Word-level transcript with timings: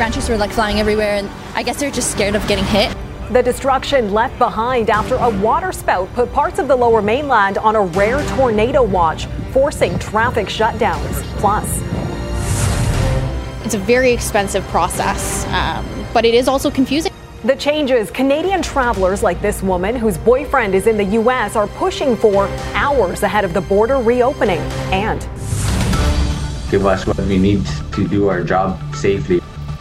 branches 0.00 0.30
were 0.30 0.36
like 0.38 0.50
flying 0.50 0.80
everywhere, 0.80 1.16
and 1.16 1.28
I 1.54 1.62
guess 1.62 1.78
they're 1.78 1.90
just 1.90 2.10
scared 2.10 2.34
of 2.34 2.48
getting 2.48 2.64
hit. 2.64 2.96
The 3.32 3.42
destruction 3.42 4.14
left 4.14 4.38
behind 4.38 4.88
after 4.88 5.16
a 5.16 5.28
waterspout 5.28 6.10
put 6.14 6.32
parts 6.32 6.58
of 6.58 6.68
the 6.68 6.74
lower 6.74 7.02
mainland 7.02 7.58
on 7.58 7.76
a 7.76 7.82
rare 7.82 8.26
tornado 8.28 8.82
watch, 8.82 9.26
forcing 9.52 9.98
traffic 9.98 10.46
shutdowns. 10.46 11.22
Plus, 11.36 11.82
it's 13.62 13.74
a 13.74 13.78
very 13.78 14.10
expensive 14.10 14.64
process, 14.68 15.44
um, 15.48 15.84
but 16.14 16.24
it 16.24 16.32
is 16.32 16.48
also 16.48 16.70
confusing. 16.70 17.12
The 17.44 17.56
changes 17.56 18.10
Canadian 18.10 18.62
travelers 18.62 19.22
like 19.22 19.42
this 19.42 19.62
woman, 19.62 19.94
whose 19.94 20.16
boyfriend 20.16 20.74
is 20.74 20.86
in 20.86 20.96
the 20.96 21.04
U.S., 21.20 21.56
are 21.56 21.66
pushing 21.66 22.16
for 22.16 22.48
hours 22.72 23.22
ahead 23.22 23.44
of 23.44 23.52
the 23.52 23.60
border 23.60 23.98
reopening 23.98 24.60
and 24.94 25.20
give 26.70 26.86
us 26.86 27.04
what 27.04 27.18
we 27.18 27.36
need 27.36 27.66
to 27.92 28.08
do 28.08 28.28
our 28.28 28.42
job 28.42 28.80
safely. 28.94 29.39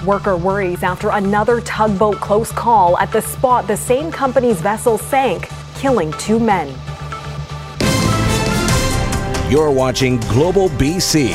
Worker 0.09 0.35
worries 0.35 0.81
after 0.81 1.09
another 1.09 1.61
tugboat 1.61 2.15
close 2.15 2.51
call 2.51 2.97
at 2.97 3.11
the 3.11 3.21
spot 3.21 3.67
the 3.67 3.77
same 3.77 4.11
company's 4.11 4.59
vessel 4.59 4.97
sank, 4.97 5.47
killing 5.75 6.11
two 6.13 6.39
men. 6.39 6.67
You're 9.51 9.69
watching 9.69 10.19
Global 10.21 10.67
BC. 10.69 11.29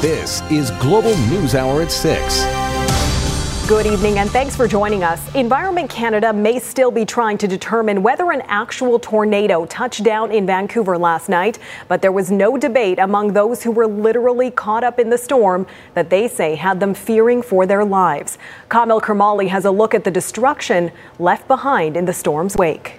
This 0.00 0.40
is 0.50 0.70
Global 0.80 1.14
News 1.28 1.54
Hour 1.54 1.82
at 1.82 1.92
6. 1.92 2.59
Good 3.70 3.86
evening 3.86 4.18
and 4.18 4.28
thanks 4.28 4.56
for 4.56 4.66
joining 4.66 5.04
us. 5.04 5.32
Environment 5.32 5.88
Canada 5.88 6.32
may 6.32 6.58
still 6.58 6.90
be 6.90 7.04
trying 7.04 7.38
to 7.38 7.46
determine 7.46 8.02
whether 8.02 8.32
an 8.32 8.42
actual 8.46 8.98
tornado 8.98 9.64
touched 9.66 10.02
down 10.02 10.32
in 10.32 10.44
Vancouver 10.44 10.98
last 10.98 11.28
night, 11.28 11.60
but 11.86 12.02
there 12.02 12.10
was 12.10 12.32
no 12.32 12.56
debate 12.56 12.98
among 12.98 13.32
those 13.32 13.62
who 13.62 13.70
were 13.70 13.86
literally 13.86 14.50
caught 14.50 14.82
up 14.82 14.98
in 14.98 15.08
the 15.08 15.16
storm 15.16 15.68
that 15.94 16.10
they 16.10 16.26
say 16.26 16.56
had 16.56 16.80
them 16.80 16.94
fearing 16.94 17.42
for 17.42 17.64
their 17.64 17.84
lives. 17.84 18.38
Kamil 18.68 19.00
Karamali 19.00 19.46
has 19.46 19.64
a 19.64 19.70
look 19.70 19.94
at 19.94 20.02
the 20.02 20.10
destruction 20.10 20.90
left 21.20 21.46
behind 21.46 21.96
in 21.96 22.06
the 22.06 22.12
storm's 22.12 22.56
wake. 22.56 22.98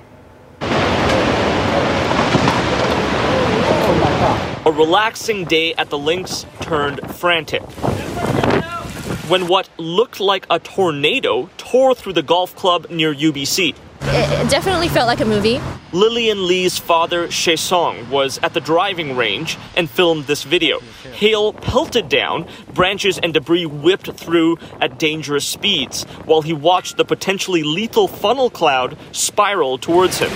A 4.66 4.72
relaxing 4.72 5.44
day 5.44 5.74
at 5.74 5.90
the 5.90 5.98
links 5.98 6.46
turned 6.62 7.02
frantic 7.14 7.62
when 9.28 9.48
what 9.48 9.70
looked 9.78 10.20
like 10.20 10.46
a 10.50 10.60
tornado 10.60 11.50
tore 11.58 11.94
through 11.96 12.14
the 12.14 12.24
golf 12.24 12.56
club 12.56 12.90
near 12.90 13.14
UBC. 13.14 13.76
It 14.04 14.50
definitely 14.50 14.88
felt 14.88 15.06
like 15.06 15.20
a 15.20 15.26
movie. 15.26 15.62
Lillian 15.94 16.48
Lee's 16.48 16.80
father, 16.80 17.30
Shea 17.30 17.56
Song, 17.56 18.10
was 18.10 18.40
at 18.42 18.56
the 18.56 18.60
driving 18.60 19.16
range 19.16 19.60
and 19.78 19.88
filmed 19.88 20.26
this 20.26 20.44
video. 20.44 20.80
Hail 21.14 21.54
pelted 21.54 22.10
down, 22.10 22.48
branches 22.74 23.20
and 23.20 23.32
debris 23.32 23.68
whipped 23.68 24.12
through 24.14 24.58
at 24.80 24.98
dangerous 24.98 25.46
speeds, 25.46 26.06
while 26.26 26.42
he 26.42 26.52
watched 26.52 26.98
the 26.98 27.06
potentially 27.06 27.62
lethal 27.62 28.08
funnel 28.08 28.50
cloud 28.50 28.98
spiral 29.12 29.78
towards 29.78 30.18
him. 30.18 30.32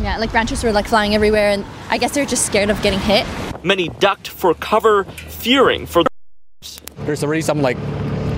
Yeah, 0.00 0.16
like 0.16 0.30
branches 0.30 0.64
were 0.64 0.72
like 0.72 0.88
flying 0.88 1.14
everywhere, 1.14 1.50
and 1.50 1.64
I 1.90 1.98
guess 1.98 2.12
they're 2.12 2.24
just 2.24 2.46
scared 2.46 2.70
of 2.70 2.80
getting 2.80 3.00
hit. 3.00 3.26
Many 3.62 3.90
ducked 3.90 4.28
for 4.28 4.54
cover, 4.54 5.04
fearing 5.04 5.84
for 5.84 6.04
there's 6.98 7.22
already 7.22 7.42
some 7.42 7.62
like 7.62 7.76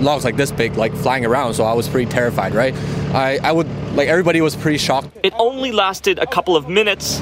logs 0.00 0.24
like 0.24 0.36
this 0.36 0.52
big 0.52 0.76
like 0.76 0.94
flying 0.94 1.24
around 1.24 1.54
so 1.54 1.64
i 1.64 1.72
was 1.72 1.88
pretty 1.88 2.10
terrified 2.10 2.54
right? 2.54 2.74
I 3.14 3.38
i 3.42 3.52
would 3.52 3.68
like 3.94 4.08
everybody 4.08 4.40
was 4.42 4.54
pretty 4.54 4.78
shocked. 4.78 5.08
It 5.22 5.32
only 5.38 5.72
lasted 5.72 6.18
a 6.18 6.26
couple 6.26 6.54
of 6.54 6.68
minutes 6.68 7.18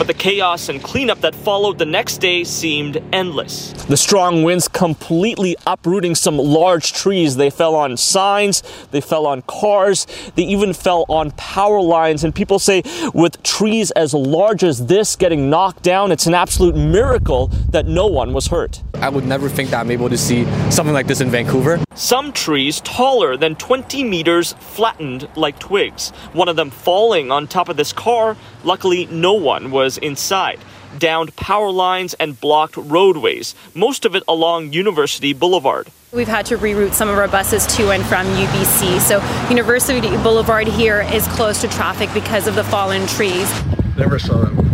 but 0.00 0.06
the 0.06 0.14
chaos 0.14 0.70
and 0.70 0.82
cleanup 0.82 1.20
that 1.20 1.34
followed 1.34 1.76
the 1.76 1.84
next 1.84 2.22
day 2.22 2.42
seemed 2.42 2.96
endless. 3.12 3.72
The 3.84 3.98
strong 3.98 4.42
winds 4.44 4.66
completely 4.66 5.56
uprooting 5.66 6.14
some 6.14 6.38
large 6.38 6.94
trees. 6.94 7.36
They 7.36 7.50
fell 7.50 7.74
on 7.74 7.98
signs, 7.98 8.62
they 8.92 9.02
fell 9.02 9.26
on 9.26 9.42
cars, 9.42 10.06
they 10.36 10.44
even 10.44 10.72
fell 10.72 11.04
on 11.10 11.32
power 11.32 11.82
lines. 11.82 12.24
And 12.24 12.34
people 12.34 12.58
say, 12.58 12.82
with 13.12 13.42
trees 13.42 13.90
as 13.90 14.14
large 14.14 14.64
as 14.64 14.86
this 14.86 15.16
getting 15.16 15.50
knocked 15.50 15.82
down, 15.82 16.12
it's 16.12 16.26
an 16.26 16.32
absolute 16.32 16.76
miracle 16.76 17.48
that 17.68 17.84
no 17.84 18.06
one 18.06 18.32
was 18.32 18.46
hurt. 18.46 18.82
I 18.94 19.10
would 19.10 19.26
never 19.26 19.50
think 19.50 19.68
that 19.68 19.80
I'm 19.80 19.90
able 19.90 20.08
to 20.08 20.16
see 20.16 20.44
something 20.70 20.94
like 20.94 21.08
this 21.08 21.20
in 21.20 21.30
Vancouver. 21.30 21.78
Some 21.94 22.32
trees 22.32 22.80
taller 22.80 23.36
than 23.36 23.56
20 23.56 24.04
meters 24.04 24.54
flattened 24.60 25.28
like 25.36 25.58
twigs. 25.58 26.10
One 26.32 26.48
of 26.48 26.56
them 26.56 26.70
falling 26.70 27.30
on 27.30 27.46
top 27.46 27.68
of 27.68 27.76
this 27.76 27.92
car. 27.92 28.36
Luckily, 28.64 29.06
no 29.06 29.34
one 29.34 29.70
was 29.70 29.89
was 29.90 29.98
inside, 29.98 30.60
downed 30.98 31.34
power 31.34 31.72
lines 31.72 32.14
and 32.14 32.40
blocked 32.40 32.76
roadways, 32.76 33.56
most 33.74 34.04
of 34.04 34.14
it 34.14 34.22
along 34.28 34.72
University 34.72 35.32
Boulevard. 35.32 35.88
We've 36.12 36.28
had 36.28 36.46
to 36.46 36.56
reroute 36.58 36.92
some 36.92 37.08
of 37.08 37.18
our 37.18 37.26
buses 37.26 37.66
to 37.76 37.90
and 37.90 38.04
from 38.06 38.24
UBC. 38.26 39.00
So 39.00 39.18
University 39.48 40.08
Boulevard 40.18 40.68
here 40.68 41.00
is 41.00 41.26
closed 41.28 41.62
to 41.62 41.68
traffic 41.68 42.08
because 42.14 42.46
of 42.46 42.54
the 42.54 42.62
fallen 42.62 43.04
trees. 43.08 43.50
Never 43.96 44.20
saw 44.20 44.44
that 44.44 44.54
before. 44.54 44.70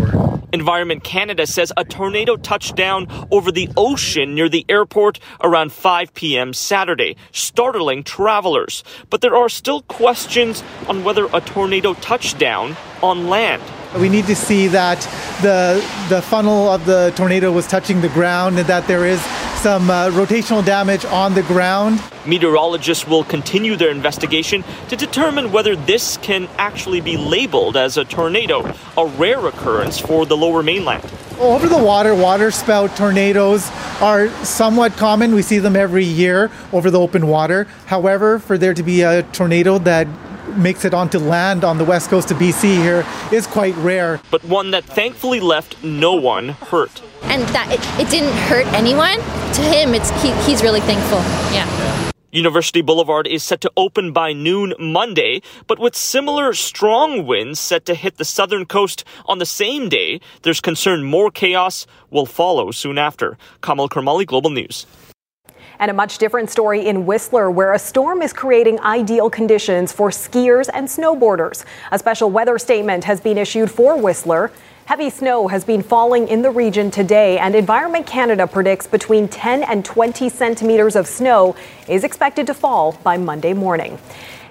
Environment 0.53 1.03
Canada 1.03 1.47
says 1.47 1.73
a 1.79 1.85
tornado 1.85 2.37
touched 2.37 2.77
down 2.77 3.07
over 3.31 3.51
the 3.51 3.71
ocean 3.77 4.35
near 4.35 4.51
the 4.51 4.67
airport 4.69 5.19
around 5.43 5.73
5 5.73 6.13
p.m. 6.13 6.53
Saturday, 6.53 7.17
startling 7.33 8.03
travelers. 8.05 8.85
But 9.09 9.23
there 9.23 9.35
are 9.35 9.49
still 9.49 9.83
questions 9.83 10.63
on 10.89 11.05
whether 11.05 11.27
a 11.33 11.41
tornado 11.41 11.95
touched 11.95 12.39
down 12.39 12.77
on 13.03 13.29
land. 13.29 13.63
We 13.99 14.09
need 14.09 14.27
to 14.27 14.37
see 14.37 14.69
that 14.69 15.01
the 15.43 15.85
the 16.09 16.23
funnel 16.23 16.69
of 16.69 16.85
the 16.85 17.13
tornado 17.17 17.51
was 17.51 17.67
touching 17.67 18.01
the 18.01 18.09
ground 18.11 18.59
and 18.59 18.67
that 18.69 18.87
there 18.87 19.07
is 19.07 19.21
some 19.67 19.91
uh, 19.91 20.11
rotational 20.11 20.65
damage 20.65 21.05
on 21.07 21.35
the 21.35 21.43
ground. 21.43 22.01
Meteorologists 22.27 23.07
will 23.07 23.25
continue 23.25 23.75
their 23.75 23.91
investigation 23.91 24.65
to 24.89 24.97
determine 24.97 25.51
whether 25.51 25.75
this 25.75 26.19
can 26.19 26.49
actually 26.59 27.01
be 27.01 27.17
labeled 27.17 27.77
as 27.77 27.97
a 27.97 28.05
tornado, 28.05 28.73
a 28.97 29.07
rare 29.07 29.47
occurrence 29.47 29.99
for 29.99 30.27
the 30.27 30.37
lower 30.37 30.63
mainland. 30.63 31.05
Over 31.39 31.69
the 31.69 31.83
water, 31.83 32.15
waterspout 32.15 32.97
tornadoes 32.97 33.69
are 34.01 34.29
somewhat 34.45 34.93
common. 34.93 35.35
We 35.35 35.43
see 35.43 35.59
them 35.59 35.77
every 35.77 36.05
year 36.05 36.51
over 36.73 36.91
the 36.91 37.01
open 37.01 37.27
water. 37.27 37.65
However, 37.87 38.39
for 38.39 38.57
there 38.59 38.75
to 38.75 38.83
be 38.83 39.03
a 39.03 39.23
tornado 39.23 39.79
that 39.79 40.07
makes 40.59 40.85
it 40.85 40.95
onto 40.95 41.19
land 41.19 41.65
on 41.65 41.79
the 41.79 41.85
west 41.85 42.11
coast 42.11 42.31
of 42.31 42.39
BC 42.39 42.81
here 42.83 43.05
is 43.33 43.47
quite 43.47 43.75
rare. 43.77 44.21
But 44.31 44.45
one 44.45 44.71
that 44.73 44.85
thankfully 44.85 45.41
left 45.41 45.83
no 45.83 46.15
one 46.15 46.51
hurt. 46.51 47.03
And 47.25 47.43
that 47.49 47.71
it, 47.73 48.01
it 48.01 48.11
didn't 48.11 48.37
hurt 48.49 48.67
anyone. 48.75 49.17
To 49.55 49.63
him, 49.63 49.95
it's 49.95 50.11
he, 50.23 50.33
he's 50.51 50.63
really 50.63 50.81
thankful. 50.81 51.19
Yeah. 51.55 52.13
University 52.33 52.83
Boulevard 52.83 53.27
is 53.27 53.43
set 53.43 53.63
to 53.63 53.73
open 53.79 54.13
by 54.13 54.35
noon 54.35 54.75
Monday, 54.79 55.41
but 55.67 55.79
with 55.79 55.97
similar 55.97 56.53
strong 56.53 57.27
winds 57.27 57.59
set 57.59 57.87
to 57.87 57.95
hit 57.95 58.19
the 58.19 58.27
southern 58.27 58.67
coast 58.67 59.05
on 59.25 59.39
the 59.39 59.47
same 59.47 59.89
day, 59.89 60.21
there's 60.43 60.61
concern 60.61 61.03
more 61.03 61.31
chaos 61.31 61.87
will 62.11 62.27
follow 62.27 62.71
soon 62.73 62.99
after. 62.99 63.39
Kamil 63.63 63.89
Karamali, 63.89 64.27
Global 64.27 64.51
News. 64.51 64.87
And 65.79 65.91
a 65.91 65.95
much 65.95 66.19
different 66.19 66.51
story 66.51 66.87
in 66.87 67.07
Whistler, 67.07 67.51
where 67.51 67.73
a 67.73 67.79
storm 67.79 68.23
is 68.23 68.33
creating 68.33 68.81
ideal 68.81 69.29
conditions 69.29 69.93
for 69.93 70.11
skiers 70.11 70.69
and 70.73 70.89
snowboarders. 70.89 71.65
A 71.93 71.99
special 71.99 72.31
weather 72.31 72.59
statement 72.59 73.05
has 73.05 73.21
been 73.21 73.39
issued 73.39 73.71
for 73.71 73.97
Whistler. 73.97 74.51
Heavy 74.87 75.11
snow 75.11 75.49
has 75.49 75.65
been 75.65 75.83
falling 75.83 76.29
in 76.29 76.43
the 76.43 76.51
region 76.51 76.93
today, 76.93 77.39
and 77.39 77.57
Environment 77.57 78.07
Canada 78.07 78.47
predicts 78.47 78.87
between 78.87 79.27
10 79.27 79.65
and 79.65 79.85
20 79.85 80.29
centimeters 80.29 80.95
of 80.95 81.09
snow 81.09 81.57
is 81.89 82.05
expected 82.05 82.47
to 82.47 82.55
fall 82.55 82.93
by 83.03 83.17
Monday 83.17 83.53
morning. 83.53 83.99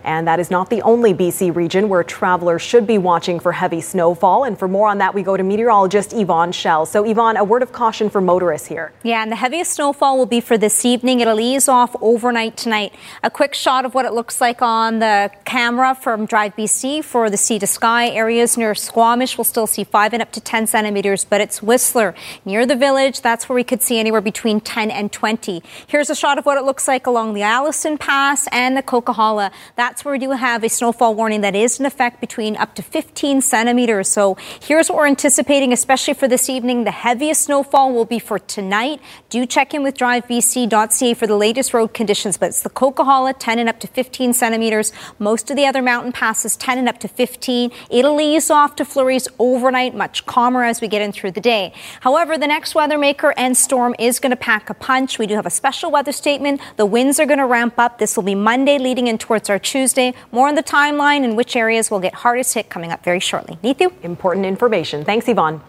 And 0.05 0.27
that 0.27 0.39
is 0.39 0.51
not 0.51 0.69
the 0.69 0.83
only 0.83 1.15
BC 1.15 1.55
region 1.55 1.89
where 1.89 2.03
travelers 2.03 2.61
should 2.61 2.85
be 2.85 2.99
watching 2.99 3.39
for 3.39 3.51
heavy 3.51 3.81
snowfall. 3.81 4.43
And 4.43 4.57
for 4.57 4.67
more 4.67 4.87
on 4.87 4.99
that, 4.99 5.15
we 5.15 5.23
go 5.23 5.35
to 5.35 5.41
meteorologist 5.41 6.13
Yvonne 6.13 6.51
Schalle. 6.51 6.87
So, 6.87 7.03
Yvonne, 7.03 7.37
a 7.37 7.43
word 7.43 7.63
of 7.63 7.71
caution 7.71 8.11
for 8.11 8.21
motorists 8.21 8.67
here. 8.67 8.93
Yeah, 9.01 9.23
and 9.23 9.31
the 9.31 9.35
heaviest 9.35 9.73
snowfall 9.73 10.17
will 10.17 10.27
be 10.27 10.41
for 10.41 10.59
this 10.59 10.85
evening. 10.85 11.21
It'll 11.21 11.39
ease 11.39 11.67
off 11.67 11.95
overnight 12.01 12.55
tonight. 12.55 12.93
A 13.23 13.31
quick 13.31 13.55
shot 13.55 13.83
of 13.83 13.95
what 13.95 14.05
it 14.05 14.13
looks 14.13 14.39
like 14.39 14.61
on 14.61 14.99
the 14.99 15.31
camera 15.43 15.95
from 15.95 16.27
Drive 16.27 16.55
BC 16.55 17.03
for 17.03 17.31
the 17.31 17.37
sea 17.37 17.57
to 17.57 17.65
sky 17.65 18.07
areas 18.09 18.57
near 18.57 18.75
Squamish. 18.75 19.39
We'll 19.39 19.45
still 19.45 19.65
see 19.65 19.83
5 19.83 20.13
and 20.13 20.21
up 20.21 20.31
to 20.33 20.39
10 20.39 20.67
centimeters, 20.67 21.25
but 21.25 21.41
it's 21.41 21.63
Whistler 21.63 22.13
near 22.45 22.67
the 22.67 22.75
village. 22.75 23.21
That's 23.21 23.49
where 23.49 23.55
we 23.55 23.63
could 23.63 23.81
see 23.81 23.97
anywhere 23.99 24.21
between 24.21 24.61
10 24.61 24.91
and 24.91 25.11
20. 25.11 25.63
Here's 25.87 26.11
a 26.11 26.15
shot 26.15 26.37
of 26.37 26.45
what 26.45 26.59
it 26.59 26.63
looks 26.63 26.87
like 26.87 27.07
along 27.07 27.33
the 27.33 27.41
Allison 27.41 27.97
Pass 27.97 28.47
and 28.51 28.77
the 28.77 28.83
Coquihalla. 28.83 29.51
That 29.77 29.94
that's 29.95 30.03
where 30.03 30.11
we 30.11 30.19
do 30.19 30.31
have 30.31 30.61
a 30.61 30.67
snowfall 30.67 31.15
warning 31.15 31.39
that 31.39 31.55
is 31.55 31.79
in 31.79 31.85
effect 31.85 32.19
between 32.19 32.57
up 32.57 32.75
to 32.75 32.81
15 32.81 33.39
centimeters. 33.39 34.09
So 34.09 34.35
here's 34.61 34.89
what 34.89 34.97
we're 34.97 35.07
anticipating, 35.07 35.71
especially 35.71 36.15
for 36.15 36.27
this 36.27 36.49
evening. 36.49 36.83
The 36.83 36.91
heaviest 36.91 37.43
snowfall 37.43 37.93
will 37.93 38.03
be 38.03 38.19
for 38.19 38.37
tonight. 38.37 38.99
Do 39.29 39.45
check 39.45 39.73
in 39.73 39.83
with 39.83 39.95
drivebc.ca 39.95 41.13
for 41.13 41.27
the 41.27 41.37
latest 41.37 41.73
road 41.73 41.93
conditions, 41.93 42.35
but 42.35 42.47
it's 42.47 42.61
the 42.61 42.69
Coquihalla 42.69 43.35
10 43.39 43.57
and 43.57 43.69
up 43.69 43.79
to 43.79 43.87
15 43.87 44.33
centimeters. 44.33 44.91
Most 45.17 45.49
of 45.49 45.55
the 45.55 45.65
other 45.65 45.81
mountain 45.81 46.11
passes 46.11 46.57
10 46.57 46.77
and 46.77 46.89
up 46.89 46.97
to 46.99 47.07
15. 47.07 47.71
It'll 47.89 48.19
ease 48.19 48.51
off 48.51 48.75
to 48.75 48.83
flurries 48.83 49.29
overnight, 49.39 49.95
much 49.95 50.25
calmer 50.25 50.65
as 50.65 50.81
we 50.81 50.89
get 50.89 51.01
in 51.01 51.13
through 51.13 51.31
the 51.31 51.39
day. 51.39 51.71
However, 52.01 52.37
the 52.37 52.47
next 52.47 52.75
weather 52.75 52.97
maker 52.97 53.33
and 53.37 53.55
storm 53.55 53.95
is 53.97 54.19
going 54.19 54.31
to 54.31 54.35
pack 54.35 54.69
a 54.69 54.73
punch. 54.73 55.19
We 55.19 55.25
do 55.25 55.35
have 55.35 55.45
a 55.45 55.49
special 55.49 55.89
weather 55.89 56.11
statement. 56.11 56.59
The 56.75 56.85
winds 56.85 57.17
are 57.17 57.25
going 57.25 57.39
to 57.39 57.45
ramp 57.45 57.75
up. 57.77 57.97
This 57.97 58.17
will 58.17 58.23
be 58.23 58.35
Monday 58.35 58.77
leading 58.77 59.07
in 59.07 59.17
towards 59.17 59.49
our 59.49 59.57
Tuesday. 59.57 59.84
More 60.31 60.47
on 60.47 60.55
the 60.55 60.63
timeline 60.63 61.23
and 61.23 61.37
which 61.37 61.55
areas 61.55 61.91
will 61.91 61.99
get 61.99 62.13
hardest 62.15 62.53
hit 62.53 62.69
coming 62.69 62.91
up 62.91 63.03
very 63.03 63.19
shortly. 63.19 63.57
Neetu? 63.63 63.91
Important 64.03 64.45
information. 64.45 65.05
Thanks, 65.05 65.27
Yvonne. 65.27 65.61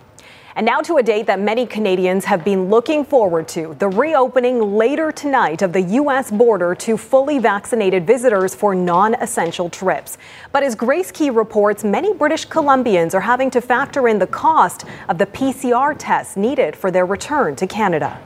And 0.57 0.65
now 0.65 0.81
to 0.81 0.97
a 0.97 1.03
date 1.03 1.27
that 1.27 1.39
many 1.39 1.67
Canadians 1.67 2.25
have 2.25 2.43
been 2.43 2.71
looking 2.71 3.05
forward 3.05 3.47
to 3.49 3.77
the 3.79 3.89
reopening 3.89 4.59
later 4.59 5.13
tonight 5.13 5.61
of 5.61 5.75
the 5.75 5.83
U.S. 5.83 6.31
border 6.31 6.75
to 6.77 6.97
fully 6.97 7.39
vaccinated 7.39 8.07
visitors 8.07 8.55
for 8.55 8.75
non 8.75 9.17
essential 9.17 9.69
trips. 9.69 10.17
But 10.53 10.63
as 10.63 10.75
Grace 10.75 11.13
Ke 11.13 11.31
reports, 11.31 11.85
many 11.85 12.15
British 12.15 12.49
Columbians 12.49 13.13
are 13.13 13.21
having 13.21 13.51
to 13.51 13.61
factor 13.61 14.09
in 14.09 14.19
the 14.19 14.27
cost 14.27 14.87
of 15.11 15.19
the 15.19 15.27
PCR 15.27 15.95
tests 15.99 16.39
needed 16.39 16.75
for 16.75 16.91
their 16.91 17.05
return 17.05 17.55
to 17.57 17.67
Canada. 17.67 18.19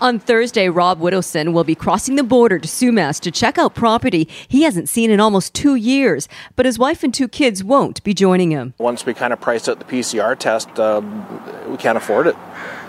On 0.00 0.18
Thursday, 0.18 0.70
Rob 0.70 0.98
Widdowson 0.98 1.52
will 1.52 1.62
be 1.62 1.74
crossing 1.74 2.16
the 2.16 2.22
border 2.22 2.58
to 2.58 2.66
Sumas 2.66 3.20
to 3.20 3.30
check 3.30 3.58
out 3.58 3.74
property 3.74 4.26
he 4.48 4.62
hasn't 4.62 4.88
seen 4.88 5.10
in 5.10 5.20
almost 5.20 5.52
two 5.52 5.74
years, 5.74 6.26
but 6.56 6.64
his 6.64 6.78
wife 6.78 7.02
and 7.02 7.12
two 7.12 7.28
kids 7.28 7.62
won't 7.62 8.02
be 8.02 8.14
joining 8.14 8.50
him. 8.50 8.72
Once 8.78 9.04
we 9.04 9.12
kind 9.12 9.30
of 9.30 9.42
priced 9.42 9.68
out 9.68 9.78
the 9.78 9.84
PCR 9.84 10.38
test, 10.38 10.70
uh, 10.80 11.02
we 11.68 11.76
can't 11.76 11.98
afford 11.98 12.28
it. 12.28 12.36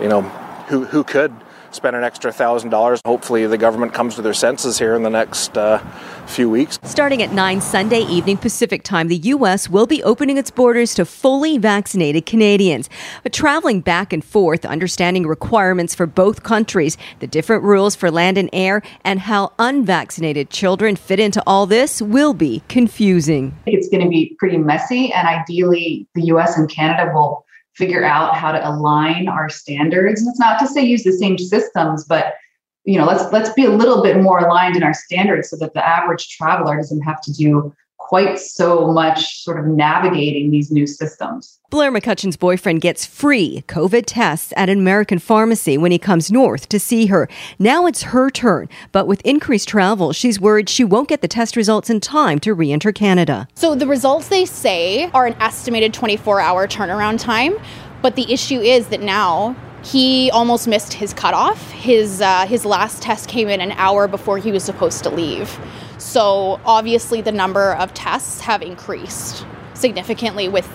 You 0.02 0.08
know, 0.08 0.22
who, 0.70 0.86
who 0.86 1.04
could? 1.04 1.34
Spend 1.72 1.96
an 1.96 2.04
extra 2.04 2.32
thousand 2.32 2.70
dollars. 2.70 3.02
Hopefully, 3.06 3.48
the 3.48 3.58
government 3.58 3.94
comes 3.94 4.16
to 4.16 4.22
their 4.22 4.34
senses 4.34 4.78
here 4.78 4.96
in 4.96 5.04
the 5.04 5.10
next 5.10 5.58
uh, 5.58 5.80
few 6.28 6.50
weeks. 6.50 6.80
Starting 6.84 7.22
at 7.22 7.34
9 7.34 7.62
Sunday 7.62 8.02
evening 8.02 8.38
Pacific 8.38 8.84
time, 8.84 9.08
the 9.08 9.18
U.S. 9.18 9.70
will 9.70 9.88
be 9.88 10.02
opening 10.04 10.38
its 10.38 10.52
borders 10.52 10.94
to 10.96 11.06
fully 11.06 11.58
vaccinated 11.58 12.26
Canadians. 12.26 12.90
But 13.24 13.34
traveling 13.34 13.82
back 13.82 14.14
and 14.14 14.24
forth, 14.24 14.66
understanding 14.66 15.28
requirements 15.28 15.96
for 15.96 16.06
both 16.06 16.44
countries, 16.44 16.98
the 17.20 17.28
different 17.28 17.64
rules 17.64 17.96
for 17.96 18.12
land 18.12 18.38
and 18.38 18.50
air, 18.54 18.82
and 19.04 19.20
how 19.20 19.54
unvaccinated 19.60 20.50
children 20.50 20.96
fit 20.96 21.20
into 21.20 21.42
all 21.46 21.66
this 21.66 22.02
will 22.02 22.34
be 22.34 22.64
confusing. 22.68 23.56
It's 23.66 23.90
going 23.90 24.04
to 24.04 24.10
be 24.10 24.36
pretty 24.40 24.58
messy, 24.58 25.12
and 25.12 25.28
ideally, 25.28 26.08
the 26.16 26.24
U.S. 26.24 26.58
and 26.58 26.70
Canada 26.70 27.12
will 27.14 27.46
figure 27.76 28.04
out 28.04 28.36
how 28.36 28.52
to 28.52 28.70
align 28.70 29.28
our 29.28 29.50
standards. 29.50 30.22
And 30.22 30.30
it's 30.30 30.40
not 30.40 30.60
to 30.60 30.68
say 30.68 30.82
use 30.82 31.04
the 31.04 31.14
same 31.14 31.38
systems, 31.38 32.06
but 32.06 32.36
you 32.84 32.98
know, 32.98 33.06
let's 33.06 33.32
let's 33.32 33.54
be 33.54 33.66
a 33.66 33.70
little 33.70 34.02
bit 34.02 34.22
more 34.22 34.40
aligned 34.40 34.76
in 34.76 34.84
our 34.84 34.94
standards 34.94 35.50
so 35.50 35.58
that 35.58 35.74
the 35.74 35.88
average 35.88 36.30
traveler 36.30 36.76
doesn't 36.76 37.02
have 37.02 37.22
to 37.22 37.34
do 37.34 37.74
quite 38.12 38.38
so 38.38 38.92
much 38.92 39.42
sort 39.42 39.58
of 39.58 39.66
navigating 39.66 40.52
these 40.52 40.70
new 40.70 40.86
systems. 40.86 41.58
Blair 41.70 41.90
McCutcheon's 41.90 42.36
boyfriend 42.36 42.82
gets 42.82 43.06
free 43.06 43.64
COVID 43.70 44.04
tests 44.06 44.52
at 44.58 44.68
an 44.68 44.80
American 44.80 45.18
pharmacy 45.18 45.78
when 45.78 45.94
he 45.94 45.98
comes 45.98 46.30
north 46.30 46.68
to 46.68 46.78
see 46.78 47.06
her. 47.06 47.30
Now 47.58 47.86
it's 47.86 48.04
her 48.04 48.30
turn, 48.30 48.68
but 48.92 49.08
with 49.08 49.22
increased 49.22 49.70
travel, 49.70 50.12
she's 50.12 50.42
worried 50.42 50.68
she 50.68 50.84
won't 50.84 51.08
get 51.08 51.22
the 51.22 51.30
test 51.30 51.56
results 51.56 51.90
in 51.90 52.02
time 52.02 52.40
to 52.40 52.54
re 52.54 52.74
enter 52.74 52.92
Canada. 52.92 53.48
So 53.56 53.76
the 53.76 53.88
results 53.88 54.28
they 54.28 54.44
say 54.44 55.10
are 55.12 55.26
an 55.26 55.36
estimated 55.42 55.94
24 55.94 56.42
hour 56.42 56.68
turnaround 56.68 57.18
time, 57.18 57.54
but 58.02 58.18
the 58.18 58.30
issue 58.30 58.60
is 58.60 58.88
that 58.90 59.00
now 59.00 59.56
he 59.84 60.30
almost 60.32 60.68
missed 60.68 60.94
his 60.94 61.14
cutoff. 61.14 61.72
His 61.72 62.22
uh, 62.22 62.46
his 62.46 62.66
last 62.66 63.02
test 63.02 63.28
came 63.28 63.50
in 63.50 63.62
an 63.62 63.72
hour 63.74 64.08
before 64.08 64.38
he 64.38 64.52
was 64.52 64.64
supposed 64.64 65.04
to 65.04 65.10
leave. 65.10 65.60
So 65.98 66.60
obviously, 66.66 67.22
the 67.22 67.32
number 67.32 67.74
of 67.76 67.94
tests 67.94 68.42
have 68.42 68.62
increased 68.62 69.46
significantly 69.74 70.48
with, 70.48 70.70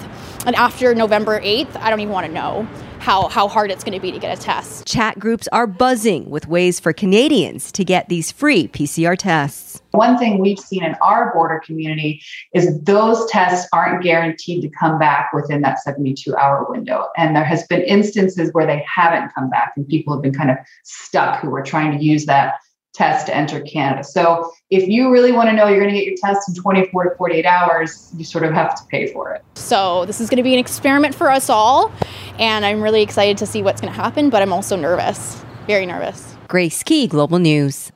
and 0.47 0.57
after 0.57 0.95
November 0.95 1.41
8th, 1.41 1.77
I 1.77 1.91
don't 1.91 2.01
even 2.01 2.13
want 2.13 2.27
to 2.27 2.33
know 2.33 2.69
how, 3.07 3.29
how 3.29 3.47
hard 3.47 3.71
it's 3.71 3.85
going 3.85 3.95
to 3.95 4.01
be 4.01 4.11
to 4.11 4.19
get 4.19 4.37
a 4.37 4.41
test. 4.41 4.85
Chat 4.85 5.17
groups 5.17 5.47
are 5.53 5.69
buzzing 5.69 6.29
with 6.29 6.49
ways 6.49 6.81
for 6.81 6.93
Canadians 6.93 7.71
to 7.71 7.85
get 7.85 8.09
these 8.09 8.33
free 8.33 8.67
PCR 8.67 9.17
tests. 9.17 9.81
One 9.93 10.19
thing 10.19 10.39
we've 10.41 10.59
seen 10.59 10.83
in 10.83 10.97
our 11.01 11.33
border 11.33 11.63
community 11.65 12.21
is 12.53 12.83
those 12.83 13.25
tests 13.31 13.69
aren't 13.73 14.03
guaranteed 14.03 14.61
to 14.63 14.69
come 14.71 14.99
back 14.99 15.33
within 15.33 15.63
that 15.63 15.79
72 15.79 16.37
hour 16.37 16.67
window. 16.69 17.07
And 17.17 17.37
there 17.37 17.45
has 17.45 17.65
been 17.69 17.83
instances 17.83 18.53
where 18.53 18.67
they 18.67 18.85
haven't 18.93 19.33
come 19.33 19.51
back 19.51 19.75
and 19.77 19.87
people 19.87 20.13
have 20.13 20.23
been 20.23 20.35
kind 20.35 20.51
of 20.51 20.57
stuck 20.83 21.41
who 21.41 21.55
are 21.55 21.63
trying 21.63 21.97
to 21.97 22.05
use 22.05 22.27
that 22.27 22.55
test 22.97 23.27
to 23.27 23.37
enter 23.37 23.61
Canada. 23.61 24.03
So 24.03 24.53
if 24.71 24.89
you 24.89 25.11
really 25.11 25.33
want 25.33 25.49
to 25.51 25.55
know 25.55 25.69
you're 25.69 25.81
going 25.81 25.93
to 25.93 25.99
get 25.99 26.07
your 26.07 26.17
test 26.17 26.49
in 26.49 26.55
24 26.55 27.11
to 27.11 27.17
48 27.17 27.47
hours, 27.47 28.11
you 28.17 28.25
sort 28.25 28.45
of 28.45 28.53
have 28.53 28.75
to 28.77 28.85
pay 28.89 29.13
for 29.13 29.35
it. 29.35 29.45
So 29.55 30.05
this 30.07 30.21
is 30.21 30.31
going 30.31 30.39
to 30.39 30.43
be 30.43 30.55
an 30.55 30.59
experiment 30.59 31.15
for 31.15 31.31
us 31.31 31.51
all. 31.51 31.93
And 32.39 32.65
I'm 32.65 32.83
really 32.83 33.03
excited 33.03 33.39
to 33.39 33.47
see 33.47 33.63
what's 33.63 33.81
going 33.81 33.93
to 33.93 34.01
happen, 34.01 34.31
but 34.31 34.43
I'm 34.43 34.53
also 34.53 34.77
nervous, 34.77 35.45
very 35.67 35.87
nervous. 35.87 36.35
Grace 36.49 36.83
Ke, 36.83 37.09
Global 37.09 37.39
News. 37.39 37.93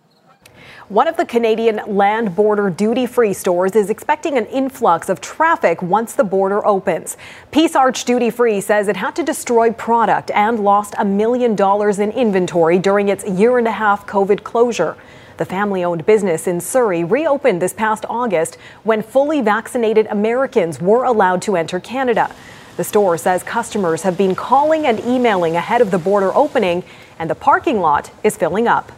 One 0.90 1.06
of 1.06 1.16
the 1.16 1.24
Canadian 1.24 1.80
land 1.86 2.34
border 2.34 2.68
duty 2.68 3.06
free 3.06 3.32
stores 3.32 3.76
is 3.76 3.90
expecting 3.90 4.36
an 4.36 4.46
influx 4.46 5.08
of 5.08 5.20
traffic 5.20 5.80
once 5.82 6.14
the 6.14 6.24
border 6.24 6.66
opens. 6.66 7.16
Peace 7.52 7.76
Arch 7.76 8.04
Duty 8.04 8.28
Free 8.28 8.60
says 8.60 8.88
it 8.88 8.96
had 8.96 9.14
to 9.14 9.22
destroy 9.22 9.72
product 9.72 10.32
and 10.32 10.58
lost 10.58 10.96
a 10.98 11.04
million 11.04 11.54
dollars 11.54 12.00
in 12.00 12.10
inventory 12.10 12.80
during 12.80 13.08
its 13.08 13.24
year 13.24 13.56
and 13.56 13.68
a 13.68 13.70
half 13.70 14.04
COVID 14.08 14.42
closure. 14.42 14.96
The 15.36 15.44
family 15.44 15.84
owned 15.84 16.06
business 16.06 16.48
in 16.48 16.60
Surrey 16.60 17.04
reopened 17.04 17.62
this 17.62 17.72
past 17.72 18.04
August 18.10 18.56
when 18.82 19.00
fully 19.00 19.40
vaccinated 19.40 20.08
Americans 20.08 20.80
were 20.80 21.04
allowed 21.04 21.40
to 21.42 21.54
enter 21.54 21.78
Canada. 21.78 22.34
The 22.76 22.82
store 22.82 23.16
says 23.16 23.44
customers 23.44 24.02
have 24.02 24.18
been 24.18 24.34
calling 24.34 24.86
and 24.86 24.98
emailing 24.98 25.54
ahead 25.54 25.82
of 25.82 25.92
the 25.92 25.98
border 25.98 26.34
opening, 26.34 26.82
and 27.16 27.30
the 27.30 27.36
parking 27.36 27.78
lot 27.78 28.10
is 28.24 28.36
filling 28.36 28.66
up 28.66 28.90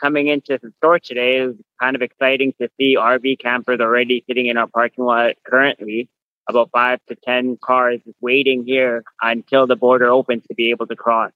coming 0.00 0.28
into 0.28 0.58
the 0.62 0.72
store 0.78 0.98
today 0.98 1.38
is 1.38 1.54
kind 1.80 1.96
of 1.96 2.02
exciting 2.02 2.54
to 2.60 2.68
see 2.78 2.96
RV 2.96 3.38
campers 3.40 3.80
already 3.80 4.24
sitting 4.26 4.46
in 4.46 4.56
our 4.56 4.66
parking 4.66 5.04
lot 5.04 5.34
currently. 5.44 6.08
About 6.48 6.70
five 6.72 7.00
to 7.08 7.14
10 7.14 7.58
cars 7.62 8.00
waiting 8.22 8.64
here 8.64 9.04
until 9.20 9.66
the 9.66 9.76
border 9.76 10.08
opens 10.08 10.44
to 10.48 10.54
be 10.54 10.70
able 10.70 10.86
to 10.86 10.96
cross. 10.96 11.32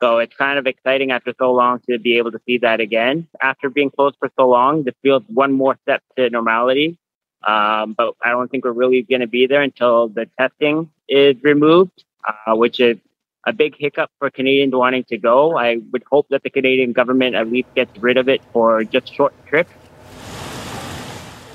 So 0.00 0.18
it's 0.18 0.34
kind 0.34 0.58
of 0.58 0.66
exciting 0.66 1.10
after 1.10 1.32
so 1.38 1.52
long 1.52 1.80
to 1.88 1.98
be 1.98 2.18
able 2.18 2.32
to 2.32 2.40
see 2.46 2.58
that 2.58 2.80
again. 2.80 3.28
After 3.40 3.70
being 3.70 3.90
closed 3.90 4.16
for 4.18 4.30
so 4.38 4.48
long, 4.48 4.84
this 4.84 4.94
feels 5.02 5.22
one 5.28 5.52
more 5.52 5.78
step 5.82 6.02
to 6.16 6.28
normality. 6.30 6.98
Um, 7.46 7.94
but 7.94 8.14
I 8.24 8.30
don't 8.30 8.50
think 8.50 8.64
we're 8.64 8.72
really 8.72 9.02
going 9.02 9.20
to 9.20 9.26
be 9.26 9.46
there 9.46 9.62
until 9.62 10.08
the 10.08 10.28
testing 10.38 10.90
is 11.08 11.36
removed, 11.42 12.04
uh, 12.26 12.54
which 12.54 12.80
is 12.80 12.98
a 13.44 13.52
big 13.52 13.74
hiccup 13.78 14.10
for 14.18 14.30
Canadians 14.30 14.74
wanting 14.74 15.04
to 15.04 15.18
go. 15.18 15.56
I 15.56 15.78
would 15.92 16.04
hope 16.10 16.28
that 16.30 16.42
the 16.42 16.50
Canadian 16.50 16.92
government 16.92 17.34
at 17.34 17.50
least 17.50 17.74
gets 17.74 17.96
rid 17.98 18.16
of 18.16 18.28
it 18.28 18.40
for 18.52 18.84
just 18.84 19.12
short 19.12 19.34
trips. 19.46 19.72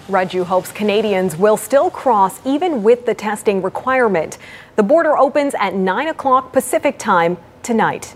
Raju 0.07 0.45
hopes 0.45 0.71
Canadians 0.71 1.35
will 1.35 1.57
still 1.57 1.89
cross 1.89 2.39
even 2.45 2.81
with 2.81 3.05
the 3.05 3.13
testing 3.13 3.61
requirement. 3.61 4.37
The 4.77 4.83
border 4.83 5.17
opens 5.17 5.53
at 5.59 5.75
9 5.75 6.07
o'clock 6.07 6.53
Pacific 6.53 6.97
time 6.97 7.37
tonight. 7.61 8.15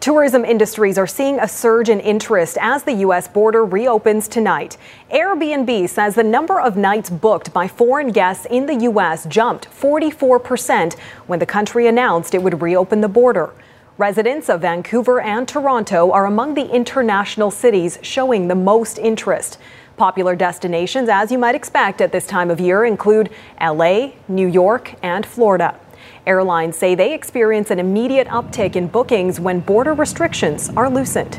Tourism 0.00 0.44
industries 0.44 0.98
are 0.98 1.06
seeing 1.06 1.38
a 1.38 1.48
surge 1.48 1.88
in 1.88 2.00
interest 2.00 2.58
as 2.60 2.82
the 2.82 2.92
U.S. 2.94 3.26
border 3.26 3.64
reopens 3.64 4.28
tonight. 4.28 4.76
Airbnb 5.10 5.88
says 5.88 6.14
the 6.14 6.22
number 6.22 6.60
of 6.60 6.76
nights 6.76 7.08
booked 7.08 7.52
by 7.52 7.68
foreign 7.68 8.12
guests 8.12 8.46
in 8.50 8.66
the 8.66 8.74
U.S. 8.82 9.24
jumped 9.26 9.68
44% 9.70 10.94
when 11.26 11.38
the 11.38 11.46
country 11.46 11.86
announced 11.86 12.34
it 12.34 12.42
would 12.42 12.60
reopen 12.60 13.00
the 13.00 13.08
border. 13.08 13.54
Residents 13.96 14.50
of 14.50 14.62
Vancouver 14.62 15.20
and 15.20 15.46
Toronto 15.46 16.10
are 16.10 16.26
among 16.26 16.54
the 16.54 16.68
international 16.68 17.50
cities 17.52 17.98
showing 18.02 18.48
the 18.48 18.54
most 18.56 18.98
interest. 18.98 19.56
Popular 19.96 20.34
destinations, 20.34 21.08
as 21.08 21.30
you 21.30 21.38
might 21.38 21.54
expect 21.54 22.00
at 22.00 22.10
this 22.10 22.26
time 22.26 22.50
of 22.50 22.58
year, 22.58 22.84
include 22.84 23.30
LA, 23.60 24.10
New 24.26 24.48
York, 24.48 24.94
and 25.02 25.24
Florida. 25.24 25.78
Airlines 26.26 26.76
say 26.76 26.94
they 26.94 27.12
experience 27.12 27.70
an 27.70 27.78
immediate 27.78 28.26
uptick 28.28 28.76
in 28.76 28.86
bookings 28.86 29.40
when 29.40 29.60
border 29.60 29.94
restrictions 29.94 30.70
are 30.76 30.88
loosened. 30.88 31.38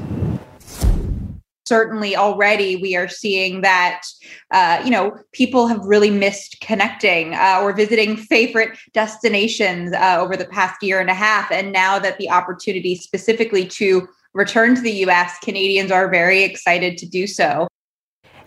Certainly 1.67 2.15
already 2.15 2.75
we 2.75 2.95
are 2.95 3.07
seeing 3.07 3.61
that 3.61 4.03
uh, 4.51 4.81
you 4.85 4.91
know 4.91 5.17
people 5.31 5.67
have 5.67 5.79
really 5.83 6.11
missed 6.11 6.57
connecting 6.61 7.33
uh, 7.33 7.59
or 7.63 7.73
visiting 7.73 8.15
favorite 8.15 8.77
destinations 8.93 9.91
uh, 9.93 10.17
over 10.19 10.37
the 10.37 10.45
past 10.45 10.83
year 10.83 10.99
and 10.99 11.09
a 11.09 11.15
half. 11.15 11.51
And 11.51 11.71
now 11.71 11.97
that 11.97 12.19
the 12.19 12.29
opportunity 12.29 12.95
specifically 12.95 13.65
to 13.67 14.07
return 14.35 14.75
to 14.75 14.81
the 14.81 14.91
us 15.05 15.39
canadians 15.39 15.89
are 15.91 16.07
very 16.07 16.43
excited 16.43 16.99
to 16.99 17.07
do 17.07 17.25
so. 17.25 17.67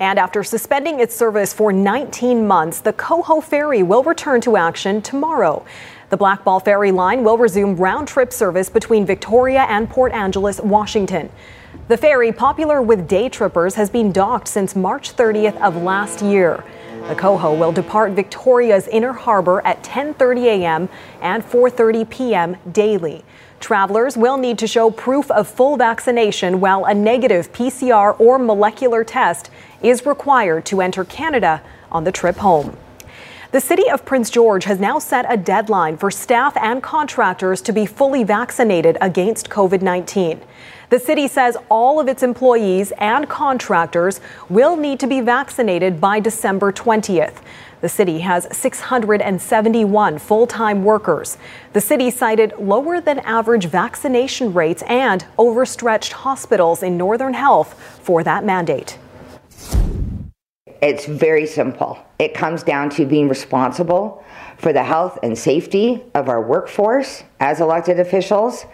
And 0.00 0.18
after 0.18 0.45
suspending 0.45 1.00
its 1.00 1.16
service 1.16 1.52
for 1.52 1.73
19 1.73 2.47
months, 2.47 2.80
the 2.80 2.92
Coho 2.92 3.40
Ferry 3.40 3.83
will 3.83 4.04
return 4.04 4.40
to 4.42 4.57
action 4.57 5.02
tomorrow. 5.02 5.64
The 6.11 6.17
Blackball 6.17 6.65
Ferry 6.65 6.91
line 6.91 7.23
will 7.23 7.37
resume 7.37 7.77
round 7.77 8.09
trip 8.09 8.33
service 8.33 8.71
between 8.71 9.05
Victoria 9.05 9.67
and 9.69 9.91
Port 9.91 10.11
Angeles, 10.12 10.59
Washington. 10.59 11.29
The 11.88 11.99
ferry, 11.99 12.33
popular 12.33 12.81
with 12.81 13.07
day 13.07 13.29
trippers, 13.29 13.75
has 13.75 13.91
been 13.91 14.11
docked 14.11 14.49
since 14.49 14.75
March 14.75 15.15
30th 15.15 15.61
of 15.61 15.77
last 15.77 16.23
year. 16.23 16.65
The 17.09 17.15
Coho 17.15 17.53
will 17.55 17.73
depart 17.73 18.12
Victoria's 18.12 18.88
Inner 18.88 19.12
Harbor 19.12 19.61
at 19.67 19.83
10:30 19.83 20.45
a.m. 20.45 20.88
and 21.21 21.43
4:30 21.43 22.09
p.m. 22.09 22.57
daily. 22.73 23.23
Travelers 23.61 24.17
will 24.17 24.38
need 24.38 24.59
to 24.61 24.67
show 24.67 24.91
proof 24.91 25.31
of 25.31 25.47
full 25.47 25.77
vaccination 25.77 26.59
while 26.59 26.87
a 26.87 26.95
negative 26.95 27.53
PCR 27.53 28.19
or 28.19 28.38
molecular 28.38 29.05
test 29.05 29.50
is 29.83 30.07
required 30.07 30.65
to 30.67 30.81
enter 30.81 31.05
Canada 31.05 31.61
on 31.93 32.05
the 32.05 32.12
trip 32.12 32.37
home. 32.37 32.79
The 33.50 33.62
city 33.62 33.88
of 33.88 34.05
Prince 34.05 34.28
George 34.28 34.64
has 34.64 34.78
now 34.78 34.99
set 34.99 35.25
a 35.26 35.38
deadline 35.38 35.97
for 35.97 36.11
staff 36.11 36.55
and 36.59 36.83
contractors 36.83 37.62
to 37.62 37.73
be 37.73 37.87
fully 37.87 38.23
vaccinated 38.23 38.99
against 39.00 39.49
COVID 39.49 39.81
19. 39.81 40.43
The 40.90 40.99
city 40.99 41.26
says 41.28 41.57
all 41.71 41.99
of 41.99 42.09
its 42.09 42.23
employees 42.23 42.93
and 42.99 43.26
contractors 43.26 44.21
will 44.50 44.76
need 44.76 45.00
to 45.00 45.07
be 45.07 45.23
vaccinated 45.23 45.99
by 45.99 46.21
December 46.21 46.73
20th. 46.73 47.37
The 47.81 47.88
city 47.88 48.19
has 48.19 48.55
671 48.55 50.19
full 50.19 50.47
time 50.47 50.85
workers. 50.85 51.38
The 51.73 51.81
city 51.81 52.11
cited 52.11 52.52
lower 52.59 53.00
than 53.00 53.21
average 53.21 53.64
vaccination 53.64 54.52
rates 54.52 54.83
and 54.83 55.25
overstretched 55.38 56.12
hospitals 56.12 56.83
in 56.83 56.99
Northern 56.99 57.33
Health 57.33 57.73
for 58.02 58.23
that 58.25 58.45
mandate. 58.45 58.99
It's 60.81 61.07
very 61.07 61.47
simple. 61.47 61.99
It 62.19 62.35
comes 62.35 62.63
down 62.63 62.91
to 62.91 63.05
being 63.05 63.29
responsible 63.29 64.25
for 64.57 64.73
the 64.73 64.83
health 64.83 65.19
and 65.23 65.37
safety 65.39 66.03
of 66.15 66.29
our 66.29 66.43
workforce 66.43 67.23
as 67.41 67.61
elected 67.61 68.01
officials 68.01 68.67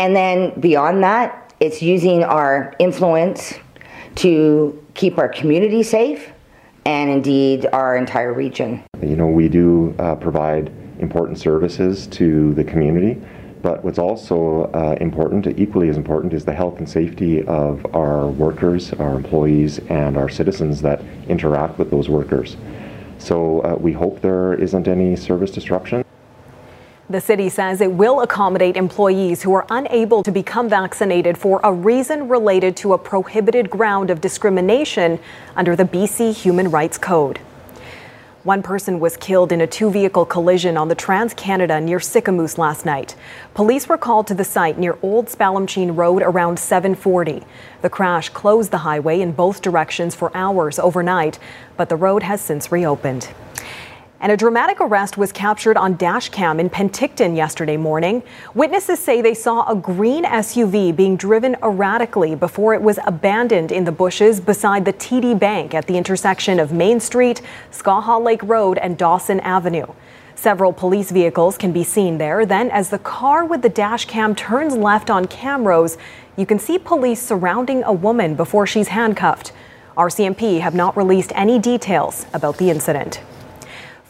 and 0.00 0.16
then 0.16 0.58
beyond 0.58 1.04
that, 1.04 1.52
it's 1.60 1.82
using 1.82 2.24
our 2.24 2.74
influence 2.78 3.52
to 4.14 4.82
keep 4.94 5.18
our 5.18 5.28
community 5.28 5.82
safe 5.82 6.32
and 6.86 7.10
indeed 7.10 7.66
our 7.74 7.98
entire 7.98 8.32
region. 8.32 8.82
You 9.02 9.16
know, 9.16 9.26
we 9.26 9.50
do 9.50 9.94
uh, 9.98 10.14
provide 10.14 10.72
important 11.00 11.38
services 11.38 12.06
to 12.06 12.54
the 12.54 12.64
community, 12.64 13.20
but 13.62 13.84
what's 13.84 13.98
also 13.98 14.64
uh, 14.72 14.96
important, 15.00 15.46
equally 15.58 15.88
as 15.88 15.96
important, 15.96 16.32
is 16.32 16.44
the 16.44 16.52
health 16.52 16.78
and 16.78 16.88
safety 16.88 17.44
of 17.46 17.84
our 17.94 18.28
workers, 18.28 18.92
our 18.94 19.16
employees, 19.16 19.78
and 19.88 20.16
our 20.16 20.28
citizens 20.28 20.82
that 20.82 21.02
interact 21.28 21.78
with 21.78 21.90
those 21.90 22.08
workers. 22.08 22.56
So 23.18 23.60
uh, 23.60 23.76
we 23.78 23.92
hope 23.92 24.20
there 24.20 24.54
isn't 24.54 24.88
any 24.88 25.14
service 25.16 25.50
disruption. 25.50 26.04
The 27.10 27.20
city 27.20 27.48
says 27.48 27.80
it 27.80 27.90
will 27.90 28.20
accommodate 28.20 28.76
employees 28.76 29.42
who 29.42 29.52
are 29.54 29.66
unable 29.68 30.22
to 30.22 30.30
become 30.30 30.68
vaccinated 30.68 31.36
for 31.36 31.60
a 31.64 31.72
reason 31.72 32.28
related 32.28 32.76
to 32.78 32.92
a 32.92 32.98
prohibited 32.98 33.68
ground 33.68 34.10
of 34.10 34.20
discrimination 34.20 35.18
under 35.56 35.74
the 35.74 35.84
BC 35.84 36.32
Human 36.32 36.70
Rights 36.70 36.98
Code. 36.98 37.40
One 38.44 38.62
person 38.62 39.00
was 39.00 39.18
killed 39.18 39.52
in 39.52 39.60
a 39.60 39.66
two 39.66 39.90
vehicle 39.90 40.24
collision 40.24 40.78
on 40.78 40.88
the 40.88 40.94
Trans 40.94 41.34
Canada 41.34 41.78
near 41.78 41.98
Sicamous 41.98 42.56
last 42.56 42.86
night. 42.86 43.14
Police 43.52 43.86
were 43.86 43.98
called 43.98 44.26
to 44.28 44.34
the 44.34 44.44
site 44.44 44.78
near 44.78 44.96
Old 45.02 45.26
Spallumcheen 45.26 45.94
Road 45.94 46.22
around 46.22 46.58
740. 46.58 47.42
The 47.82 47.90
crash 47.90 48.30
closed 48.30 48.70
the 48.70 48.78
highway 48.78 49.20
in 49.20 49.32
both 49.32 49.60
directions 49.60 50.14
for 50.14 50.34
hours 50.34 50.78
overnight, 50.78 51.38
but 51.76 51.90
the 51.90 51.96
road 51.96 52.22
has 52.22 52.40
since 52.40 52.72
reopened. 52.72 53.28
And 54.22 54.30
a 54.30 54.36
dramatic 54.36 54.82
arrest 54.82 55.16
was 55.16 55.32
captured 55.32 55.78
on 55.78 55.96
dashcam 55.96 56.60
in 56.60 56.68
Penticton 56.68 57.34
yesterday 57.34 57.78
morning. 57.78 58.22
Witnesses 58.52 58.98
say 58.98 59.22
they 59.22 59.32
saw 59.32 59.66
a 59.66 59.74
green 59.74 60.24
SUV 60.24 60.94
being 60.94 61.16
driven 61.16 61.56
erratically 61.62 62.34
before 62.34 62.74
it 62.74 62.82
was 62.82 62.98
abandoned 63.06 63.72
in 63.72 63.84
the 63.84 63.92
bushes 63.92 64.38
beside 64.38 64.84
the 64.84 64.92
TD 64.92 65.38
Bank 65.38 65.72
at 65.72 65.86
the 65.86 65.96
intersection 65.96 66.60
of 66.60 66.70
Main 66.70 67.00
Street, 67.00 67.40
Skaha 67.72 68.22
Lake 68.22 68.42
Road, 68.42 68.76
and 68.76 68.98
Dawson 68.98 69.40
Avenue. 69.40 69.86
Several 70.34 70.74
police 70.74 71.10
vehicles 71.10 71.56
can 71.56 71.72
be 71.72 71.82
seen 71.82 72.18
there. 72.18 72.44
Then, 72.44 72.70
as 72.70 72.90
the 72.90 72.98
car 72.98 73.46
with 73.46 73.62
the 73.62 73.70
dashcam 73.70 74.36
turns 74.36 74.76
left 74.76 75.08
on 75.08 75.24
Camrose, 75.28 75.96
you 76.36 76.44
can 76.44 76.58
see 76.58 76.78
police 76.78 77.22
surrounding 77.22 77.82
a 77.84 77.92
woman 77.92 78.34
before 78.34 78.66
she's 78.66 78.88
handcuffed. 78.88 79.52
RCMP 79.96 80.60
have 80.60 80.74
not 80.74 80.94
released 80.94 81.32
any 81.34 81.58
details 81.58 82.26
about 82.34 82.58
the 82.58 82.68
incident. 82.68 83.22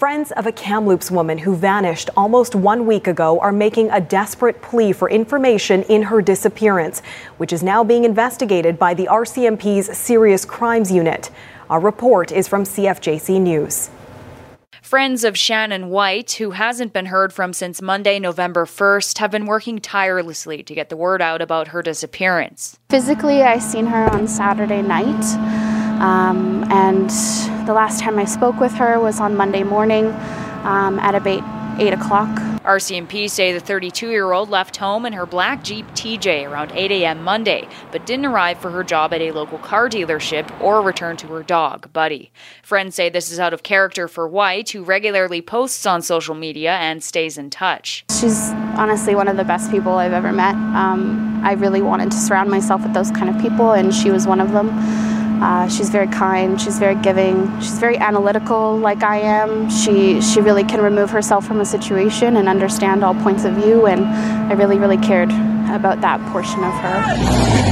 Friends 0.00 0.32
of 0.32 0.46
a 0.46 0.52
Kamloops 0.52 1.10
woman 1.10 1.36
who 1.36 1.54
vanished 1.54 2.08
almost 2.16 2.54
one 2.54 2.86
week 2.86 3.06
ago 3.06 3.38
are 3.40 3.52
making 3.52 3.90
a 3.90 4.00
desperate 4.00 4.62
plea 4.62 4.94
for 4.94 5.10
information 5.10 5.82
in 5.90 6.04
her 6.04 6.22
disappearance, 6.22 7.00
which 7.36 7.52
is 7.52 7.62
now 7.62 7.84
being 7.84 8.04
investigated 8.04 8.78
by 8.78 8.94
the 8.94 9.04
RCMP's 9.08 9.94
Serious 9.94 10.46
Crimes 10.46 10.90
Unit. 10.90 11.28
Our 11.68 11.80
report 11.80 12.32
is 12.32 12.48
from 12.48 12.64
CFJC 12.64 13.42
News. 13.42 13.90
Friends 14.80 15.22
of 15.22 15.36
Shannon 15.36 15.90
White, 15.90 16.32
who 16.32 16.52
hasn't 16.52 16.94
been 16.94 17.06
heard 17.06 17.30
from 17.30 17.52
since 17.52 17.82
Monday, 17.82 18.18
November 18.18 18.64
1st, 18.64 19.18
have 19.18 19.30
been 19.30 19.44
working 19.44 19.80
tirelessly 19.80 20.62
to 20.62 20.74
get 20.74 20.88
the 20.88 20.96
word 20.96 21.20
out 21.20 21.42
about 21.42 21.68
her 21.68 21.82
disappearance. 21.82 22.78
Physically, 22.88 23.42
I 23.42 23.58
seen 23.58 23.84
her 23.84 24.10
on 24.10 24.26
Saturday 24.26 24.80
night. 24.80 25.79
Um, 26.00 26.64
and 26.70 27.10
the 27.66 27.74
last 27.74 28.00
time 28.00 28.18
I 28.18 28.24
spoke 28.24 28.58
with 28.58 28.72
her 28.72 28.98
was 28.98 29.20
on 29.20 29.36
Monday 29.36 29.62
morning 29.62 30.06
um, 30.64 30.98
at 30.98 31.14
about 31.14 31.44
8 31.80 31.92
o'clock. 31.92 32.28
RCMP 32.60 33.28
say 33.30 33.52
the 33.52 33.60
32 33.60 34.10
year 34.10 34.32
old 34.32 34.50
left 34.50 34.76
home 34.76 35.06
in 35.06 35.14
her 35.14 35.24
black 35.24 35.64
Jeep 35.64 35.86
TJ 35.88 36.48
around 36.48 36.72
8 36.72 36.90
a.m. 36.90 37.22
Monday, 37.22 37.66
but 37.90 38.04
didn't 38.04 38.26
arrive 38.26 38.58
for 38.58 38.70
her 38.70 38.84
job 38.84 39.14
at 39.14 39.20
a 39.20 39.32
local 39.32 39.58
car 39.58 39.88
dealership 39.88 40.60
or 40.60 40.82
return 40.82 41.16
to 41.18 41.26
her 41.28 41.42
dog, 41.42 41.90
Buddy. 41.92 42.30
Friends 42.62 42.94
say 42.94 43.08
this 43.08 43.32
is 43.32 43.40
out 43.40 43.54
of 43.54 43.62
character 43.62 44.08
for 44.08 44.28
White, 44.28 44.70
who 44.70 44.82
regularly 44.82 45.40
posts 45.40 45.86
on 45.86 46.02
social 46.02 46.34
media 46.34 46.72
and 46.72 47.02
stays 47.02 47.38
in 47.38 47.48
touch. 47.48 48.04
She's 48.10 48.50
honestly 48.76 49.14
one 49.14 49.28
of 49.28 49.36
the 49.38 49.44
best 49.44 49.70
people 49.70 49.92
I've 49.94 50.12
ever 50.12 50.32
met. 50.32 50.54
Um, 50.54 51.40
I 51.42 51.52
really 51.52 51.80
wanted 51.80 52.10
to 52.10 52.16
surround 52.18 52.50
myself 52.50 52.82
with 52.82 52.92
those 52.92 53.10
kind 53.10 53.34
of 53.34 53.40
people, 53.40 53.72
and 53.72 53.94
she 53.94 54.10
was 54.10 54.26
one 54.26 54.40
of 54.40 54.52
them. 54.52 54.68
Uh, 55.40 55.68
she's 55.68 55.88
very 55.88 56.06
kind. 56.08 56.60
She's 56.60 56.78
very 56.78 56.96
giving. 56.96 57.48
She's 57.60 57.78
very 57.78 57.96
analytical, 57.96 58.76
like 58.76 59.02
I 59.02 59.20
am. 59.20 59.70
She 59.70 60.20
she 60.20 60.40
really 60.40 60.64
can 60.64 60.82
remove 60.82 61.10
herself 61.10 61.46
from 61.46 61.60
a 61.60 61.64
situation 61.64 62.36
and 62.36 62.48
understand 62.48 63.02
all 63.02 63.14
points 63.14 63.44
of 63.44 63.54
view. 63.54 63.86
And 63.86 64.04
I 64.04 64.52
really 64.52 64.78
really 64.78 64.98
cared 64.98 65.30
about 65.70 66.00
that 66.02 66.20
portion 66.32 66.62
of 66.62 66.72
her. 66.74 67.70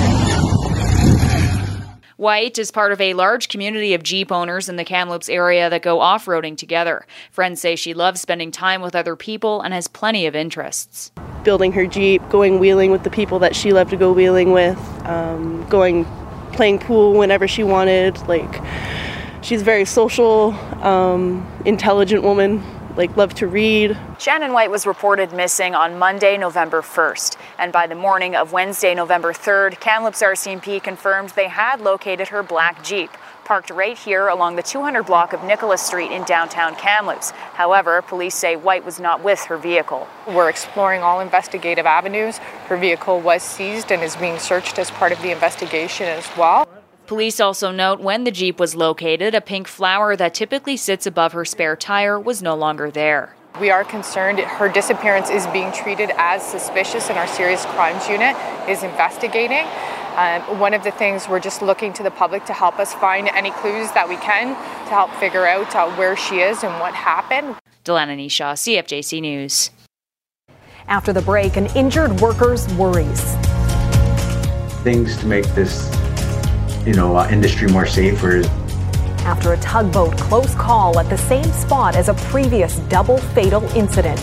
White 2.16 2.58
is 2.58 2.72
part 2.72 2.90
of 2.90 3.00
a 3.00 3.14
large 3.14 3.48
community 3.48 3.94
of 3.94 4.02
Jeep 4.02 4.32
owners 4.32 4.68
in 4.68 4.74
the 4.74 4.84
Kamloops 4.84 5.28
area 5.28 5.70
that 5.70 5.82
go 5.82 6.00
off 6.00 6.26
roading 6.26 6.56
together. 6.56 7.06
Friends 7.30 7.60
say 7.60 7.76
she 7.76 7.94
loves 7.94 8.20
spending 8.20 8.50
time 8.50 8.82
with 8.82 8.96
other 8.96 9.14
people 9.14 9.60
and 9.60 9.72
has 9.72 9.86
plenty 9.86 10.26
of 10.26 10.34
interests. 10.34 11.12
Building 11.44 11.70
her 11.70 11.86
Jeep, 11.86 12.28
going 12.28 12.58
wheeling 12.58 12.90
with 12.90 13.04
the 13.04 13.10
people 13.10 13.38
that 13.38 13.54
she 13.54 13.72
loved 13.72 13.90
to 13.90 13.96
go 13.96 14.12
wheeling 14.12 14.50
with, 14.50 14.76
um, 15.04 15.64
going 15.68 16.06
playing 16.58 16.80
pool 16.80 17.12
whenever 17.12 17.46
she 17.46 17.62
wanted. 17.62 18.18
Like, 18.26 18.60
she's 19.42 19.60
a 19.60 19.64
very 19.64 19.84
social, 19.84 20.50
um, 20.84 21.46
intelligent 21.64 22.24
woman. 22.24 22.64
Like, 22.96 23.16
loved 23.16 23.36
to 23.36 23.46
read. 23.46 23.96
Shannon 24.18 24.52
White 24.52 24.68
was 24.68 24.84
reported 24.84 25.32
missing 25.32 25.76
on 25.76 26.00
Monday, 26.00 26.36
November 26.36 26.82
1st. 26.82 27.36
And 27.60 27.70
by 27.70 27.86
the 27.86 27.94
morning 27.94 28.34
of 28.34 28.50
Wednesday, 28.50 28.92
November 28.92 29.32
3rd, 29.32 29.78
Kamloops 29.78 30.20
RCMP 30.20 30.82
confirmed 30.82 31.28
they 31.30 31.46
had 31.46 31.80
located 31.80 32.26
her 32.26 32.42
black 32.42 32.82
Jeep 32.82 33.10
parked 33.48 33.70
right 33.70 33.96
here 33.96 34.28
along 34.28 34.56
the 34.56 34.62
200 34.62 35.04
block 35.04 35.32
of 35.32 35.42
Nicholas 35.42 35.80
Street 35.80 36.12
in 36.12 36.22
downtown 36.24 36.76
Kamloops. 36.76 37.30
However, 37.54 38.02
police 38.02 38.34
say 38.34 38.56
White 38.56 38.84
was 38.84 39.00
not 39.00 39.24
with 39.24 39.40
her 39.44 39.56
vehicle. 39.56 40.06
We're 40.26 40.50
exploring 40.50 41.00
all 41.00 41.20
investigative 41.20 41.86
avenues. 41.86 42.36
Her 42.68 42.76
vehicle 42.76 43.22
was 43.22 43.42
seized 43.42 43.90
and 43.90 44.02
is 44.02 44.16
being 44.16 44.38
searched 44.38 44.78
as 44.78 44.90
part 44.90 45.12
of 45.12 45.22
the 45.22 45.30
investigation 45.30 46.08
as 46.08 46.28
well. 46.36 46.68
Police 47.06 47.40
also 47.40 47.70
note 47.70 48.00
when 48.00 48.24
the 48.24 48.30
Jeep 48.30 48.60
was 48.60 48.76
located, 48.76 49.34
a 49.34 49.40
pink 49.40 49.66
flower 49.66 50.14
that 50.14 50.34
typically 50.34 50.76
sits 50.76 51.06
above 51.06 51.32
her 51.32 51.46
spare 51.46 51.74
tire 51.74 52.20
was 52.20 52.42
no 52.42 52.54
longer 52.54 52.90
there. 52.90 53.34
We 53.58 53.70
are 53.70 53.82
concerned 53.82 54.40
her 54.40 54.68
disappearance 54.68 55.30
is 55.30 55.46
being 55.46 55.72
treated 55.72 56.10
as 56.18 56.46
suspicious, 56.46 57.08
and 57.08 57.18
our 57.18 57.26
serious 57.26 57.64
crimes 57.64 58.06
unit 58.10 58.36
is 58.68 58.82
investigating. 58.82 59.66
Um, 60.18 60.58
one 60.58 60.74
of 60.74 60.82
the 60.82 60.90
things 60.90 61.28
we're 61.28 61.38
just 61.38 61.62
looking 61.62 61.92
to 61.92 62.02
the 62.02 62.10
public 62.10 62.44
to 62.46 62.52
help 62.52 62.80
us 62.80 62.92
find 62.92 63.28
any 63.28 63.52
clues 63.52 63.92
that 63.92 64.08
we 64.08 64.16
can 64.16 64.48
to 64.48 64.90
help 64.90 65.12
figure 65.14 65.46
out 65.46 65.72
uh, 65.76 65.88
where 65.92 66.16
she 66.16 66.40
is 66.40 66.64
and 66.64 66.80
what 66.80 66.92
happened. 66.92 67.54
Delaney 67.84 68.26
Shaw, 68.26 68.54
CFJC 68.54 69.20
News. 69.20 69.70
After 70.88 71.12
the 71.12 71.22
break, 71.22 71.56
an 71.56 71.66
injured 71.76 72.20
worker's 72.20 72.66
worries. 72.74 73.36
Things 74.82 75.16
to 75.18 75.26
make 75.26 75.46
this 75.54 75.88
you 76.84 76.94
know 76.94 77.16
uh, 77.16 77.28
industry 77.30 77.68
more 77.68 77.86
safer. 77.86 78.42
After 79.18 79.52
a 79.52 79.60
tugboat 79.60 80.18
close 80.18 80.52
call 80.56 80.98
at 80.98 81.08
the 81.08 81.18
same 81.18 81.44
spot 81.44 81.94
as 81.94 82.08
a 82.08 82.14
previous 82.14 82.80
double 82.88 83.18
fatal 83.18 83.62
incident. 83.76 84.18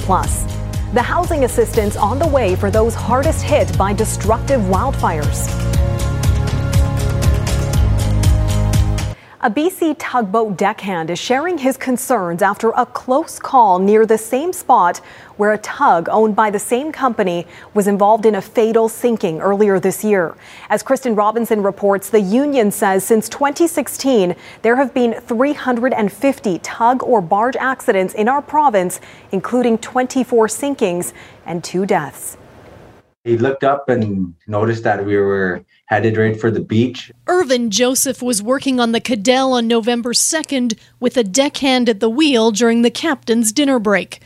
Plus, 0.00 0.57
the 0.94 1.02
housing 1.02 1.44
assistance 1.44 1.96
on 1.96 2.18
the 2.18 2.26
way 2.26 2.56
for 2.56 2.70
those 2.70 2.94
hardest 2.94 3.42
hit 3.42 3.76
by 3.76 3.92
destructive 3.92 4.60
wildfires. 4.62 5.46
A 9.48 9.50
BC 9.50 9.96
tugboat 9.98 10.58
deckhand 10.58 11.08
is 11.08 11.18
sharing 11.18 11.56
his 11.56 11.78
concerns 11.78 12.42
after 12.42 12.68
a 12.76 12.84
close 12.84 13.38
call 13.38 13.78
near 13.78 14.04
the 14.04 14.18
same 14.18 14.52
spot 14.52 14.98
where 15.38 15.54
a 15.54 15.56
tug 15.56 16.06
owned 16.10 16.36
by 16.36 16.50
the 16.50 16.58
same 16.58 16.92
company 16.92 17.46
was 17.72 17.86
involved 17.86 18.26
in 18.26 18.34
a 18.34 18.42
fatal 18.42 18.90
sinking 18.90 19.40
earlier 19.40 19.80
this 19.80 20.04
year. 20.04 20.36
As 20.68 20.82
Kristen 20.82 21.14
Robinson 21.14 21.62
reports, 21.62 22.10
the 22.10 22.20
union 22.20 22.70
says 22.70 23.04
since 23.04 23.26
2016, 23.30 24.36
there 24.60 24.76
have 24.76 24.92
been 24.92 25.14
350 25.14 26.58
tug 26.58 27.02
or 27.02 27.22
barge 27.22 27.56
accidents 27.56 28.12
in 28.12 28.28
our 28.28 28.42
province, 28.42 29.00
including 29.32 29.78
24 29.78 30.48
sinkings 30.48 31.14
and 31.46 31.64
two 31.64 31.86
deaths. 31.86 32.36
He 33.24 33.38
looked 33.38 33.64
up 33.64 33.88
and 33.88 34.34
noticed 34.46 34.84
that 34.84 35.02
we 35.06 35.16
were 35.16 35.64
headed 35.88 36.16
right 36.16 36.38
for 36.38 36.50
the 36.50 36.60
beach. 36.60 37.10
Irvin 37.26 37.70
Joseph 37.70 38.22
was 38.22 38.42
working 38.42 38.78
on 38.78 38.92
the 38.92 39.00
Cadell 39.00 39.54
on 39.54 39.66
November 39.66 40.12
2nd 40.12 40.78
with 41.00 41.16
a 41.16 41.24
deckhand 41.24 41.88
at 41.88 42.00
the 42.00 42.10
wheel 42.10 42.50
during 42.50 42.82
the 42.82 42.90
captain's 42.90 43.52
dinner 43.52 43.78
break. 43.78 44.20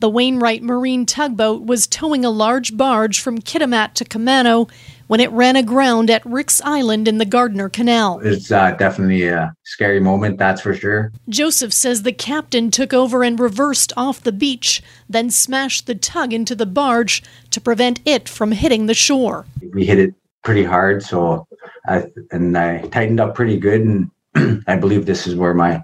The 0.00 0.08
Wainwright 0.08 0.62
Marine 0.62 1.06
tugboat 1.06 1.66
was 1.66 1.88
towing 1.88 2.24
a 2.24 2.30
large 2.30 2.76
barge 2.76 3.20
from 3.20 3.40
Kitimat 3.40 3.94
to 3.94 4.04
Kemano 4.04 4.70
when 5.08 5.18
it 5.18 5.32
ran 5.32 5.56
aground 5.56 6.08
at 6.08 6.24
Ricks 6.24 6.60
Island 6.62 7.08
in 7.08 7.18
the 7.18 7.24
Gardner 7.24 7.68
Canal. 7.68 8.20
It's 8.20 8.52
uh, 8.52 8.70
definitely 8.72 9.26
a 9.26 9.52
scary 9.64 9.98
moment, 9.98 10.38
that's 10.38 10.60
for 10.60 10.72
sure. 10.72 11.10
Joseph 11.28 11.72
says 11.72 12.02
the 12.04 12.12
captain 12.12 12.70
took 12.70 12.94
over 12.94 13.24
and 13.24 13.40
reversed 13.40 13.92
off 13.96 14.22
the 14.22 14.30
beach, 14.30 14.84
then 15.08 15.30
smashed 15.30 15.88
the 15.88 15.96
tug 15.96 16.32
into 16.32 16.54
the 16.54 16.66
barge 16.66 17.24
to 17.50 17.60
prevent 17.60 18.00
it 18.04 18.28
from 18.28 18.52
hitting 18.52 18.86
the 18.86 18.94
shore. 18.94 19.46
We 19.72 19.84
hit 19.84 19.98
it 19.98 20.14
pretty 20.48 20.64
hard, 20.64 21.02
so 21.02 21.46
I, 21.86 22.06
and 22.30 22.56
I 22.56 22.80
tightened 22.86 23.20
up 23.20 23.34
pretty 23.34 23.58
good, 23.58 23.82
and 23.82 24.64
I 24.66 24.76
believe 24.76 25.04
this 25.04 25.26
is 25.26 25.34
where 25.34 25.52
my 25.52 25.82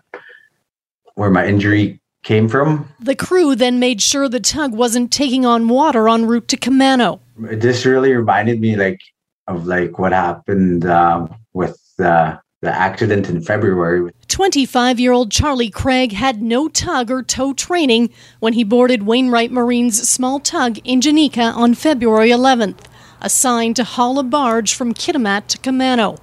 where 1.17 1.29
my 1.29 1.47
injury 1.47 2.01
came 2.23 2.49
from. 2.49 2.89
The 2.99 3.15
crew 3.15 3.55
then 3.55 3.79
made 3.79 4.01
sure 4.01 4.27
the 4.27 4.41
tug 4.41 4.73
wasn't 4.73 5.13
taking 5.13 5.45
on 5.45 5.69
water 5.69 6.09
en 6.09 6.25
route 6.25 6.49
to 6.49 6.57
Kemano. 6.57 7.21
This 7.37 7.85
really 7.85 8.15
reminded 8.15 8.59
me 8.59 8.75
like 8.75 9.01
of 9.49 9.67
like 9.67 9.99
what 9.99 10.13
happened 10.13 10.87
uh, 10.87 11.29
with 11.53 11.79
uh, 11.99 12.39
the 12.63 12.75
accident 12.75 13.29
in 13.29 13.43
February. 13.43 14.11
25 14.29 14.99
year 14.99 15.13
old 15.13 15.31
Charlie 15.31 15.69
Craig 15.69 16.13
had 16.13 16.41
no 16.41 16.69
tug 16.71 17.11
or 17.11 17.23
tow 17.23 17.53
training 17.53 18.09
when 18.41 18.55
he 18.55 18.65
boarded 18.65 19.03
Wainwright 19.03 19.53
Marine's 19.53 20.09
small 20.09 20.41
tug 20.41 20.77
Ingenika 20.87 21.55
on 21.55 21.75
February 21.75 22.31
11th, 22.31 22.87
assigned 23.25 23.75
to 23.77 23.85
haul 23.85 24.19
a 24.19 24.23
barge 24.23 24.75
from 24.75 24.95
Kitimat 24.95 25.49
to 25.49 25.59
Kemano. 25.59 26.21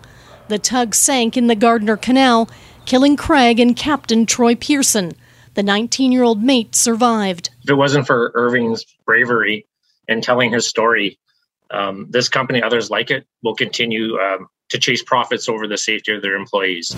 The 0.48 0.60
tug 0.60 0.93
sank 0.93 1.36
in 1.36 1.48
the 1.48 1.55
Gardner 1.55 1.98
Canal, 1.98 2.48
killing 2.86 3.17
Craig 3.17 3.60
and 3.60 3.75
Captain 3.75 4.25
Troy 4.25 4.55
Pearson. 4.55 5.13
The 5.55 5.63
19 5.63 6.12
year 6.12 6.24
old 6.24 6.41
mate 6.41 6.75
survived. 6.75 7.50
If 7.63 7.72
it 7.72 7.74
wasn't 7.74 8.08
for 8.08 8.31
Irving's 8.36 8.86
bravery 9.05 9.65
in 10.08 10.22
telling 10.22 10.51
his 10.51 10.67
story, 10.67 11.20
um, 11.72 12.08
this 12.10 12.29
company, 12.29 12.62
others 12.62 12.89
like 12.89 13.12
it, 13.12 13.25
will 13.43 13.55
continue 13.55 14.17
um, 14.17 14.48
to 14.70 14.77
chase 14.77 15.03
profits 15.03 15.50
over 15.50 15.67
the 15.67 15.77
safety 15.77 16.13
of 16.13 16.22
their 16.22 16.36
employees. 16.36 16.96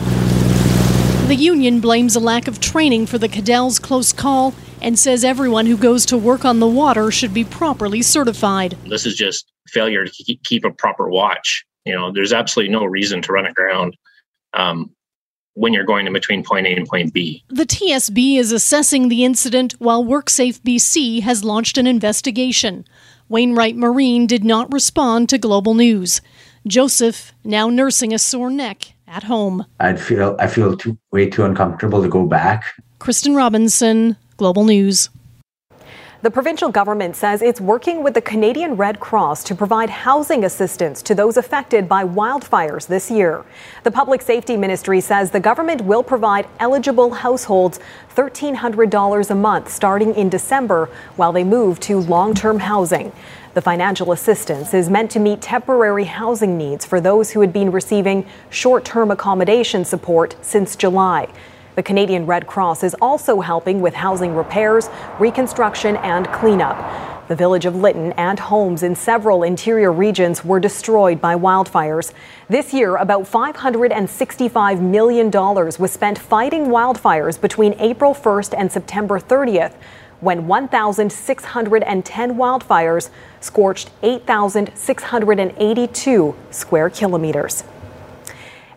The 1.27 1.35
union 1.35 1.79
blames 1.79 2.17
a 2.17 2.19
lack 2.19 2.49
of 2.49 2.59
training 2.59 3.05
for 3.05 3.17
the 3.17 3.29
Cadell's 3.29 3.79
close 3.79 4.11
call 4.11 4.53
and 4.81 4.99
says 4.99 5.23
everyone 5.23 5.65
who 5.65 5.77
goes 5.77 6.05
to 6.07 6.17
work 6.17 6.43
on 6.43 6.59
the 6.59 6.67
water 6.67 7.11
should 7.11 7.33
be 7.33 7.45
properly 7.45 8.01
certified. 8.01 8.77
This 8.85 9.05
is 9.05 9.15
just 9.15 9.49
failure 9.69 10.05
to 10.05 10.35
keep 10.43 10.65
a 10.65 10.69
proper 10.71 11.09
watch. 11.09 11.65
You 11.85 11.93
know, 11.93 12.11
there's 12.11 12.33
absolutely 12.33 12.73
no 12.73 12.83
reason 12.83 13.21
to 13.21 13.31
run 13.31 13.45
aground 13.45 13.95
um, 14.53 14.91
when 15.53 15.71
you're 15.71 15.85
going 15.85 16.07
in 16.07 16.13
between 16.13 16.43
point 16.43 16.67
A 16.67 16.75
and 16.75 16.85
point 16.85 17.13
B. 17.13 17.45
The 17.47 17.65
TSB 17.65 18.37
is 18.37 18.51
assessing 18.51 19.07
the 19.07 19.23
incident 19.23 19.75
while 19.79 20.03
WorkSafe 20.03 20.59
BC 20.59 21.21
has 21.21 21.45
launched 21.45 21.77
an 21.77 21.87
investigation. 21.87 22.85
Wainwright 23.29 23.77
Marine 23.77 24.27
did 24.27 24.43
not 24.43 24.71
respond 24.73 25.29
to 25.29 25.37
global 25.37 25.73
news. 25.73 26.19
Joseph 26.67 27.33
now 27.45 27.69
nursing 27.69 28.13
a 28.13 28.19
sore 28.19 28.51
neck 28.51 28.93
at 29.13 29.23
home. 29.23 29.65
I'd 29.79 30.01
feel 30.01 30.35
I 30.39 30.47
feel 30.47 30.75
too, 30.75 30.97
way 31.11 31.29
too 31.29 31.43
uncomfortable 31.45 32.01
to 32.01 32.09
go 32.09 32.25
back. 32.25 32.65
Kristen 32.97 33.35
Robinson, 33.35 34.17
Global 34.37 34.65
News. 34.65 35.09
The 36.23 36.31
provincial 36.31 36.69
government 36.69 37.17
says 37.17 37.41
it's 37.41 37.59
working 37.59 38.01
with 38.01 38.13
the 38.13 38.21
Canadian 38.21 38.75
Red 38.75 39.01
Cross 39.01 39.43
to 39.43 39.55
provide 39.55 39.89
housing 39.89 40.45
assistance 40.45 41.01
to 41.01 41.13
those 41.13 41.35
affected 41.35 41.89
by 41.89 42.05
wildfires 42.05 42.87
this 42.87 43.11
year. 43.11 43.43
The 43.83 43.91
Public 43.91 44.21
Safety 44.21 44.55
Ministry 44.55 45.01
says 45.01 45.31
the 45.31 45.41
government 45.41 45.81
will 45.81 46.01
provide 46.01 46.47
eligible 46.61 47.11
households 47.11 47.81
$1,300 48.15 49.29
a 49.29 49.35
month 49.35 49.69
starting 49.69 50.15
in 50.15 50.29
December 50.29 50.89
while 51.17 51.33
they 51.33 51.43
move 51.43 51.81
to 51.81 51.99
long 51.99 52.33
term 52.33 52.57
housing. 52.57 53.11
The 53.53 53.61
financial 53.61 54.11
assistance 54.11 54.73
is 54.73 54.89
meant 54.89 55.11
to 55.11 55.19
meet 55.19 55.39
temporary 55.39 56.05
housing 56.05 56.57
needs 56.57 56.87
for 56.87 56.99
those 56.99 57.29
who 57.29 57.41
had 57.41 57.53
been 57.53 57.71
receiving 57.71 58.25
short 58.49 58.83
term 58.83 59.11
accommodation 59.11 59.85
support 59.85 60.35
since 60.41 60.75
July. 60.75 61.31
The 61.75 61.83
Canadian 61.83 62.25
Red 62.25 62.47
Cross 62.47 62.83
is 62.83 62.95
also 62.95 63.41
helping 63.41 63.79
with 63.79 63.93
housing 63.93 64.33
repairs, 64.33 64.89
reconstruction, 65.19 65.97
and 65.97 66.27
cleanup. 66.29 67.27
The 67.27 67.35
village 67.35 67.65
of 67.65 67.75
Lytton 67.75 68.13
and 68.13 68.39
homes 68.39 68.81
in 68.81 68.95
several 68.95 69.43
interior 69.43 69.91
regions 69.91 70.43
were 70.43 70.59
destroyed 70.59 71.21
by 71.21 71.35
wildfires. 71.35 72.11
This 72.49 72.73
year, 72.73 72.95
about 72.95 73.23
$565 73.23 74.81
million 74.81 75.29
was 75.29 75.91
spent 75.91 76.17
fighting 76.17 76.65
wildfires 76.65 77.39
between 77.39 77.75
April 77.79 78.15
1st 78.15 78.55
and 78.57 78.71
September 78.71 79.19
30th, 79.19 79.73
when 80.23 80.47
1,610 80.47 82.35
wildfires 82.35 83.09
scorched 83.41 83.91
8,682 84.01 86.35
square 86.49 86.89
kilometers. 86.89 87.63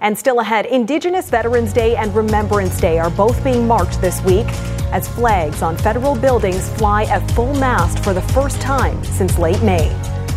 And 0.00 0.18
still 0.18 0.40
ahead, 0.40 0.66
Indigenous 0.66 1.30
Veterans 1.30 1.72
Day 1.72 1.96
and 1.96 2.14
Remembrance 2.14 2.78
Day 2.80 2.98
are 2.98 3.09
both 3.11 3.42
being 3.42 3.66
marked 3.66 3.98
this 4.00 4.20
week 4.22 4.46
as 4.92 5.09
flags 5.09 5.62
on 5.62 5.76
federal 5.76 6.14
buildings 6.14 6.68
fly 6.70 7.04
at 7.04 7.28
full 7.32 7.54
mast 7.54 8.04
for 8.04 8.12
the 8.12 8.22
first 8.22 8.61
time 8.61 9.02
since 9.04 9.38
late 9.38 9.62
May. 9.62 9.90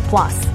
Plus, 0.08 0.46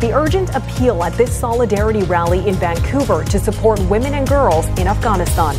the 0.00 0.12
urgent 0.12 0.54
appeal 0.54 1.02
at 1.02 1.14
this 1.14 1.32
solidarity 1.32 2.02
rally 2.02 2.46
in 2.46 2.54
Vancouver 2.56 3.24
to 3.24 3.38
support 3.38 3.80
women 3.88 4.12
and 4.14 4.28
girls 4.28 4.66
in 4.78 4.86
Afghanistan. 4.86 5.56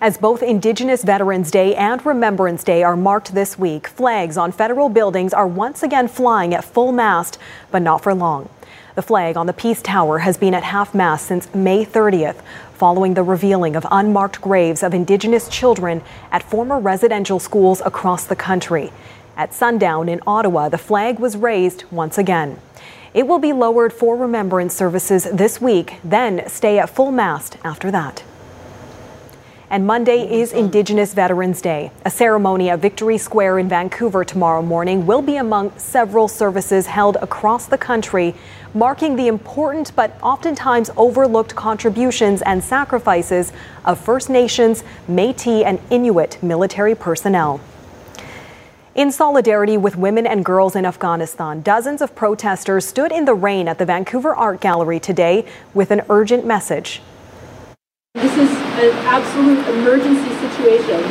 As 0.00 0.16
both 0.16 0.44
Indigenous 0.44 1.02
Veterans 1.02 1.50
Day 1.50 1.74
and 1.74 2.06
Remembrance 2.06 2.62
Day 2.62 2.84
are 2.84 2.94
marked 2.94 3.34
this 3.34 3.58
week, 3.58 3.88
flags 3.88 4.36
on 4.38 4.52
federal 4.52 4.88
buildings 4.88 5.32
are 5.32 5.48
once 5.48 5.82
again 5.82 6.06
flying 6.06 6.54
at 6.54 6.64
full 6.64 6.92
mast, 6.92 7.36
but 7.72 7.82
not 7.82 8.04
for 8.04 8.14
long. 8.14 8.48
The 8.94 9.02
flag 9.02 9.36
on 9.36 9.46
the 9.46 9.52
Peace 9.52 9.82
Tower 9.82 10.20
has 10.20 10.36
been 10.36 10.54
at 10.54 10.62
half 10.62 10.94
mast 10.94 11.26
since 11.26 11.52
May 11.52 11.84
30th, 11.84 12.40
following 12.74 13.14
the 13.14 13.24
revealing 13.24 13.74
of 13.74 13.84
unmarked 13.90 14.40
graves 14.40 14.84
of 14.84 14.94
Indigenous 14.94 15.48
children 15.48 16.00
at 16.30 16.44
former 16.44 16.78
residential 16.78 17.40
schools 17.40 17.82
across 17.84 18.24
the 18.24 18.36
country. 18.36 18.92
At 19.36 19.52
sundown 19.52 20.08
in 20.08 20.20
Ottawa, 20.28 20.68
the 20.68 20.78
flag 20.78 21.18
was 21.18 21.36
raised 21.36 21.82
once 21.90 22.18
again. 22.18 22.60
It 23.14 23.26
will 23.26 23.40
be 23.40 23.52
lowered 23.52 23.92
for 23.92 24.14
remembrance 24.16 24.76
services 24.76 25.24
this 25.32 25.60
week, 25.60 25.96
then 26.04 26.48
stay 26.48 26.78
at 26.78 26.88
full 26.88 27.10
mast 27.10 27.56
after 27.64 27.90
that. 27.90 28.22
And 29.70 29.86
Monday 29.86 30.40
is 30.40 30.54
Indigenous 30.54 31.12
Veterans 31.12 31.60
Day. 31.60 31.90
A 32.06 32.10
ceremony 32.10 32.70
at 32.70 32.78
Victory 32.78 33.18
Square 33.18 33.58
in 33.58 33.68
Vancouver 33.68 34.24
tomorrow 34.24 34.62
morning 34.62 35.04
will 35.04 35.20
be 35.20 35.36
among 35.36 35.78
several 35.78 36.26
services 36.26 36.86
held 36.86 37.16
across 37.16 37.66
the 37.66 37.76
country, 37.76 38.34
marking 38.72 39.16
the 39.16 39.26
important 39.26 39.94
but 39.94 40.16
oftentimes 40.22 40.88
overlooked 40.96 41.54
contributions 41.54 42.40
and 42.40 42.64
sacrifices 42.64 43.52
of 43.84 44.00
First 44.00 44.30
Nations, 44.30 44.84
Metis, 45.06 45.62
and 45.64 45.78
Inuit 45.90 46.42
military 46.42 46.94
personnel. 46.94 47.60
In 48.94 49.12
solidarity 49.12 49.76
with 49.76 49.96
women 49.96 50.26
and 50.26 50.46
girls 50.46 50.76
in 50.76 50.86
Afghanistan, 50.86 51.60
dozens 51.60 52.00
of 52.00 52.14
protesters 52.14 52.86
stood 52.86 53.12
in 53.12 53.26
the 53.26 53.34
rain 53.34 53.68
at 53.68 53.76
the 53.76 53.84
Vancouver 53.84 54.34
Art 54.34 54.62
Gallery 54.62 54.98
today 54.98 55.44
with 55.74 55.90
an 55.90 56.00
urgent 56.08 56.46
message. 56.46 57.02
This 58.14 58.34
is 58.38 58.67
an 58.78 58.90
absolute 59.06 59.66
emergency 59.68 60.28
situation. 60.38 61.10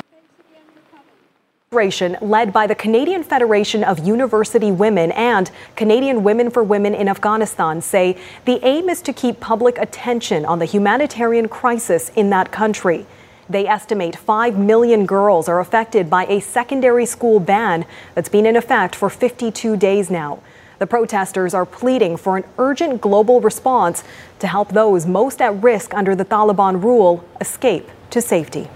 led 2.22 2.54
by 2.54 2.66
the 2.66 2.76
Canadian 2.76 3.24
Federation 3.24 3.84
of 3.84 4.00
University 4.00 4.72
Women 4.72 5.12
and 5.12 5.52
Canadian 5.76 6.24
Women 6.24 6.50
for 6.50 6.64
Women 6.64 6.96
in 6.96 7.10
Afghanistan 7.10 7.82
say 7.82 8.18
the 8.46 8.66
aim 8.66 8.88
is 8.88 9.02
to 9.02 9.12
keep 9.12 9.42
public 9.42 9.78
attention 9.80 10.46
on 10.46 10.60
the 10.60 10.66
humanitarian 10.66 11.50
crisis 11.50 12.10
in 12.16 12.30
that 12.30 12.54
country. 12.54 13.06
They 13.50 13.68
estimate 13.68 14.16
5 14.16 14.58
million 14.58 15.06
girls 15.06 15.50
are 15.50 15.60
affected 15.60 16.10
by 16.10 16.26
a 16.28 16.40
secondary 16.40 17.06
school 17.06 17.42
ban 17.42 17.86
that's 18.16 18.30
been 18.30 18.46
in 18.46 18.56
effect 18.56 18.96
for 18.96 19.10
52 19.10 19.76
days 19.76 20.10
now. 20.10 20.40
The 20.80 20.88
protesters 20.88 21.54
are 21.54 21.66
pleading 21.66 22.18
for 22.18 22.38
an 22.38 22.44
urgent 22.58 23.02
global 23.02 23.42
response 23.42 24.04
to 24.40 24.48
help 24.48 24.70
those 24.70 25.06
most 25.06 25.42
at 25.42 25.62
risk 25.64 25.94
under 25.94 26.16
the 26.16 26.26
Taliban 26.26 26.84
rule 26.84 27.24
escape 27.42 27.90
to 28.12 28.22
safety. 28.22 28.70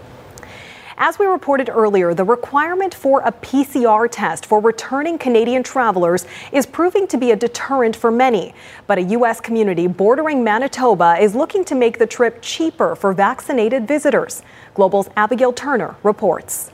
As 1.03 1.17
we 1.17 1.25
reported 1.25 1.67
earlier, 1.67 2.13
the 2.13 2.23
requirement 2.23 2.93
for 2.93 3.21
a 3.21 3.31
PCR 3.31 4.07
test 4.11 4.45
for 4.45 4.59
returning 4.59 5.17
Canadian 5.17 5.63
travelers 5.63 6.27
is 6.51 6.67
proving 6.67 7.07
to 7.07 7.17
be 7.17 7.31
a 7.31 7.35
deterrent 7.35 7.95
for 7.95 8.11
many. 8.11 8.53
But 8.85 8.99
a 8.99 9.01
U.S. 9.17 9.41
community 9.41 9.87
bordering 9.87 10.43
Manitoba 10.43 11.17
is 11.19 11.33
looking 11.33 11.65
to 11.65 11.75
make 11.75 11.97
the 11.97 12.05
trip 12.05 12.37
cheaper 12.43 12.95
for 12.95 13.13
vaccinated 13.13 13.87
visitors. 13.87 14.43
Global's 14.75 15.09
Abigail 15.15 15.51
Turner 15.53 15.95
reports. 16.03 16.71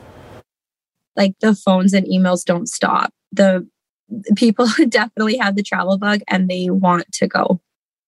Like 1.15 1.39
the 1.39 1.55
phones 1.55 1.93
and 1.93 2.05
emails 2.05 2.43
don't 2.43 2.67
stop. 2.67 3.13
The 3.31 3.65
people 4.35 4.67
definitely 4.89 5.37
have 5.37 5.55
the 5.55 5.63
travel 5.63 5.97
bug 5.97 6.21
and 6.27 6.49
they 6.49 6.69
want 6.69 7.11
to 7.13 7.27
go. 7.27 7.59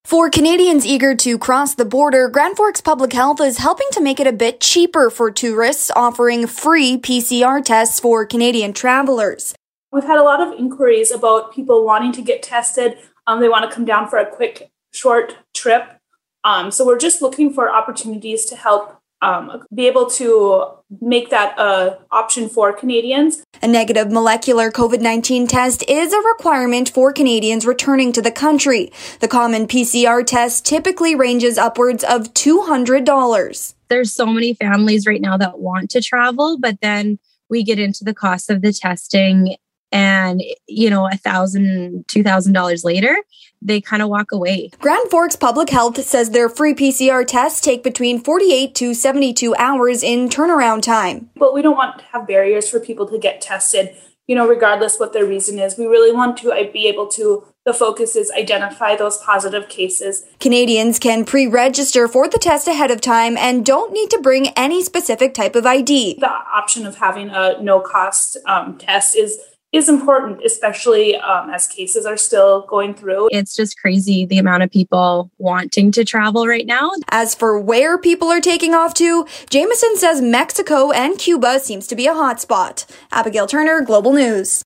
For 0.06 0.30
Canadians 0.30 0.86
eager 0.86 1.14
to 1.16 1.38
cross 1.38 1.76
the 1.76 1.86
border, 1.86 2.30
Grand 2.30 2.58
Forks 2.58 2.82
Public 2.82 3.14
Health 3.14 3.40
is 3.42 3.58
helping 3.58 3.88
to 3.92 4.02
make 4.02 4.20
it 4.20 4.26
a 4.26 4.32
bit 4.32 4.60
cheaper 4.60 5.10
for 5.10 5.30
tourists, 5.30 5.92
offering 5.96 6.48
free 6.48 6.98
PCR 6.98 7.64
tests 7.64 8.00
for 8.00 8.26
Canadian 8.26 8.74
travelers. 8.74 9.54
We've 9.92 10.04
had 10.04 10.18
a 10.18 10.24
lot 10.24 10.42
of 10.42 10.58
inquiries 10.58 11.12
about 11.12 11.54
people 11.54 11.86
wanting 11.86 12.12
to 12.14 12.22
get 12.22 12.42
tested. 12.42 12.98
Um, 13.28 13.40
they 13.40 13.50
want 13.50 13.70
to 13.70 13.76
come 13.76 13.86
down 13.86 14.08
for 14.08 14.18
a 14.18 14.26
quick, 14.26 14.72
short 14.94 15.38
trip. 15.54 16.00
Um, 16.44 16.72
so 16.72 16.86
we're 16.86 16.98
just 16.98 17.22
looking 17.22 17.54
for 17.54 17.70
opportunities 17.70 18.46
to 18.46 18.56
help 18.56 18.99
um, 19.21 19.63
be 19.73 19.88
able 19.88 20.10
to 20.12 20.65
make 21.01 21.29
that 21.29 21.58
uh, 21.58 21.97
option 22.12 22.49
for 22.49 22.73
Canadians. 22.73 23.43
A 23.62 23.67
negative 23.67 24.12
molecular 24.12 24.71
COVID 24.71 25.01
19 25.01 25.47
test 25.47 25.84
is 25.88 26.13
a 26.13 26.21
requirement 26.21 26.89
for 26.89 27.12
Canadians 27.12 27.65
returning 27.65 28.12
to 28.13 28.21
the 28.21 28.32
country. 28.32 28.91
The 29.19 29.27
common 29.27 29.67
PCR 29.67 30.25
test 30.25 30.65
typically 30.65 31.15
ranges 31.15 31.58
upwards 31.58 32.03
of 32.03 32.34
$200. 32.34 33.73
There's 33.89 34.13
so 34.13 34.25
many 34.27 34.53
families 34.53 35.05
right 35.05 35.21
now 35.21 35.38
that 35.38 35.60
want 35.60 35.89
to 35.91 36.01
travel, 36.01 36.58
but 36.60 36.79
then 36.82 37.19
we 37.49 37.63
get 37.63 37.79
into 37.79 38.03
the 38.03 38.13
cost 38.13 38.49
of 38.49 38.62
the 38.62 38.71
testing 38.71 39.55
and 39.91 40.41
you 40.67 40.89
know 40.89 41.08
a 41.08 41.17
thousand 41.17 42.08
two 42.08 42.23
thousand 42.23 42.54
dollars 42.54 42.84
later 42.84 43.17
they 43.62 43.82
kind 43.82 44.02
of 44.02 44.10
walk 44.10 44.32
away 44.32 44.69
grand 44.80 45.10
forks 45.10 45.36
public 45.36 45.69
health 45.69 46.02
says 46.04 46.30
their 46.30 46.49
free 46.49 46.73
pcr 46.73 47.25
tests 47.25 47.62
take 47.62 47.84
between 47.84 48.21
48 48.21 48.75
to 48.75 48.93
72 48.93 49.56
hours 49.56 50.04
in 50.04 50.30
turnaround 50.30 50.82
time 50.82 51.30
but 51.36 51.54
we 51.54 51.62
don't 51.62 51.78
want 51.78 51.99
to 51.99 52.06
have 52.06 52.28
barriers 52.28 52.69
for 52.69 52.80
people 52.80 53.08
to 53.08 53.17
get 53.17 53.41
tested 53.41 53.95
you 54.28 54.36
know 54.36 54.47
regardless 54.47 54.99
what 54.99 55.13
their 55.13 55.25
reason 55.25 55.58
is 55.58 55.78
we 55.78 55.86
really 55.86 56.15
want 56.15 56.38
to 56.38 56.52
uh, 56.52 56.71
be 56.71 56.88
able 56.88 57.08
to 57.08 57.45
the 57.65 57.73
focus 57.73 58.15
is 58.15 58.32
identify 58.32 58.95
those 58.95 59.17
positive 59.17 59.69
cases. 59.69 60.25
Canadians 60.39 60.97
can 60.97 61.23
pre-register 61.23 62.08
for 62.08 62.28
the 62.28 62.39
test 62.39 62.67
ahead 62.67 62.89
of 62.89 62.99
time 62.99 63.38
and 63.38 63.63
don't 63.63 63.93
need 63.93 64.10
to 64.10 64.19
bring 64.19 64.47
any 64.58 64.82
specific 64.82 65.36
type 65.36 65.56
of 65.56 65.67
ID. 65.67 66.15
The 66.19 66.28
option 66.28 66.88
of 66.88 66.95
having 66.95 67.30
a 67.30 67.62
no-cost 67.62 68.38
um, 68.47 68.80
test 68.80 69.15
is 69.15 69.38
is 69.71 69.88
important, 69.88 70.43
especially 70.43 71.15
um, 71.15 71.49
as 71.49 71.67
cases 71.67 72.05
are 72.05 72.17
still 72.17 72.62
going 72.62 72.93
through. 72.93 73.29
It's 73.32 73.55
just 73.55 73.79
crazy 73.79 74.25
the 74.25 74.39
amount 74.39 74.63
of 74.63 74.71
people 74.71 75.29
wanting 75.38 75.91
to 75.91 76.03
travel 76.03 76.47
right 76.47 76.65
now. 76.65 76.91
As 77.10 77.36
for 77.36 77.60
where 77.60 77.97
people 77.97 78.29
are 78.29 78.41
taking 78.41 78.73
off 78.73 78.93
to, 78.95 79.27
Jameson 79.49 79.95
says 79.95 80.21
Mexico 80.21 80.91
and 80.91 81.17
Cuba 81.19 81.60
seems 81.60 81.86
to 81.88 81.95
be 81.95 82.08
a 82.08 82.13
hotspot. 82.13 82.86
Abigail 83.12 83.45
Turner, 83.45 83.82
Global 83.82 84.13
News. 84.13 84.63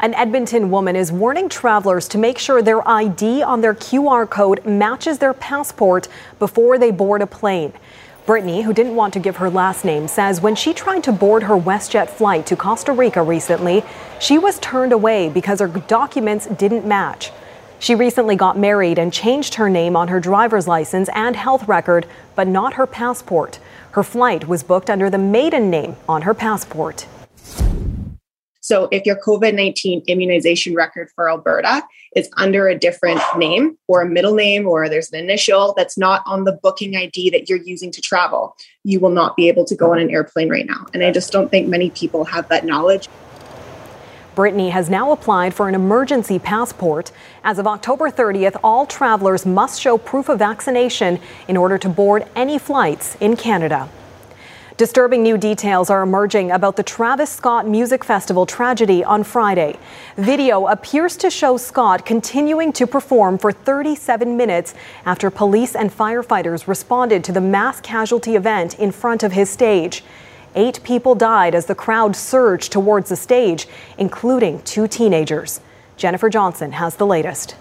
An 0.00 0.14
Edmonton 0.14 0.70
woman 0.70 0.94
is 0.94 1.10
warning 1.10 1.48
travelers 1.48 2.06
to 2.08 2.18
make 2.18 2.38
sure 2.38 2.62
their 2.62 2.86
ID 2.88 3.42
on 3.42 3.62
their 3.62 3.74
QR 3.74 4.30
code 4.30 4.64
matches 4.64 5.18
their 5.18 5.34
passport 5.34 6.06
before 6.38 6.78
they 6.78 6.92
board 6.92 7.20
a 7.20 7.26
plane. 7.26 7.72
Brittany, 8.28 8.60
who 8.60 8.74
didn't 8.74 8.94
want 8.94 9.14
to 9.14 9.20
give 9.20 9.38
her 9.38 9.48
last 9.48 9.86
name, 9.86 10.06
says 10.06 10.42
when 10.42 10.54
she 10.54 10.74
tried 10.74 11.02
to 11.04 11.12
board 11.12 11.44
her 11.44 11.56
WestJet 11.56 12.10
flight 12.10 12.44
to 12.44 12.56
Costa 12.56 12.92
Rica 12.92 13.22
recently, 13.22 13.82
she 14.20 14.36
was 14.36 14.58
turned 14.58 14.92
away 14.92 15.30
because 15.30 15.60
her 15.60 15.66
documents 15.66 16.44
didn't 16.44 16.84
match. 16.84 17.32
She 17.78 17.94
recently 17.94 18.36
got 18.36 18.58
married 18.58 18.98
and 18.98 19.14
changed 19.14 19.54
her 19.54 19.70
name 19.70 19.96
on 19.96 20.08
her 20.08 20.20
driver's 20.20 20.68
license 20.68 21.08
and 21.14 21.36
health 21.36 21.66
record, 21.66 22.04
but 22.34 22.46
not 22.46 22.74
her 22.74 22.86
passport. 22.86 23.60
Her 23.92 24.02
flight 24.02 24.46
was 24.46 24.62
booked 24.62 24.90
under 24.90 25.08
the 25.08 25.16
maiden 25.16 25.70
name 25.70 25.96
on 26.06 26.20
her 26.20 26.34
passport. 26.34 27.06
So 28.68 28.86
if 28.92 29.06
your 29.06 29.16
COVID 29.16 29.54
19 29.54 30.02
immunization 30.08 30.74
record 30.74 31.08
for 31.14 31.30
Alberta 31.30 31.82
is 32.14 32.28
under 32.36 32.68
a 32.68 32.78
different 32.78 33.18
name 33.34 33.78
or 33.86 34.02
a 34.02 34.06
middle 34.06 34.34
name 34.34 34.66
or 34.66 34.90
there's 34.90 35.10
an 35.10 35.18
initial 35.18 35.72
that's 35.74 35.96
not 35.96 36.22
on 36.26 36.44
the 36.44 36.52
booking 36.52 36.94
ID 36.94 37.30
that 37.30 37.48
you're 37.48 37.62
using 37.62 37.90
to 37.92 38.02
travel, 38.02 38.54
you 38.84 39.00
will 39.00 39.08
not 39.08 39.36
be 39.36 39.48
able 39.48 39.64
to 39.64 39.74
go 39.74 39.92
on 39.92 39.98
an 39.98 40.10
airplane 40.10 40.50
right 40.50 40.66
now. 40.66 40.84
And 40.92 41.02
I 41.02 41.10
just 41.10 41.32
don't 41.32 41.50
think 41.50 41.66
many 41.66 41.88
people 41.88 42.26
have 42.26 42.46
that 42.50 42.66
knowledge. 42.66 43.08
Brittany 44.34 44.68
has 44.68 44.90
now 44.90 45.12
applied 45.12 45.54
for 45.54 45.70
an 45.70 45.74
emergency 45.74 46.38
passport. 46.38 47.10
As 47.44 47.58
of 47.58 47.66
October 47.66 48.10
30th, 48.10 48.60
all 48.62 48.84
travelers 48.84 49.46
must 49.46 49.80
show 49.80 49.96
proof 49.96 50.28
of 50.28 50.40
vaccination 50.40 51.20
in 51.48 51.56
order 51.56 51.78
to 51.78 51.88
board 51.88 52.26
any 52.36 52.58
flights 52.58 53.16
in 53.18 53.34
Canada. 53.34 53.88
Disturbing 54.78 55.24
new 55.24 55.36
details 55.36 55.90
are 55.90 56.04
emerging 56.04 56.52
about 56.52 56.76
the 56.76 56.84
Travis 56.84 57.30
Scott 57.30 57.66
Music 57.66 58.04
Festival 58.04 58.46
tragedy 58.46 59.02
on 59.02 59.24
Friday. 59.24 59.76
Video 60.16 60.68
appears 60.68 61.16
to 61.16 61.30
show 61.30 61.56
Scott 61.56 62.06
continuing 62.06 62.72
to 62.74 62.86
perform 62.86 63.38
for 63.38 63.50
37 63.50 64.36
minutes 64.36 64.74
after 65.04 65.30
police 65.30 65.74
and 65.74 65.90
firefighters 65.90 66.68
responded 66.68 67.24
to 67.24 67.32
the 67.32 67.40
mass 67.40 67.80
casualty 67.80 68.36
event 68.36 68.78
in 68.78 68.92
front 68.92 69.24
of 69.24 69.32
his 69.32 69.50
stage. 69.50 70.04
Eight 70.54 70.80
people 70.84 71.16
died 71.16 71.56
as 71.56 71.66
the 71.66 71.74
crowd 71.74 72.14
surged 72.14 72.70
towards 72.70 73.08
the 73.08 73.16
stage, 73.16 73.66
including 73.98 74.62
two 74.62 74.86
teenagers. 74.86 75.60
Jennifer 75.96 76.30
Johnson 76.30 76.70
has 76.70 76.94
the 76.94 77.06
latest. 77.06 77.56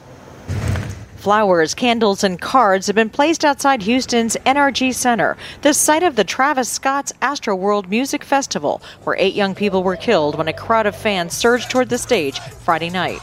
Flowers, 1.27 1.73
candles, 1.73 2.23
and 2.23 2.39
cards 2.39 2.87
have 2.87 2.95
been 2.95 3.09
placed 3.09 3.43
outside 3.43 3.81
Houston's 3.81 4.37
NRG 4.45 4.93
Center, 4.93 5.35
the 5.61 5.73
site 5.73 6.01
of 6.03 6.15
the 6.15 6.23
Travis 6.23 6.69
Scott's 6.69 7.11
Astroworld 7.21 7.89
Music 7.89 8.23
Festival, 8.23 8.81
where 9.03 9.17
eight 9.19 9.33
young 9.33 9.53
people 9.53 9.83
were 9.83 9.97
killed 9.97 10.37
when 10.37 10.47
a 10.47 10.53
crowd 10.53 10.85
of 10.85 10.95
fans 10.95 11.33
surged 11.33 11.69
toward 11.69 11.89
the 11.89 11.97
stage 11.97 12.39
Friday 12.39 12.89
night. 12.89 13.19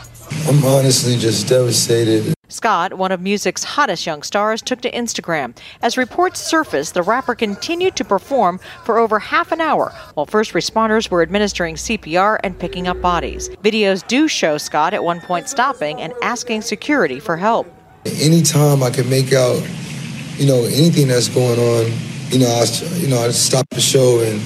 I'm 0.46 0.62
honestly 0.66 1.16
just 1.16 1.48
devastated. 1.48 2.34
Scott, 2.48 2.92
one 2.92 3.10
of 3.10 3.22
music's 3.22 3.64
hottest 3.64 4.04
young 4.04 4.22
stars, 4.22 4.60
took 4.60 4.82
to 4.82 4.90
Instagram. 4.90 5.56
As 5.80 5.96
reports 5.96 6.40
surfaced, 6.42 6.92
the 6.92 7.02
rapper 7.02 7.34
continued 7.34 7.96
to 7.96 8.04
perform 8.04 8.60
for 8.84 8.98
over 8.98 9.18
half 9.18 9.50
an 9.50 9.62
hour 9.62 9.94
while 10.12 10.26
first 10.26 10.52
responders 10.52 11.10
were 11.10 11.22
administering 11.22 11.76
CPR 11.76 12.38
and 12.44 12.58
picking 12.58 12.86
up 12.86 13.00
bodies. 13.00 13.48
Videos 13.62 14.06
do 14.06 14.28
show 14.28 14.58
Scott 14.58 14.92
at 14.92 15.02
one 15.02 15.22
point 15.22 15.48
stopping 15.48 16.02
and 16.02 16.12
asking 16.20 16.60
security 16.60 17.18
for 17.18 17.38
help. 17.38 17.66
Anytime 18.06 18.82
I 18.82 18.90
can 18.90 19.08
make 19.08 19.32
out, 19.32 19.62
you 20.36 20.46
know, 20.46 20.64
anything 20.64 21.08
that's 21.08 21.28
going 21.28 21.58
on, 21.58 21.92
you 22.28 22.38
know, 22.38 22.48
I, 22.48 22.64
you 22.96 23.08
know, 23.08 23.18
I 23.18 23.30
stop 23.30 23.66
the 23.70 23.80
show 23.80 24.20
and, 24.20 24.40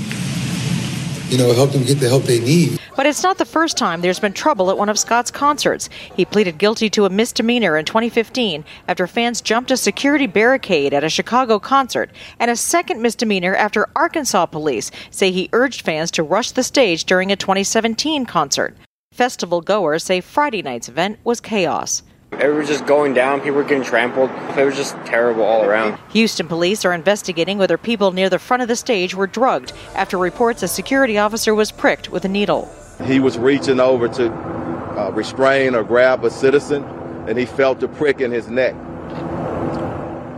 you 1.30 1.38
know, 1.38 1.52
help 1.52 1.72
them 1.72 1.84
get 1.84 1.98
the 2.00 2.08
help 2.08 2.22
they 2.24 2.40
need. 2.40 2.78
But 2.98 3.06
it's 3.06 3.22
not 3.22 3.38
the 3.38 3.44
first 3.44 3.76
time 3.76 4.00
there's 4.00 4.18
been 4.18 4.32
trouble 4.32 4.70
at 4.70 4.76
one 4.78 4.88
of 4.88 4.98
Scott's 4.98 5.30
concerts. 5.30 5.88
He 6.16 6.24
pleaded 6.24 6.58
guilty 6.58 6.90
to 6.90 7.04
a 7.04 7.10
misdemeanor 7.10 7.76
in 7.76 7.84
2015 7.84 8.64
after 8.88 9.06
fans 9.06 9.40
jumped 9.40 9.70
a 9.70 9.76
security 9.76 10.26
barricade 10.26 10.92
at 10.92 11.04
a 11.04 11.08
Chicago 11.08 11.60
concert, 11.60 12.10
and 12.40 12.50
a 12.50 12.56
second 12.56 13.00
misdemeanor 13.00 13.54
after 13.54 13.88
Arkansas 13.94 14.46
police 14.46 14.90
say 15.10 15.30
he 15.30 15.48
urged 15.52 15.82
fans 15.82 16.10
to 16.10 16.22
rush 16.24 16.50
the 16.50 16.64
stage 16.64 17.04
during 17.04 17.30
a 17.30 17.36
2017 17.36 18.26
concert. 18.26 18.76
Festival 19.12 19.60
goers 19.60 20.02
say 20.02 20.20
Friday 20.20 20.62
night's 20.62 20.88
event 20.88 21.18
was 21.22 21.40
chaos. 21.40 22.02
Everyone 22.32 22.58
was 22.58 22.68
just 22.68 22.86
going 22.86 23.14
down. 23.14 23.40
People 23.40 23.56
were 23.56 23.64
getting 23.64 23.82
trampled. 23.82 24.30
It 24.56 24.64
was 24.64 24.76
just 24.76 24.94
terrible 25.06 25.42
all 25.42 25.64
around. 25.64 25.98
Houston 26.10 26.46
police 26.46 26.84
are 26.84 26.92
investigating 26.92 27.58
whether 27.58 27.78
people 27.78 28.12
near 28.12 28.28
the 28.28 28.38
front 28.38 28.62
of 28.62 28.68
the 28.68 28.76
stage 28.76 29.14
were 29.14 29.26
drugged 29.26 29.72
after 29.94 30.18
reports 30.18 30.62
a 30.62 30.68
security 30.68 31.18
officer 31.18 31.54
was 31.54 31.72
pricked 31.72 32.10
with 32.10 32.24
a 32.24 32.28
needle. 32.28 32.70
He 33.04 33.18
was 33.18 33.38
reaching 33.38 33.80
over 33.80 34.08
to 34.08 34.32
uh, 34.32 35.10
restrain 35.14 35.74
or 35.74 35.82
grab 35.82 36.24
a 36.24 36.30
citizen, 36.30 36.84
and 37.26 37.38
he 37.38 37.46
felt 37.46 37.82
a 37.82 37.88
prick 37.88 38.20
in 38.20 38.30
his 38.30 38.48
neck. 38.48 38.74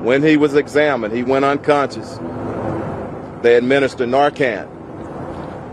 When 0.00 0.22
he 0.22 0.36
was 0.36 0.54
examined, 0.54 1.12
he 1.14 1.22
went 1.22 1.44
unconscious. 1.44 2.18
They 3.42 3.56
administered 3.56 4.08
Narcan. 4.08 4.68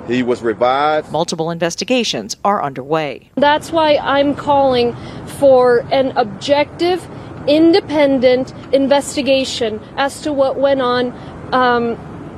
He 0.08 0.24
was 0.24 0.41
revived. 0.41 1.12
Multiple 1.12 1.52
investigations 1.52 2.38
are 2.46 2.63
underway. 2.63 3.30
That's 3.36 3.72
why 3.72 3.98
I'm 3.98 4.36
calling 4.36 4.96
for 5.39 5.80
an 5.91 6.15
objective, 6.17 7.06
independent 7.48 8.54
investigation 8.74 9.82
as 9.98 10.22
to 10.22 10.32
what 10.32 10.58
went 10.58 10.82
on. 10.82 11.12
Um, 11.54 11.98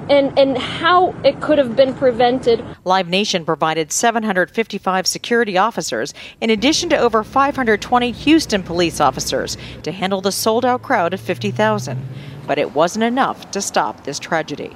and, 0.10 0.38
and 0.40 0.58
how 0.58 1.14
it 1.24 1.40
could 1.40 1.60
have 1.60 1.76
been 1.76 1.94
prevented. 1.94 2.66
Live 2.84 3.08
Nation 3.08 3.46
provided 3.46 3.92
755 3.92 5.06
security 5.06 5.56
officers, 5.56 6.16
in 6.42 6.50
addition 6.50 6.90
to 6.90 6.98
over 6.98 7.24
520 7.24 8.12
Houston 8.12 8.64
police 8.64 9.00
officers, 9.00 9.56
to 9.84 9.92
handle 9.92 10.20
the 10.20 10.32
sold 10.32 10.66
out 10.66 10.82
crowd 10.82 11.14
of 11.14 11.22
50,000. 11.22 12.02
But 12.48 12.58
it 12.58 12.74
wasn't 12.74 13.04
enough 13.04 13.52
to 13.52 13.62
stop 13.62 14.04
this 14.04 14.18
tragedy. 14.18 14.76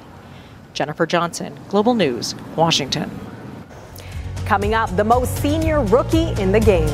Jennifer 0.74 1.06
Johnson, 1.06 1.58
Global 1.70 1.94
News, 1.94 2.36
Washington. 2.56 3.10
Coming 4.46 4.74
up, 4.74 4.96
the 4.96 5.04
most 5.04 5.36
senior 5.38 5.84
rookie 5.84 6.30
in 6.42 6.52
the 6.52 6.60
game. 6.60 6.88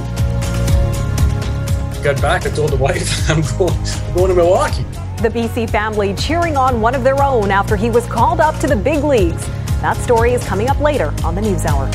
Got 2.03 2.21
back, 2.21 2.45
I 2.45 2.49
told 2.49 2.71
the 2.71 2.77
wife, 2.77 3.29
I'm 3.29 3.41
going, 3.57 3.73
I'm 3.73 4.13
going 4.13 4.29
to 4.29 4.35
Milwaukee. 4.35 4.83
The 5.21 5.29
BC 5.29 5.69
family 5.69 6.13
cheering 6.13 6.55
on 6.55 6.79
one 6.79 6.95
of 6.95 7.03
their 7.03 7.21
own 7.21 7.51
after 7.51 7.75
he 7.75 7.89
was 7.89 8.05
called 8.05 8.39
up 8.39 8.57
to 8.59 8.67
the 8.67 8.75
big 8.75 9.03
leagues. 9.03 9.45
That 9.81 9.97
story 9.97 10.33
is 10.33 10.43
coming 10.45 10.69
up 10.69 10.79
later 10.79 11.13
on 11.23 11.35
the 11.35 11.41
News 11.41 11.65
Hour. 11.65 11.89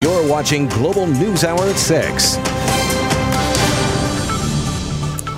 You're 0.00 0.28
watching 0.28 0.68
Global 0.68 1.06
News 1.06 1.44
Hour 1.44 1.62
at 1.62 1.76
6. 1.76 2.63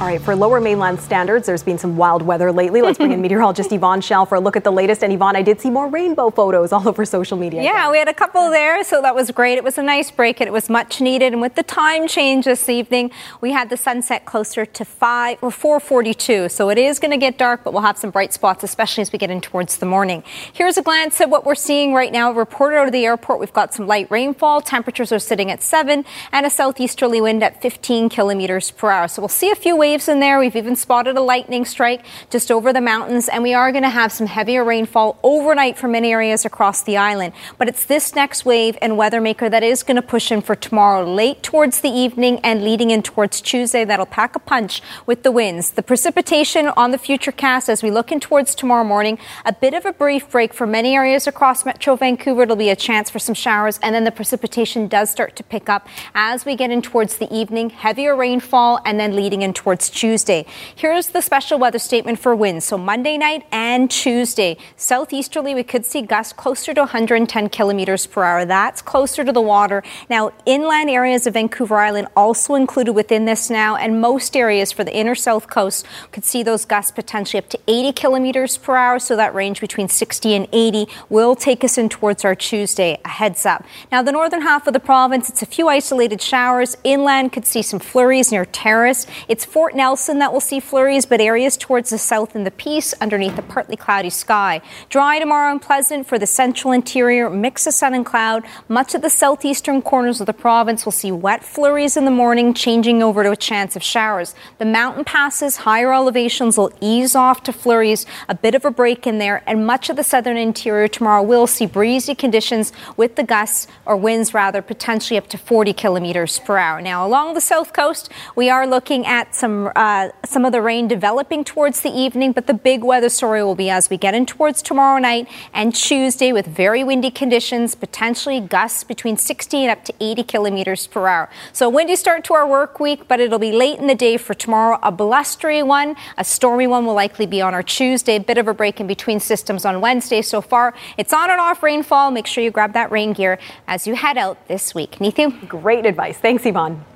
All 0.07 0.13
right, 0.13 0.23
for 0.23 0.37
lower 0.37 0.61
mainland 0.61 1.01
standards, 1.01 1.47
there's 1.47 1.65
been 1.65 1.79
some 1.79 1.97
wild 1.97 2.23
weather 2.23 2.53
lately. 2.53 2.81
Let's 2.81 2.97
bring 2.97 3.11
in 3.11 3.21
meteorologist 3.23 3.73
Yvonne 3.73 4.01
Schalle 4.01 4.25
for 4.25 4.37
a 4.37 4.41
look 4.41 4.55
at 4.55 4.63
the 4.63 4.71
latest. 4.71 5.03
And 5.03 5.13
Yvonne, 5.13 5.35
I 5.35 5.43
did 5.43 5.61
see 5.61 5.69
more 5.69 5.89
rainbow 5.89 6.31
photos 6.31 6.71
all 6.71 6.89
over 6.89 7.05
social 7.05 7.37
media. 7.37 7.61
Yeah, 7.61 7.91
we 7.91 7.99
had 7.99 8.07
a 8.07 8.15
couple 8.15 8.49
there, 8.51 8.85
so 8.85 9.03
that 9.03 9.17
was 9.17 9.33
great. 9.33 9.59
It 9.59 9.65
was 9.65 9.79
a 9.79 9.83
nice 9.83 10.13
break 10.13 10.41
and 10.41 10.47
it 10.47 10.53
was 10.53 10.71
much 10.71 11.01
needed. 11.01 11.33
And 11.33 11.43
with 11.43 11.57
the 11.57 11.65
time 11.65 12.07
change 12.07 12.45
this 12.45 12.69
evening, 12.69 13.11
we 13.41 13.51
had 13.51 13.69
the 13.69 13.77
sunset 13.77 14.27
closer 14.27 14.65
to 14.65 14.85
5 14.85 15.39
or 15.43 15.51
442. 15.51 16.51
So 16.51 16.71
it 16.71 16.79
is 16.79 17.01
going 17.01 17.11
to 17.11 17.17
get 17.17 17.37
dark, 17.37 17.65
but 17.65 17.73
we'll 17.73 17.83
have 17.83 17.99
some 17.99 18.13
bright 18.13 18.33
spots, 18.33 18.63
especially 18.63 19.03
as 19.03 19.11
we 19.11 19.19
get 19.19 19.33
in 19.33 19.41
towards 19.41 19.79
the 19.79 19.87
morning. 19.87 20.23
Here's 20.53 20.79
a 20.79 20.83
glance 20.83 21.21
at 21.21 21.31
what 21.31 21.45
we're 21.45 21.57
seeing 21.57 21.93
right 21.93 22.13
now. 22.13 22.31
Reported 22.31 22.77
out 22.77 22.87
of 22.87 22.93
the 22.93 23.05
airport, 23.05 23.41
we've 23.41 23.53
got 23.53 23.75
some 23.75 23.89
light 23.89 24.09
rainfall. 24.09 24.61
Temperatures 24.61 25.11
are 25.11 25.19
sitting 25.19 25.51
at 25.51 25.65
7 25.65 26.05
and 26.31 26.47
a 26.47 26.51
southeasterly 26.51 27.21
wind 27.21 27.43
at 27.43 27.61
15 27.61 28.09
kilometers 28.09 28.71
per 28.71 28.93
hour. 28.93 29.09
So 29.09 29.21
we'll 29.21 29.29
see 29.29 29.51
a 29.51 29.57
few 29.57 29.75
waves 29.75 29.96
in 29.97 30.21
there. 30.21 30.39
We've 30.39 30.55
even 30.55 30.77
spotted 30.77 31.17
a 31.17 31.21
lightning 31.21 31.65
strike 31.65 32.05
just 32.31 32.51
over 32.51 32.73
the 32.73 32.81
mountains, 32.81 33.29
and 33.29 33.43
we 33.43 33.55
are 33.55 33.73
going 33.73 33.83
to 33.83 33.89
have 33.89 34.13
some 34.13 34.27
heavier 34.27 34.63
rainfall 34.63 35.19
overnight 35.23 35.79
for 35.79 35.89
many 35.89 36.13
areas 36.13 36.45
across 36.45 36.83
the 36.83 36.97
island. 36.97 37.33
But 37.59 37.69
it's 37.69 37.87
this 37.87 38.15
next 38.15 38.45
wave 38.45 38.77
and 38.83 38.97
weather 38.97 39.21
maker 39.21 39.49
that 39.49 39.63
is 39.63 39.83
going 39.83 39.97
to 39.97 40.03
push 40.03 40.31
in 40.31 40.43
for 40.43 40.55
tomorrow 40.55 41.05
late 41.05 41.43
towards 41.43 41.81
the 41.81 41.89
evening 41.89 42.39
and 42.45 42.63
leading 42.63 42.91
in 42.91 43.03
towards 43.03 43.41
Tuesday. 43.41 43.85
That'll 43.85 44.07
pack 44.07 44.37
a 44.37 44.39
punch 44.39 44.83
with 45.07 45.23
the 45.23 45.33
winds. 45.33 45.73
The 45.73 45.83
precipitation 45.83 46.69
on 46.69 46.91
the 46.93 46.99
future 46.99 47.33
cast 47.33 47.69
as 47.69 47.83
we 47.83 47.91
look 47.91 48.13
in 48.13 48.21
towards 48.21 48.55
tomorrow 48.55 48.85
morning, 48.85 49.19
a 49.45 49.53
bit 49.53 49.75
of 49.75 49.85
a 49.85 49.93
brief 49.93 50.31
break 50.31 50.55
for 50.55 50.67
many 50.67 50.95
areas 50.95 51.27
across 51.27 51.65
Metro 51.65 51.97
Vancouver. 51.97 52.43
It'll 52.43 52.57
be 52.57 52.71
a 52.71 52.77
chance 52.77 53.11
for 53.11 53.19
some 53.19 53.35
showers, 53.35 53.81
and 53.83 53.95
then 53.95 54.05
the 54.05 54.13
precipitation 54.13 54.87
does 54.87 55.11
start 55.11 55.35
to 55.37 55.43
pick 55.43 55.69
up 55.69 55.89
as 56.15 56.45
we 56.45 56.55
get 56.55 56.71
in 56.71 56.83
towards 56.83 57.17
the 57.17 57.35
evening. 57.35 57.71
Heavier 57.71 58.15
rainfall, 58.15 58.81
and 58.85 58.99
then 59.01 59.17
leading 59.17 59.43
in 59.43 59.53
towards 59.53 59.76
Tuesday. 59.79 60.17
Tuesday. 60.27 60.47
Here's 60.75 61.09
the 61.09 61.21
special 61.21 61.59
weather 61.59 61.79
statement 61.79 62.19
for 62.19 62.35
winds. 62.35 62.65
So 62.65 62.79
Monday 62.79 63.19
night 63.19 63.47
and 63.53 63.91
Tuesday, 63.91 64.57
southeasterly, 64.77 65.55
we 65.55 65.63
could 65.63 65.85
see 65.85 66.03
gusts 66.03 66.33
closer 66.33 66.75
to 66.75 66.81
110 66.81 67.49
kilometers 67.51 68.07
per 68.07 68.25
hour. 68.25 68.45
That's 68.45 68.83
closer 68.83 69.25
to 69.25 69.33
the 69.33 69.41
water. 69.41 69.83
Now, 70.09 70.33
inland 70.47 70.91
areas 70.91 71.27
of 71.27 71.35
Vancouver 71.35 71.77
Island 71.77 72.09
also 72.17 72.55
included 72.55 72.93
within 72.93 73.25
this 73.25 73.51
now, 73.51 73.77
and 73.77 74.01
most 74.01 74.37
areas 74.37 74.73
for 74.73 74.85
the 74.85 74.95
inner 74.95 75.15
south 75.15 75.49
coast 75.49 75.87
could 76.13 76.25
see 76.25 76.43
those 76.43 76.65
gusts 76.65 76.91
potentially 76.93 77.39
up 77.39 77.49
to 77.51 77.59
80 77.69 77.93
kilometers 77.93 78.57
per 78.57 78.77
hour. 78.77 78.99
So 78.99 79.17
that 79.17 79.35
range 79.35 79.61
between 79.61 79.89
60 79.89 80.35
and 80.35 80.49
80 80.53 80.89
will 81.09 81.37
take 81.37 81.63
us 81.63 81.79
in 81.79 81.89
towards 81.89 82.25
our 82.25 82.35
Tuesday. 82.35 82.99
A 83.05 83.09
heads 83.09 83.45
up. 83.45 83.65
Now, 83.93 84.03
the 84.03 84.13
northern 84.13 84.43
half 84.43 84.67
of 84.67 84.73
the 84.73 84.81
province, 84.81 85.29
it's 85.29 85.43
a 85.43 85.47
few 85.47 85.69
isolated 85.69 86.23
showers. 86.23 86.77
Inland 86.85 87.33
could 87.33 87.47
see 87.47 87.63
some 87.63 87.81
flurries 87.81 88.33
near 88.33 88.45
Terrace. 88.45 89.07
It's 89.29 89.45
Fort 89.67 89.75
Nelson 89.75 90.21
that 90.21 90.33
will 90.33 90.39
see 90.39 90.61
flurries, 90.61 91.07
but 91.07 91.21
areas 91.21 91.57
towards 91.57 91.91
the 91.91 91.99
south 91.99 92.37
and 92.37 92.47
the 92.47 92.53
Peace 92.53 92.95
underneath 93.01 93.37
a 93.37 93.43
partly 93.43 93.75
cloudy 93.75 94.11
sky. 94.11 94.61
Dry 94.91 95.19
tomorrow 95.19 95.51
and 95.51 95.61
pleasant 95.61 96.07
for 96.07 96.21
the 96.21 96.27
central 96.27 96.73
interior, 96.73 97.29
mix 97.29 97.67
of 97.67 97.75
sun 97.75 97.93
and 97.93 98.07
cloud. 98.07 98.45
Much 98.69 98.95
of 98.95 99.03
the 99.03 99.11
southeastern 99.11 99.83
corners 99.83 100.21
of 100.21 100.29
the 100.29 100.33
province 100.33 100.85
will 100.85 100.93
see 100.93 101.11
wet 101.11 101.43
flurries 101.43 101.97
in 101.97 102.05
the 102.05 102.13
morning, 102.13 102.55
changing 102.55 103.03
over 103.03 103.25
to 103.25 103.33
a 103.33 103.37
chance 103.37 103.75
of 103.75 103.83
showers. 103.83 104.37
The 104.59 104.65
mountain 104.65 105.03
passes, 105.03 105.57
higher 105.57 105.93
elevations 105.93 106.57
will 106.57 106.71
ease 106.81 107.17
off 107.17 107.43
to 107.43 107.53
flurries, 107.53 108.07
a 108.29 108.37
bit 108.37 108.55
of 108.55 108.65
a 108.65 108.71
break 108.71 109.05
in 109.05 109.19
there, 109.19 109.43
and 109.49 109.67
much 109.67 109.91
of 109.91 109.97
the 109.97 110.05
southern 110.05 110.37
interior 110.37 110.87
tomorrow 110.87 111.25
will 111.25 111.49
see 111.49 111.67
breezy 111.67 112.15
conditions 112.15 112.73
with 112.97 113.17
the 113.17 113.25
gusts 113.25 113.67
or 113.85 113.97
winds 113.97 114.33
rather 114.33 114.63
potentially 114.63 115.19
up 115.19 115.27
to 115.27 115.37
40 115.37 115.73
kilometers 115.73 116.39
per 116.39 116.57
hour. 116.57 116.81
Now, 116.81 117.05
along 117.05 117.35
the 117.35 117.41
south 117.41 117.73
coast, 117.73 118.09
we 118.37 118.49
are 118.49 118.65
looking 118.65 119.05
at 119.05 119.35
some 119.35 119.56
uh, 119.75 120.11
some 120.25 120.45
of 120.45 120.53
the 120.53 120.61
rain 120.61 120.89
developing 120.89 121.45
towards 121.45 121.81
the 121.81 121.91
evening, 121.91 122.33
but 122.33 122.47
the 122.47 122.55
big 122.55 122.85
weather 122.85 123.09
story 123.09 123.43
will 123.43 123.55
be 123.55 123.71
as 123.71 123.91
we 123.91 123.97
get 123.97 124.15
in 124.15 124.27
towards 124.27 124.63
tomorrow 124.63 124.99
night 124.99 125.29
and 125.53 125.75
Tuesday 125.75 126.33
with 126.33 126.47
very 126.47 126.83
windy 126.85 127.11
conditions, 127.11 127.75
potentially 127.75 128.41
gusts 128.41 128.85
between 128.85 129.17
60 129.17 129.59
and 129.59 129.71
up 129.71 129.85
to 129.85 129.95
80 130.01 130.23
kilometers 130.25 130.87
per 130.87 131.07
hour. 131.07 131.29
So, 131.53 131.67
a 131.67 131.71
windy 131.71 131.97
start 131.97 132.25
to 132.25 132.35
our 132.35 132.47
work 132.47 132.81
week, 132.81 133.09
but 133.09 133.21
it'll 133.21 133.39
be 133.39 133.53
late 133.53 133.79
in 133.79 133.87
the 133.87 133.95
day 133.95 134.17
for 134.17 134.35
tomorrow. 134.35 134.79
A 134.83 134.93
blustery 134.93 135.63
one, 135.63 135.97
a 136.17 136.25
stormy 136.25 136.67
one 136.67 136.87
will 136.87 136.95
likely 136.95 137.27
be 137.27 137.41
on 137.41 137.55
our 137.55 137.63
Tuesday. 137.63 138.17
A 138.17 138.21
bit 138.21 138.39
of 138.39 138.49
a 138.49 138.55
break 138.55 138.81
in 138.81 138.87
between 138.87 139.21
systems 139.21 139.65
on 139.65 139.81
Wednesday 139.81 140.23
so 140.23 140.41
far. 140.41 140.75
It's 140.99 141.13
on 141.13 141.31
and 141.31 141.41
off 141.41 141.63
rainfall. 141.63 142.11
Make 142.11 142.27
sure 142.27 142.43
you 142.43 142.51
grab 142.51 142.73
that 142.73 142.91
rain 142.91 143.13
gear 143.13 143.39
as 143.67 143.87
you 143.87 143.95
head 143.95 144.19
out 144.19 144.49
this 144.49 144.75
week. 144.75 144.93
Neetu? 144.97 145.49
Great 145.49 145.87
advice. 145.87 146.19
Thanks, 146.19 146.45
Yvonne. 146.47 146.96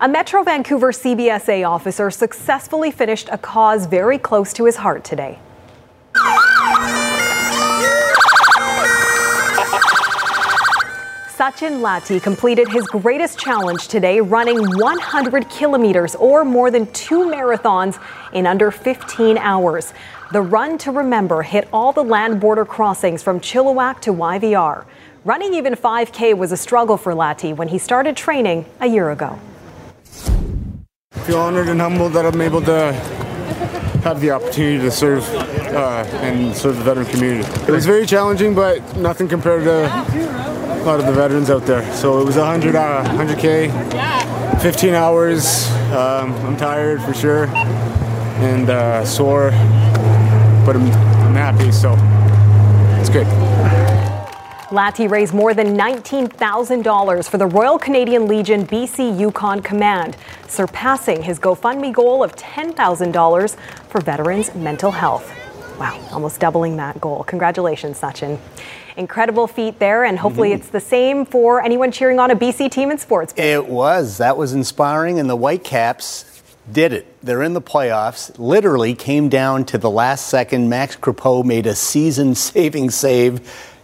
A 0.00 0.08
Metro 0.08 0.42
Vancouver 0.42 0.92
CBSA 0.92 1.68
officer 1.68 2.10
successfully 2.10 2.90
finished 2.90 3.28
a 3.30 3.38
cause 3.38 3.86
very 3.86 4.18
close 4.18 4.52
to 4.54 4.64
his 4.64 4.76
heart 4.76 5.04
today. 5.04 5.38
Sachin 11.40 11.80
Lati 11.80 12.22
completed 12.22 12.68
his 12.68 12.86
greatest 12.88 13.38
challenge 13.38 13.88
today, 13.88 14.20
running 14.20 14.58
100 14.58 15.48
kilometers 15.48 16.14
or 16.16 16.44
more 16.44 16.70
than 16.70 16.84
two 16.92 17.20
marathons 17.20 17.98
in 18.34 18.46
under 18.46 18.70
15 18.70 19.38
hours. 19.38 19.94
The 20.32 20.42
run 20.42 20.76
to 20.78 20.90
remember 20.92 21.40
hit 21.40 21.66
all 21.72 21.94
the 21.94 22.04
land 22.04 22.40
border 22.40 22.66
crossings 22.66 23.22
from 23.22 23.40
Chilliwack 23.40 24.00
to 24.02 24.12
YVR. 24.12 24.84
Running 25.24 25.54
even 25.54 25.74
5K 25.74 26.36
was 26.36 26.52
a 26.52 26.58
struggle 26.58 26.98
for 26.98 27.14
Lati 27.14 27.56
when 27.56 27.68
he 27.68 27.78
started 27.78 28.18
training 28.18 28.66
a 28.78 28.86
year 28.86 29.10
ago. 29.10 29.38
I 31.12 31.18
feel 31.20 31.38
honored 31.38 31.68
and 31.68 31.80
humbled 31.80 32.12
that 32.14 32.26
I'm 32.26 32.40
able 32.40 32.62
to 32.62 32.92
have 34.04 34.20
the 34.20 34.30
opportunity 34.30 34.78
to 34.78 34.90
serve 34.90 35.28
uh, 35.34 36.04
and 36.22 36.54
serve 36.56 36.78
the 36.78 36.82
veteran 36.84 37.06
community. 37.06 37.48
It 37.62 37.70
was 37.70 37.86
very 37.86 38.06
challenging, 38.06 38.54
but 38.54 38.96
nothing 38.96 39.28
compared 39.28 39.64
to 39.64 39.84
a 39.84 40.84
lot 40.84 41.00
of 41.00 41.06
the 41.06 41.12
veterans 41.12 41.50
out 41.50 41.66
there. 41.66 41.90
So 41.94 42.20
it 42.20 42.24
was 42.24 42.36
100, 42.36 42.74
uh, 42.74 43.04
100K, 43.04 44.60
15 44.62 44.94
hours. 44.94 45.70
Um, 45.92 46.32
I'm 46.46 46.56
tired 46.56 47.02
for 47.02 47.12
sure 47.12 47.46
and 48.40 48.70
uh, 48.70 49.04
sore, 49.04 49.50
but 50.64 50.76
I'm, 50.76 50.90
I'm 50.90 51.34
happy, 51.34 51.70
so 51.70 51.94
it's 53.00 53.10
good. 53.10 53.26
Lati 54.70 55.10
raised 55.10 55.34
more 55.34 55.52
than 55.52 55.76
$19,000 55.76 57.28
for 57.28 57.38
the 57.38 57.46
Royal 57.46 57.76
Canadian 57.76 58.28
Legion 58.28 58.64
BC 58.64 59.18
Yukon 59.18 59.60
Command, 59.62 60.16
surpassing 60.46 61.20
his 61.22 61.40
GoFundMe 61.40 61.92
goal 61.92 62.22
of 62.22 62.36
$10,000 62.36 63.56
for 63.88 64.00
veterans' 64.00 64.54
mental 64.54 64.92
health. 64.92 65.28
Wow, 65.80 66.00
almost 66.12 66.38
doubling 66.38 66.76
that 66.76 67.00
goal. 67.00 67.24
Congratulations, 67.24 68.00
Sachin. 68.00 68.38
Incredible 68.96 69.48
feat 69.48 69.80
there, 69.80 70.04
and 70.04 70.16
hopefully 70.16 70.50
mm-hmm. 70.50 70.60
it's 70.60 70.68
the 70.68 70.78
same 70.78 71.24
for 71.24 71.60
anyone 71.60 71.90
cheering 71.90 72.20
on 72.20 72.30
a 72.30 72.36
BC 72.36 72.70
team 72.70 72.92
in 72.92 72.98
sports. 72.98 73.34
It 73.36 73.66
was. 73.66 74.18
That 74.18 74.36
was 74.36 74.52
inspiring, 74.52 75.18
and 75.18 75.28
the 75.28 75.36
Whitecaps 75.36 76.42
did 76.70 76.92
it. 76.92 77.06
They're 77.24 77.42
in 77.42 77.54
the 77.54 77.62
playoffs. 77.62 78.38
Literally 78.38 78.94
came 78.94 79.28
down 79.28 79.64
to 79.64 79.78
the 79.78 79.90
last 79.90 80.28
second. 80.28 80.68
Max 80.68 80.94
Crepeau 80.94 81.44
made 81.44 81.66
a 81.66 81.74
season 81.74 82.36
saving 82.36 82.90
save 82.90 83.40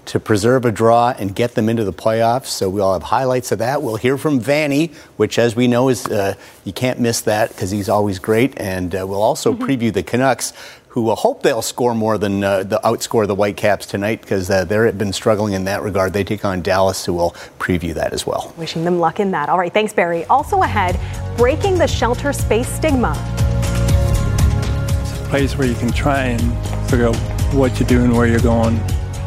to 0.07 0.21
preserve 0.21 0.64
a 0.64 0.73
draw 0.73 1.11
and 1.19 1.35
get 1.35 1.55
them 1.55 1.69
into 1.69 1.85
the 1.85 1.92
playoffs. 1.92 2.47
So 2.47 2.69
we'll 2.71 2.92
have 2.92 3.03
highlights 3.03 3.53
of 3.53 3.59
that. 3.59 3.83
We'll 3.83 3.97
hear 3.97 4.16
from 4.16 4.40
Vanni, 4.40 4.92
which, 5.16 5.38
as 5.38 5.55
we 5.55 5.66
know, 5.66 5.88
is 5.88 6.07
uh, 6.07 6.35
you 6.64 6.73
can't 6.73 7.01
miss 7.01 7.21
that 7.23 7.51
because 7.51 7.71
he's 7.71 7.88
always 7.88 8.19
great. 8.19 8.59
And 8.59 8.95
uh, 8.95 9.07
we'll 9.07 9.23
also 9.23 9.53
mm-hmm. 9.53 9.64
preview 9.64 9.92
the 9.92 10.03
Canucks, 10.03 10.53
who 10.88 11.03
will 11.03 11.16
hope 11.16 11.42
they'll 11.42 11.61
score 11.61 11.95
more 11.95 12.16
than 12.19 12.42
uh, 12.42 12.62
the 12.62 12.81
outscore 12.85 13.27
the 13.27 13.35
Whitecaps 13.35 13.85
tonight 13.85 14.23
because 14.23 14.49
uh, 14.49 14.64
they've 14.64 14.97
been 14.97 15.12
struggling 15.12 15.53
in 15.53 15.64
that 15.64 15.83
regard. 15.83 16.12
They 16.12 16.25
take 16.25 16.45
on 16.45 16.62
Dallas, 16.62 17.05
who 17.05 17.12
will 17.12 17.33
preview 17.59 17.92
that 17.95 18.12
as 18.12 18.27
well. 18.27 18.55
Wishing 18.57 18.85
them 18.85 18.99
luck 18.99 19.21
in 19.21 19.33
that. 19.33 19.49
All 19.49 19.59
right, 19.59 19.73
thanks, 19.73 19.92
Barry. 19.92 20.25
Also 20.27 20.62
ahead, 20.62 20.99
breaking 21.37 21.79
the 21.79 21.87
shelter 21.87 22.33
space 22.33 22.69
stigma. 22.69 23.12
It's 25.03 25.21
a 25.21 25.29
place 25.29 25.59
where 25.59 25.66
you 25.66 25.75
can 25.75 25.90
try 25.90 26.27
and 26.27 26.40
figure 26.88 27.09
out 27.09 27.16
what 27.53 27.79
you're 27.79 27.88
doing, 27.88 28.14
where 28.14 28.27
you're 28.27 28.40
going. 28.40 28.81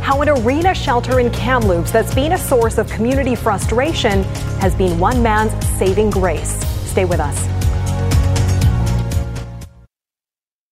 How 0.10 0.24
an 0.24 0.30
arena 0.30 0.74
shelter 0.74 1.20
in 1.20 1.30
Kamloops 1.30 1.92
that's 1.92 2.16
been 2.16 2.32
a 2.32 2.38
source 2.40 2.80
of 2.80 2.90
community 2.90 3.36
frustration 3.36 4.24
has 4.60 4.74
been 4.74 4.98
one 4.98 5.22
man's 5.22 5.54
saving 5.78 6.10
grace. 6.10 6.50
Stay 6.90 7.06
with 7.06 7.20
us. 7.20 7.48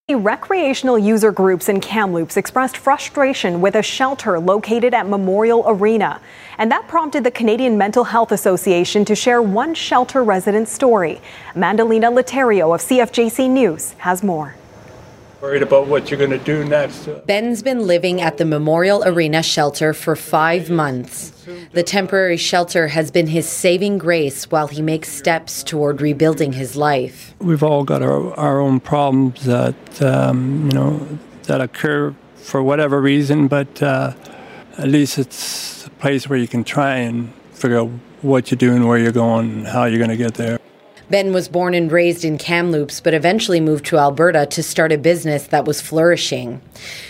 Recreational 0.10 0.98
user 0.98 1.32
groups 1.32 1.70
in 1.70 1.80
Kamloops 1.80 2.36
expressed 2.36 2.78
frustration 2.78 3.62
with 3.62 3.76
a 3.76 3.84
shelter 3.84 4.40
located 4.40 4.96
at 4.96 5.08
Memorial 5.08 5.64
Arena. 5.68 6.20
And 6.58 6.72
that 6.72 6.88
prompted 6.88 7.24
the 7.24 7.30
Canadian 7.30 7.78
Mental 7.78 8.06
Health 8.06 8.32
Association 8.32 9.06
to 9.06 9.14
share 9.14 9.44
one 9.44 9.76
shelter 9.76 10.24
resident 10.24 10.68
story. 10.68 11.22
Mandalina 11.54 12.12
Laterio 12.12 12.74
of 12.74 12.82
CFJC 12.82 13.48
News 13.52 13.92
has 14.00 14.24
more 14.24 14.56
worried 15.42 15.62
about 15.62 15.88
what 15.88 16.10
you're 16.10 16.18
going 16.18 16.32
to 16.32 16.38
do 16.40 16.64
next. 16.66 17.08
Ben's 17.26 17.62
been 17.62 17.86
living 17.86 18.22
at 18.22 18.38
the 18.38 18.46
Memorial 18.46 19.04
Arena 19.06 19.44
shelter 19.44 19.94
for 19.94 20.16
five 20.16 20.70
months. 20.70 21.32
The 21.74 21.84
temporary 21.84 22.38
shelter 22.38 22.88
has 22.90 23.12
been 23.12 23.28
his 23.28 23.48
saving 23.48 24.00
grace 24.00 24.50
while 24.50 24.68
he 24.68 24.82
makes 24.82 25.10
steps 25.10 25.64
toward 25.64 26.02
rebuilding 26.02 26.54
his 26.54 26.76
life. 26.76 27.36
We've 27.40 27.64
all 27.64 27.84
got 27.84 28.02
our, 28.02 28.34
our 28.34 28.60
own 28.60 28.80
problems 28.80 29.46
that, 29.46 30.02
um, 30.02 30.70
you 30.70 30.76
know, 30.76 31.20
that 31.44 31.62
occur 31.62 32.16
for 32.36 32.64
whatever 32.64 33.02
reason, 33.02 33.48
but 33.48 33.82
uh, 33.82 34.14
at 34.78 34.88
least 34.88 35.20
it's 35.20 35.86
a 35.86 35.90
place 35.92 36.28
where 36.28 36.40
you 36.40 36.48
can 36.48 36.64
try 36.64 36.96
and 36.96 37.34
figure 37.52 37.80
out 37.80 37.90
what 38.22 38.50
you're 38.50 38.58
doing, 38.58 38.88
where 38.88 38.98
you're 38.98 39.12
going, 39.12 39.52
and 39.52 39.68
how 39.68 39.86
you're 39.86 40.00
going 40.00 40.10
to 40.10 40.18
get 40.18 40.34
there. 40.34 40.60
Ben 41.10 41.32
was 41.32 41.48
born 41.48 41.74
and 41.74 41.90
raised 41.90 42.26
in 42.26 42.38
Kamloops, 42.38 43.00
but 43.00 43.14
eventually 43.14 43.62
moved 43.62 43.86
to 43.86 43.98
Alberta 43.98 44.46
to 44.48 44.62
start 44.62 44.92
a 44.92 44.98
business 44.98 45.48
that 45.48 45.64
was 45.64 45.80
flourishing. 45.80 46.62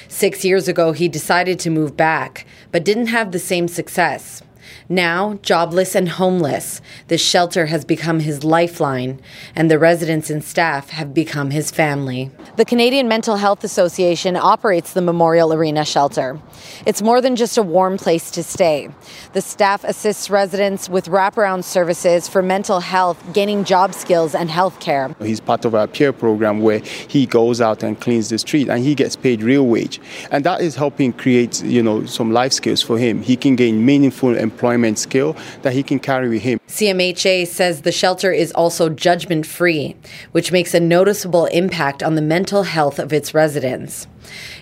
Six 0.07 0.45
years 0.45 0.67
ago, 0.67 0.91
he 0.91 1.07
decided 1.07 1.59
to 1.59 1.71
move 1.71 1.97
back, 1.97 2.45
but 2.71 2.85
didn't 2.85 3.07
have 3.07 3.31
the 3.31 3.39
same 3.39 3.67
success. 3.67 4.43
Now, 4.89 5.37
jobless 5.41 5.95
and 5.95 6.07
homeless, 6.07 6.79
the 7.09 7.17
shelter 7.17 7.65
has 7.65 7.83
become 7.83 8.21
his 8.21 8.45
lifeline, 8.45 9.19
and 9.53 9.69
the 9.69 9.77
residents 9.77 10.29
and 10.29 10.41
staff 10.41 10.91
have 10.91 11.13
become 11.13 11.51
his 11.51 11.71
family. 11.71 12.31
The 12.55 12.63
Canadian 12.63 13.09
Mental 13.09 13.35
Health 13.35 13.65
Association 13.65 14.37
operates 14.37 14.93
the 14.93 15.01
Memorial 15.01 15.51
Arena 15.51 15.83
shelter. 15.83 16.39
It's 16.85 17.01
more 17.01 17.19
than 17.19 17.35
just 17.35 17.57
a 17.57 17.63
warm 17.63 17.97
place 17.97 18.31
to 18.31 18.43
stay. 18.43 18.87
The 19.33 19.41
staff 19.41 19.83
assists 19.83 20.29
residents 20.29 20.87
with 20.87 21.07
wraparound 21.07 21.65
services 21.65 22.29
for 22.29 22.41
mental 22.41 22.79
health, 22.79 23.21
gaining 23.33 23.65
job 23.65 23.93
skills, 23.93 24.33
and 24.33 24.49
health 24.49 24.79
care. 24.79 25.13
He's 25.19 25.41
part 25.41 25.65
of 25.65 25.75
our 25.75 25.87
peer 25.87 26.13
program 26.13 26.61
where 26.61 26.79
he 26.79 27.25
goes 27.25 27.59
out 27.59 27.83
and 27.83 27.99
cleans 27.99 28.29
the 28.29 28.37
street 28.37 28.69
and 28.69 28.81
he 28.85 28.95
gets 28.95 29.17
paid 29.17 29.43
real 29.43 29.67
wage. 29.67 29.99
And 30.31 30.45
that 30.45 30.61
is 30.61 30.75
helping 30.75 31.11
create, 31.11 31.61
you 31.61 31.83
know, 31.83 32.05
some 32.05 32.31
life 32.31 32.53
skills 32.53 32.81
for 32.81 32.97
him. 32.97 33.21
He 33.21 33.35
can 33.35 33.57
gain 33.57 33.85
meaningful 33.85 34.37
employment 34.37 34.76
employment 34.77 34.99
skill 34.99 35.35
that 35.61 35.73
he 35.73 35.83
can 35.83 35.99
carry 35.99 36.29
with 36.29 36.43
him. 36.43 36.59
CMHA 36.67 37.47
says 37.47 37.81
the 37.81 37.91
shelter 37.91 38.31
is 38.31 38.51
also 38.53 38.89
judgment 38.89 39.45
free, 39.45 39.95
which 40.31 40.51
makes 40.51 40.73
a 40.73 40.79
noticeable 40.79 41.45
impact 41.47 42.03
on 42.03 42.15
the 42.15 42.21
mental 42.21 42.63
health 42.63 42.99
of 42.99 43.11
its 43.11 43.33
residents. 43.33 44.07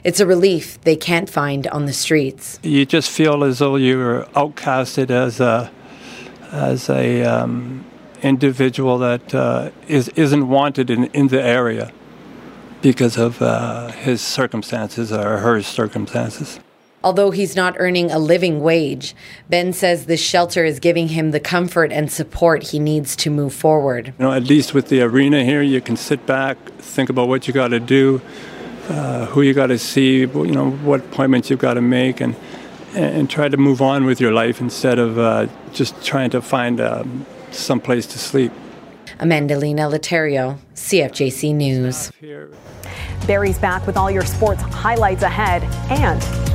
It's 0.04 0.20
a 0.20 0.26
relief 0.26 0.80
they 0.82 0.96
can't 0.96 1.30
find 1.30 1.68
on 1.68 1.86
the 1.86 1.94
streets. 1.94 2.60
You 2.64 2.86
just 2.86 3.10
feel 3.10 3.44
as 3.44 3.60
though 3.60 3.76
you're 3.78 4.26
outcasted 4.36 5.10
as 5.10 5.40
a 5.40 5.72
as 6.52 6.90
a 6.90 7.24
um, 7.24 7.84
individual 8.22 8.98
that 9.00 9.36
uh, 9.36 9.72
is, 9.88 10.08
isn't 10.10 10.48
wanted 10.48 10.90
in, 10.90 11.06
in 11.06 11.28
the 11.28 11.42
area 11.42 11.92
because 12.82 13.18
of 13.18 13.42
uh, 13.42 13.92
his 13.92 14.22
circumstances 14.22 15.12
or 15.12 15.40
her 15.40 15.62
circumstances. 15.62 16.60
Although 17.06 17.30
he's 17.30 17.56
not 17.56 17.76
earning 17.78 18.10
a 18.10 18.18
living 18.18 18.62
wage, 18.62 19.14
Ben 19.48 19.74
says 19.74 20.08
the 20.08 20.18
shelter 20.18 20.66
is 20.66 20.80
giving 20.80 21.10
him 21.10 21.30
the 21.30 21.40
comfort 21.40 21.92
and 21.92 22.12
support 22.12 22.64
he 22.64 22.80
needs 22.80 23.16
to 23.18 23.30
move 23.30 23.54
forward. 23.54 24.08
You 24.08 24.26
know, 24.26 24.32
at 24.32 24.46
least 24.46 24.74
with 24.74 24.90
the 24.90 25.04
arena 25.04 25.44
here, 25.44 25.62
you 25.62 25.82
can 25.82 25.98
sit 25.98 26.26
back, 26.26 26.58
think 26.80 27.12
about 27.12 27.28
what 27.28 27.48
you 27.48 27.54
got 27.54 27.68
to 27.68 27.80
do, 27.80 28.24
uh, 28.90 29.28
who 29.28 29.44
you 29.44 29.54
got 29.54 29.68
to 29.68 29.78
see, 29.78 30.22
you 30.22 30.52
know, 30.52 30.72
what 30.72 31.02
appointments 31.02 31.52
you've 31.52 31.60
got 31.60 31.76
to 31.76 31.82
make, 31.82 32.22
and 32.22 32.36
and 32.96 33.30
try 33.30 33.50
to 33.50 33.58
move 33.58 33.84
on 33.84 34.06
with 34.06 34.20
your 34.20 34.32
life 34.32 34.60
instead 34.60 34.98
of 34.98 35.20
uh, 35.20 35.48
just 35.74 36.04
trying 36.04 36.32
to 36.32 36.42
find 36.42 36.82
um, 36.82 37.26
some 37.52 37.80
place 37.80 38.08
to 38.08 38.18
sleep. 38.18 38.52
Amandalina 39.20 39.92
Laterio, 39.92 40.58
CFJC 40.74 41.54
News. 41.54 42.12
Barry's 43.28 43.60
back 43.60 43.86
with 43.86 43.96
all 43.96 44.10
your 44.10 44.26
sports 44.26 44.62
highlights 44.62 45.24
ahead 45.24 45.64
and 45.92 46.55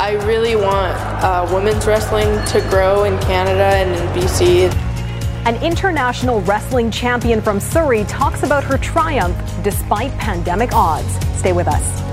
I 0.00 0.12
really 0.24 0.56
want 0.56 0.96
uh, 1.22 1.46
women's 1.52 1.86
wrestling 1.86 2.42
to 2.46 2.66
grow 2.70 3.04
in 3.04 3.18
Canada 3.18 3.64
and 3.64 3.90
in 3.90 4.22
BC. 4.22 4.72
An 5.44 5.62
international 5.62 6.40
wrestling 6.40 6.90
champion 6.90 7.42
from 7.42 7.60
Surrey 7.60 8.04
talks 8.04 8.42
about 8.42 8.64
her 8.64 8.78
triumph 8.78 9.36
despite 9.62 10.10
pandemic 10.12 10.72
odds. 10.72 11.14
Stay 11.38 11.52
with 11.52 11.68
us. 11.68 12.09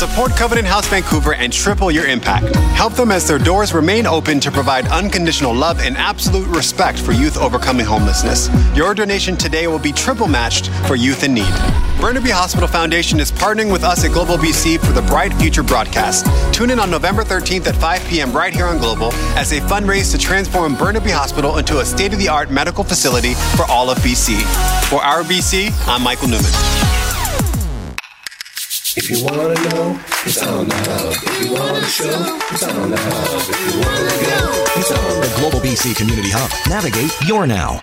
Support 0.00 0.30
Covenant 0.30 0.66
House 0.66 0.88
Vancouver 0.88 1.34
and 1.34 1.52
triple 1.52 1.90
your 1.90 2.06
impact. 2.06 2.56
Help 2.74 2.94
them 2.94 3.10
as 3.10 3.28
their 3.28 3.38
doors 3.38 3.74
remain 3.74 4.06
open 4.06 4.40
to 4.40 4.50
provide 4.50 4.88
unconditional 4.88 5.54
love 5.54 5.78
and 5.78 5.94
absolute 5.98 6.48
respect 6.48 6.98
for 6.98 7.12
youth 7.12 7.36
overcoming 7.36 7.84
homelessness. 7.84 8.48
Your 8.74 8.94
donation 8.94 9.36
today 9.36 9.66
will 9.66 9.78
be 9.78 9.92
triple 9.92 10.26
matched 10.26 10.68
for 10.86 10.96
youth 10.96 11.22
in 11.22 11.34
need. 11.34 11.52
Burnaby 12.00 12.30
Hospital 12.30 12.66
Foundation 12.66 13.20
is 13.20 13.30
partnering 13.30 13.70
with 13.70 13.84
us 13.84 14.02
at 14.02 14.12
Global 14.12 14.38
BC 14.38 14.80
for 14.80 14.92
the 14.92 15.02
Bright 15.02 15.34
Future 15.34 15.62
broadcast. 15.62 16.24
Tune 16.54 16.70
in 16.70 16.78
on 16.78 16.90
November 16.90 17.22
13th 17.22 17.66
at 17.66 17.76
5 17.76 18.02
p.m. 18.08 18.32
right 18.32 18.54
here 18.54 18.64
on 18.64 18.78
Global 18.78 19.12
as 19.36 19.50
they 19.50 19.60
fundraise 19.60 20.10
to 20.12 20.18
transform 20.18 20.76
Burnaby 20.76 21.10
Hospital 21.10 21.58
into 21.58 21.80
a 21.80 21.84
state 21.84 22.14
of 22.14 22.18
the 22.18 22.28
art 22.28 22.50
medical 22.50 22.84
facility 22.84 23.34
for 23.54 23.66
all 23.70 23.90
of 23.90 23.98
BC. 23.98 24.40
For 24.88 25.02
our 25.02 25.22
BC, 25.24 25.70
I'm 25.86 26.02
Michael 26.02 26.28
Newman. 26.28 26.79
If 28.96 29.08
you 29.08 29.24
wanna 29.24 29.54
know, 29.54 30.00
it's 30.24 30.42
on 30.42 30.66
the 30.66 30.74
hub. 30.74 31.12
If 31.12 31.44
you 31.44 31.52
wanna 31.52 31.86
show, 31.86 32.38
it's 32.50 32.64
on 32.64 32.90
the 32.90 32.96
hub. 32.96 33.48
If 33.48 33.74
you 33.74 33.80
wanna 33.80 34.10
go, 34.26 34.64
it's 34.80 34.90
on 34.90 35.20
the 35.20 35.32
Global 35.38 35.60
BC 35.60 35.94
Community 35.96 36.30
Hub. 36.32 36.50
Navigate 36.68 37.12
your 37.28 37.46
now. 37.46 37.82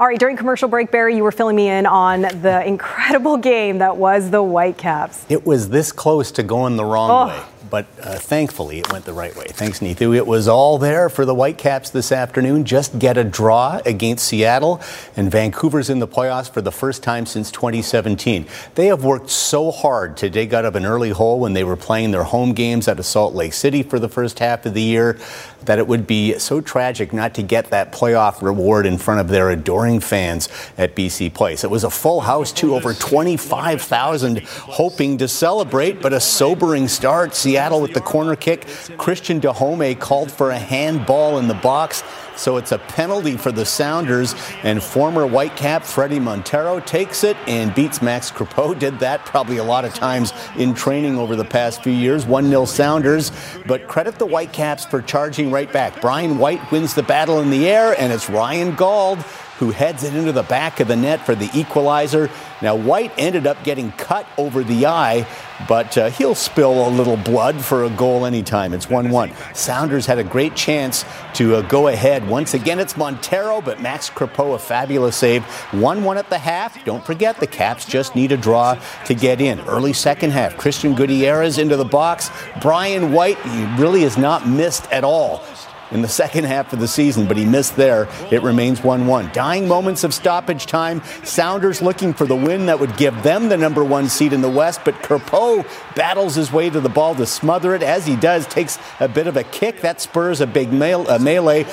All 0.00 0.06
right, 0.06 0.18
during 0.18 0.38
commercial 0.38 0.68
break, 0.68 0.90
Barry, 0.90 1.14
you 1.16 1.22
were 1.22 1.32
filling 1.32 1.56
me 1.56 1.68
in 1.68 1.84
on 1.84 2.22
the 2.22 2.62
incredible 2.66 3.36
game 3.36 3.76
that 3.78 3.98
was 3.98 4.30
the 4.30 4.42
Whitecaps. 4.42 5.26
It 5.28 5.44
was 5.44 5.68
this 5.68 5.92
close 5.92 6.30
to 6.32 6.42
going 6.42 6.76
the 6.76 6.86
wrong 6.86 7.10
oh. 7.10 7.26
way 7.28 7.44
but 7.72 7.86
uh, 8.02 8.18
thankfully 8.18 8.80
it 8.80 8.92
went 8.92 9.06
the 9.06 9.14
right 9.14 9.34
way. 9.34 9.46
Thanks, 9.48 9.80
Neetu. 9.80 10.14
It 10.14 10.26
was 10.26 10.46
all 10.46 10.76
there 10.76 11.08
for 11.08 11.24
the 11.24 11.34
Whitecaps 11.34 11.88
this 11.88 12.12
afternoon. 12.12 12.66
Just 12.66 12.98
get 12.98 13.16
a 13.16 13.24
draw 13.24 13.80
against 13.86 14.28
Seattle, 14.28 14.78
and 15.16 15.30
Vancouver's 15.30 15.88
in 15.88 15.98
the 15.98 16.06
playoffs 16.06 16.52
for 16.52 16.60
the 16.60 16.70
first 16.70 17.02
time 17.02 17.24
since 17.24 17.50
2017. 17.50 18.46
They 18.74 18.88
have 18.88 19.04
worked 19.04 19.30
so 19.30 19.70
hard 19.70 20.18
to 20.18 20.28
dig 20.28 20.52
out 20.52 20.66
of 20.66 20.76
an 20.76 20.84
early 20.84 21.10
hole 21.10 21.40
when 21.40 21.54
they 21.54 21.64
were 21.64 21.76
playing 21.76 22.10
their 22.10 22.24
home 22.24 22.52
games 22.52 22.88
at 22.88 23.02
Salt 23.02 23.34
Lake 23.34 23.54
City 23.54 23.82
for 23.82 23.98
the 23.98 24.08
first 24.08 24.38
half 24.40 24.66
of 24.66 24.74
the 24.74 24.82
year 24.82 25.18
that 25.64 25.78
it 25.78 25.86
would 25.86 26.06
be 26.06 26.38
so 26.38 26.60
tragic 26.60 27.12
not 27.12 27.34
to 27.34 27.42
get 27.42 27.70
that 27.70 27.92
playoff 27.92 28.42
reward 28.42 28.84
in 28.84 28.98
front 28.98 29.20
of 29.20 29.28
their 29.28 29.48
adoring 29.50 30.00
fans 30.00 30.48
at 30.76 30.94
BC 30.96 31.32
Place. 31.32 31.64
It 31.64 31.70
was 31.70 31.84
a 31.84 31.90
full 31.90 32.20
house, 32.20 32.52
too, 32.52 32.74
over 32.74 32.92
25,000 32.92 34.40
hoping 34.40 35.18
to 35.18 35.28
celebrate, 35.28 36.02
but 36.02 36.12
a 36.12 36.20
sobering 36.20 36.88
start. 36.88 37.34
Seattle 37.34 37.61
with 37.70 37.94
the 37.94 38.00
corner 38.00 38.34
kick. 38.34 38.66
Christian 38.98 39.40
Dajome 39.40 39.98
called 39.98 40.32
for 40.32 40.50
a 40.50 40.58
handball 40.58 41.38
in 41.38 41.48
the 41.48 41.54
box. 41.54 42.02
So 42.36 42.56
it's 42.56 42.72
a 42.72 42.78
penalty 42.78 43.36
for 43.36 43.52
the 43.52 43.64
Sounders, 43.64 44.34
and 44.62 44.82
former 44.82 45.28
Whitecap 45.28 45.82
Fredy 45.82 46.20
Montero 46.20 46.80
takes 46.80 47.24
it 47.24 47.36
and 47.46 47.74
beats 47.74 48.00
Max 48.00 48.30
Crepeau. 48.30 48.78
Did 48.78 48.98
that 49.00 49.24
probably 49.26 49.58
a 49.58 49.64
lot 49.64 49.84
of 49.84 49.94
times 49.94 50.32
in 50.56 50.74
training 50.74 51.18
over 51.18 51.36
the 51.36 51.44
past 51.44 51.82
few 51.82 51.92
years. 51.92 52.26
1 52.26 52.48
0 52.48 52.64
Sounders, 52.64 53.32
but 53.66 53.86
credit 53.86 54.18
the 54.18 54.26
Whitecaps 54.26 54.86
for 54.86 55.02
charging 55.02 55.50
right 55.50 55.70
back. 55.70 56.00
Brian 56.00 56.38
White 56.38 56.72
wins 56.72 56.94
the 56.94 57.02
battle 57.02 57.40
in 57.40 57.50
the 57.50 57.68
air, 57.68 57.94
and 58.00 58.12
it's 58.12 58.30
Ryan 58.30 58.74
Gauld 58.74 59.24
who 59.62 59.70
heads 59.70 60.02
it 60.02 60.12
into 60.12 60.32
the 60.32 60.42
back 60.42 60.80
of 60.80 60.88
the 60.88 60.96
net 60.96 61.24
for 61.24 61.36
the 61.36 61.48
equalizer. 61.54 62.28
Now, 62.60 62.74
White 62.74 63.12
ended 63.16 63.46
up 63.46 63.62
getting 63.62 63.92
cut 63.92 64.26
over 64.36 64.64
the 64.64 64.86
eye, 64.86 65.24
but 65.68 65.96
uh, 65.96 66.10
he'll 66.10 66.34
spill 66.34 66.88
a 66.88 66.90
little 66.90 67.16
blood 67.16 67.60
for 67.60 67.84
a 67.84 67.90
goal 67.90 68.26
anytime. 68.26 68.74
It's 68.74 68.90
1 68.90 69.08
1. 69.08 69.30
Sounders 69.54 70.04
had 70.06 70.18
a 70.18 70.24
great 70.24 70.56
chance 70.56 71.04
to 71.34 71.54
uh, 71.54 71.62
go 71.62 71.86
ahead. 71.86 72.26
Once 72.28 72.54
again, 72.54 72.80
it's 72.80 72.96
Montero, 72.96 73.60
but 73.60 73.80
Max 73.80 74.10
Crepeau, 74.10 74.56
a 74.56 74.58
fabulous 74.58 75.14
save. 75.14 75.44
1 75.44 76.02
1 76.02 76.18
at 76.18 76.28
the 76.28 76.38
half. 76.38 76.84
Don't 76.84 77.06
forget, 77.06 77.38
the 77.38 77.46
Caps 77.46 77.86
just 77.86 78.16
need 78.16 78.32
a 78.32 78.36
draw 78.36 78.76
to 79.04 79.14
get 79.14 79.40
in. 79.40 79.60
Early 79.60 79.92
second 79.92 80.30
half, 80.30 80.56
Christian 80.56 80.96
Gutierrez 80.96 81.58
into 81.58 81.76
the 81.76 81.84
box. 81.84 82.32
Brian 82.60 83.12
White, 83.12 83.38
he 83.42 83.64
really 83.80 84.02
has 84.02 84.18
not 84.18 84.48
missed 84.48 84.90
at 84.90 85.04
all 85.04 85.44
in 85.92 86.02
the 86.02 86.08
second 86.08 86.44
half 86.44 86.72
of 86.72 86.80
the 86.80 86.88
season, 86.88 87.26
but 87.26 87.36
he 87.36 87.44
missed 87.44 87.76
there. 87.76 88.08
It 88.30 88.42
remains 88.42 88.82
1 88.82 89.06
1. 89.06 89.30
Dying 89.32 89.68
moments 89.68 90.04
of 90.04 90.14
stoppage 90.14 90.66
time. 90.66 91.02
Sounders 91.24 91.82
looking 91.82 92.12
for 92.12 92.26
the 92.26 92.36
win 92.36 92.66
that 92.66 92.80
would 92.80 92.96
give 92.96 93.22
them 93.22 93.48
the 93.48 93.56
number 93.56 93.84
one 93.84 94.08
seed 94.08 94.32
in 94.32 94.40
the 94.40 94.50
West, 94.50 94.80
but 94.84 94.94
Crepeau 94.96 95.66
battles 95.94 96.34
his 96.34 96.52
way 96.52 96.70
to 96.70 96.80
the 96.80 96.88
ball 96.88 97.14
to 97.14 97.26
smother 97.26 97.74
it. 97.74 97.82
As 97.82 98.06
he 98.06 98.16
does, 98.16 98.46
takes 98.46 98.78
a 99.00 99.08
bit 99.08 99.26
of 99.26 99.36
a 99.36 99.44
kick. 99.44 99.80
That 99.80 100.00
spurs 100.00 100.40
a 100.40 100.46
big 100.46 100.72
a 100.72 101.18
melee. 101.18 101.66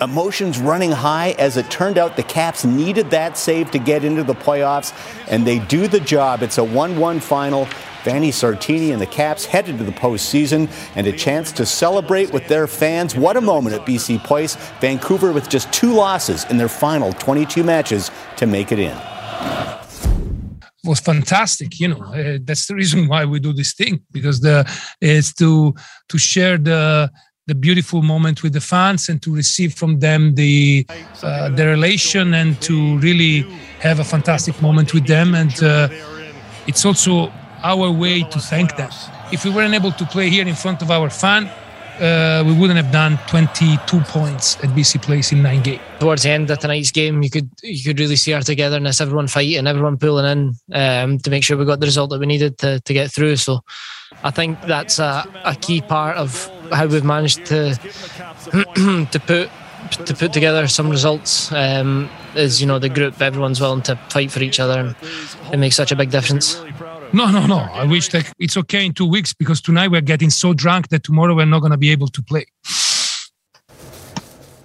Emotions 0.00 0.58
running 0.58 0.90
high. 0.90 1.32
As 1.38 1.58
it 1.58 1.70
turned 1.70 1.98
out, 1.98 2.16
the 2.16 2.22
Caps 2.22 2.64
needed 2.64 3.10
that 3.10 3.36
save 3.36 3.70
to 3.72 3.78
get 3.78 4.02
into 4.02 4.22
the 4.22 4.34
playoffs, 4.34 4.94
and 5.28 5.46
they 5.46 5.58
do 5.58 5.88
the 5.88 6.00
job. 6.00 6.42
It's 6.42 6.58
a 6.58 6.64
1 6.64 6.98
1 6.98 7.20
final. 7.20 7.68
Vanni 8.02 8.30
Sartini 8.30 8.92
and 8.92 9.00
the 9.00 9.06
Caps 9.06 9.44
headed 9.44 9.76
to 9.76 9.84
the 9.84 9.92
postseason 9.92 10.70
and 10.96 11.06
a 11.06 11.12
chance 11.12 11.52
to 11.52 11.66
celebrate 11.66 12.32
with 12.32 12.48
their 12.48 12.66
fans. 12.66 13.14
What 13.14 13.36
a 13.36 13.42
moment 13.42 13.74
at 13.74 13.86
BC 13.86 14.24
Place. 14.24 14.56
Vancouver 14.80 15.32
with 15.32 15.50
just 15.50 15.70
two 15.70 15.92
losses 15.92 16.44
in 16.44 16.56
their 16.56 16.68
final 16.68 17.12
22 17.12 17.62
matches 17.62 18.10
to 18.38 18.46
make 18.46 18.72
it 18.72 18.78
in. 18.78 18.96
was 20.84 20.98
fantastic 21.00 21.78
you 21.78 21.88
know 21.88 22.02
uh, 22.14 22.38
that's 22.44 22.66
the 22.66 22.74
reason 22.74 23.06
why 23.06 23.22
we 23.26 23.38
do 23.38 23.52
this 23.52 23.74
thing 23.74 24.00
because 24.12 24.40
the 24.40 24.64
it's 25.02 25.30
to 25.34 25.74
to 26.08 26.16
share 26.16 26.56
the 26.56 27.10
the 27.50 27.54
beautiful 27.56 28.00
moment 28.00 28.44
with 28.44 28.52
the 28.52 28.60
fans 28.60 29.08
and 29.08 29.20
to 29.20 29.34
receive 29.34 29.74
from 29.74 29.98
them 29.98 30.20
the 30.36 30.86
uh, 31.22 31.48
the 31.58 31.66
relation 31.66 32.32
and 32.40 32.50
to 32.68 32.74
really 32.98 33.34
have 33.86 33.98
a 33.98 34.04
fantastic 34.04 34.56
moment 34.62 34.94
with 34.94 35.04
them 35.14 35.34
and 35.34 35.54
uh, 35.62 35.88
it's 36.70 36.84
also 36.88 37.12
our 37.72 37.90
way 37.90 38.22
to 38.34 38.38
thank 38.38 38.76
them. 38.76 38.90
If 39.32 39.44
we 39.44 39.50
weren't 39.50 39.74
able 39.74 39.92
to 40.00 40.04
play 40.14 40.28
here 40.30 40.46
in 40.46 40.54
front 40.54 40.80
of 40.80 40.88
our 40.96 41.10
fan, 41.10 41.50
uh, 42.00 42.42
we 42.46 42.54
wouldn't 42.54 42.78
have 42.78 42.92
done 42.92 43.18
22 43.28 44.00
points 44.00 44.56
at 44.56 44.70
BC 44.70 45.02
Place 45.02 45.32
in 45.32 45.42
nine 45.42 45.62
games. 45.62 45.82
Towards 45.98 46.22
the 46.22 46.30
end 46.30 46.50
of 46.50 46.58
tonight's 46.58 46.90
game, 46.90 47.22
you 47.22 47.30
could 47.30 47.50
you 47.62 47.82
could 47.84 48.00
really 48.00 48.16
see 48.16 48.32
our 48.32 48.40
togetherness, 48.40 49.00
everyone 49.00 49.28
fighting, 49.28 49.66
everyone 49.66 49.98
pulling 49.98 50.26
in 50.26 50.54
um, 50.72 51.18
to 51.18 51.30
make 51.30 51.44
sure 51.44 51.56
we 51.56 51.64
got 51.64 51.80
the 51.80 51.86
result 51.86 52.10
that 52.10 52.20
we 52.20 52.26
needed 52.26 52.58
to, 52.58 52.80
to 52.80 52.92
get 52.92 53.10
through. 53.10 53.36
So 53.36 53.60
I 54.22 54.30
think 54.30 54.60
that's 54.62 54.98
a, 54.98 55.24
a 55.44 55.54
key 55.54 55.82
part 55.82 56.16
of 56.16 56.50
how 56.72 56.86
we've 56.86 57.04
managed 57.04 57.44
to 57.46 57.74
to 59.12 59.20
put 59.26 59.50
to 60.06 60.14
put 60.14 60.32
together 60.32 60.66
some 60.68 60.90
results. 60.90 61.52
Um, 61.52 62.08
is 62.34 62.60
you 62.60 62.66
know 62.66 62.78
the 62.78 62.88
group, 62.88 63.20
everyone's 63.20 63.60
willing 63.60 63.82
to 63.82 63.96
fight 64.08 64.30
for 64.30 64.40
each 64.40 64.60
other, 64.60 64.80
and 64.80 64.96
it 65.52 65.58
makes 65.58 65.76
such 65.76 65.92
a 65.92 65.96
big 65.96 66.10
difference. 66.10 66.62
No, 67.12 67.28
no, 67.30 67.44
no. 67.46 67.58
I 67.58 67.84
wish 67.84 68.08
that 68.10 68.32
it's 68.38 68.56
okay 68.56 68.86
in 68.86 68.94
two 68.94 69.06
weeks 69.06 69.32
because 69.34 69.60
tonight 69.60 69.88
we're 69.88 70.00
getting 70.00 70.30
so 70.30 70.54
drunk 70.54 70.88
that 70.90 71.02
tomorrow 71.02 71.34
we're 71.34 71.44
not 71.44 71.60
going 71.60 71.72
to 71.72 71.78
be 71.78 71.90
able 71.90 72.06
to 72.08 72.22
play. 72.22 72.46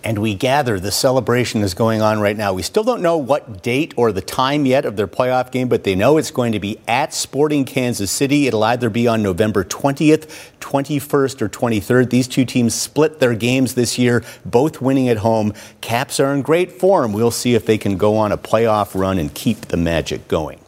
And 0.04 0.20
we 0.20 0.36
gather 0.36 0.80
the 0.80 0.92
celebration 0.92 1.64
is 1.64 1.74
going 1.74 2.04
on 2.04 2.20
right 2.20 2.38
now. 2.38 2.54
We 2.54 2.62
still 2.62 2.84
don't 2.84 3.02
know 3.02 3.18
what 3.18 3.64
date 3.64 3.96
or 3.98 4.12
the 4.12 4.22
time 4.22 4.68
yet 4.68 4.86
of 4.86 4.96
their 4.96 5.08
playoff 5.08 5.52
game, 5.52 5.68
but 5.68 5.84
they 5.84 5.96
know 5.96 6.18
it's 6.18 6.30
going 6.30 6.52
to 6.52 6.60
be 6.60 6.80
at 6.88 7.12
Sporting 7.12 7.66
Kansas 7.66 8.12
City. 8.12 8.46
It'll 8.46 8.64
either 8.64 8.92
be 8.92 9.08
on 9.08 9.24
November 9.24 9.64
20th, 9.64 10.52
21st, 10.60 11.42
or 11.42 11.50
23rd. 11.50 12.12
These 12.12 12.28
two 12.28 12.46
teams 12.46 12.76
split 12.76 13.20
their 13.20 13.34
games 13.34 13.74
this 13.74 13.98
year, 13.98 14.24
both 14.46 14.80
winning 14.80 15.10
at 15.10 15.18
home. 15.18 15.56
Caps 15.82 16.20
are 16.20 16.32
in 16.32 16.44
great 16.44 16.72
form. 16.72 17.12
We'll 17.12 17.32
see 17.32 17.56
if 17.56 17.66
they 17.66 17.80
can 17.80 17.98
go 17.98 18.16
on 18.18 18.32
a 18.32 18.38
playoff 18.38 18.94
run 18.94 19.18
and 19.18 19.34
keep 19.34 19.62
the 19.62 19.78
magic 19.78 20.28
going. 20.28 20.60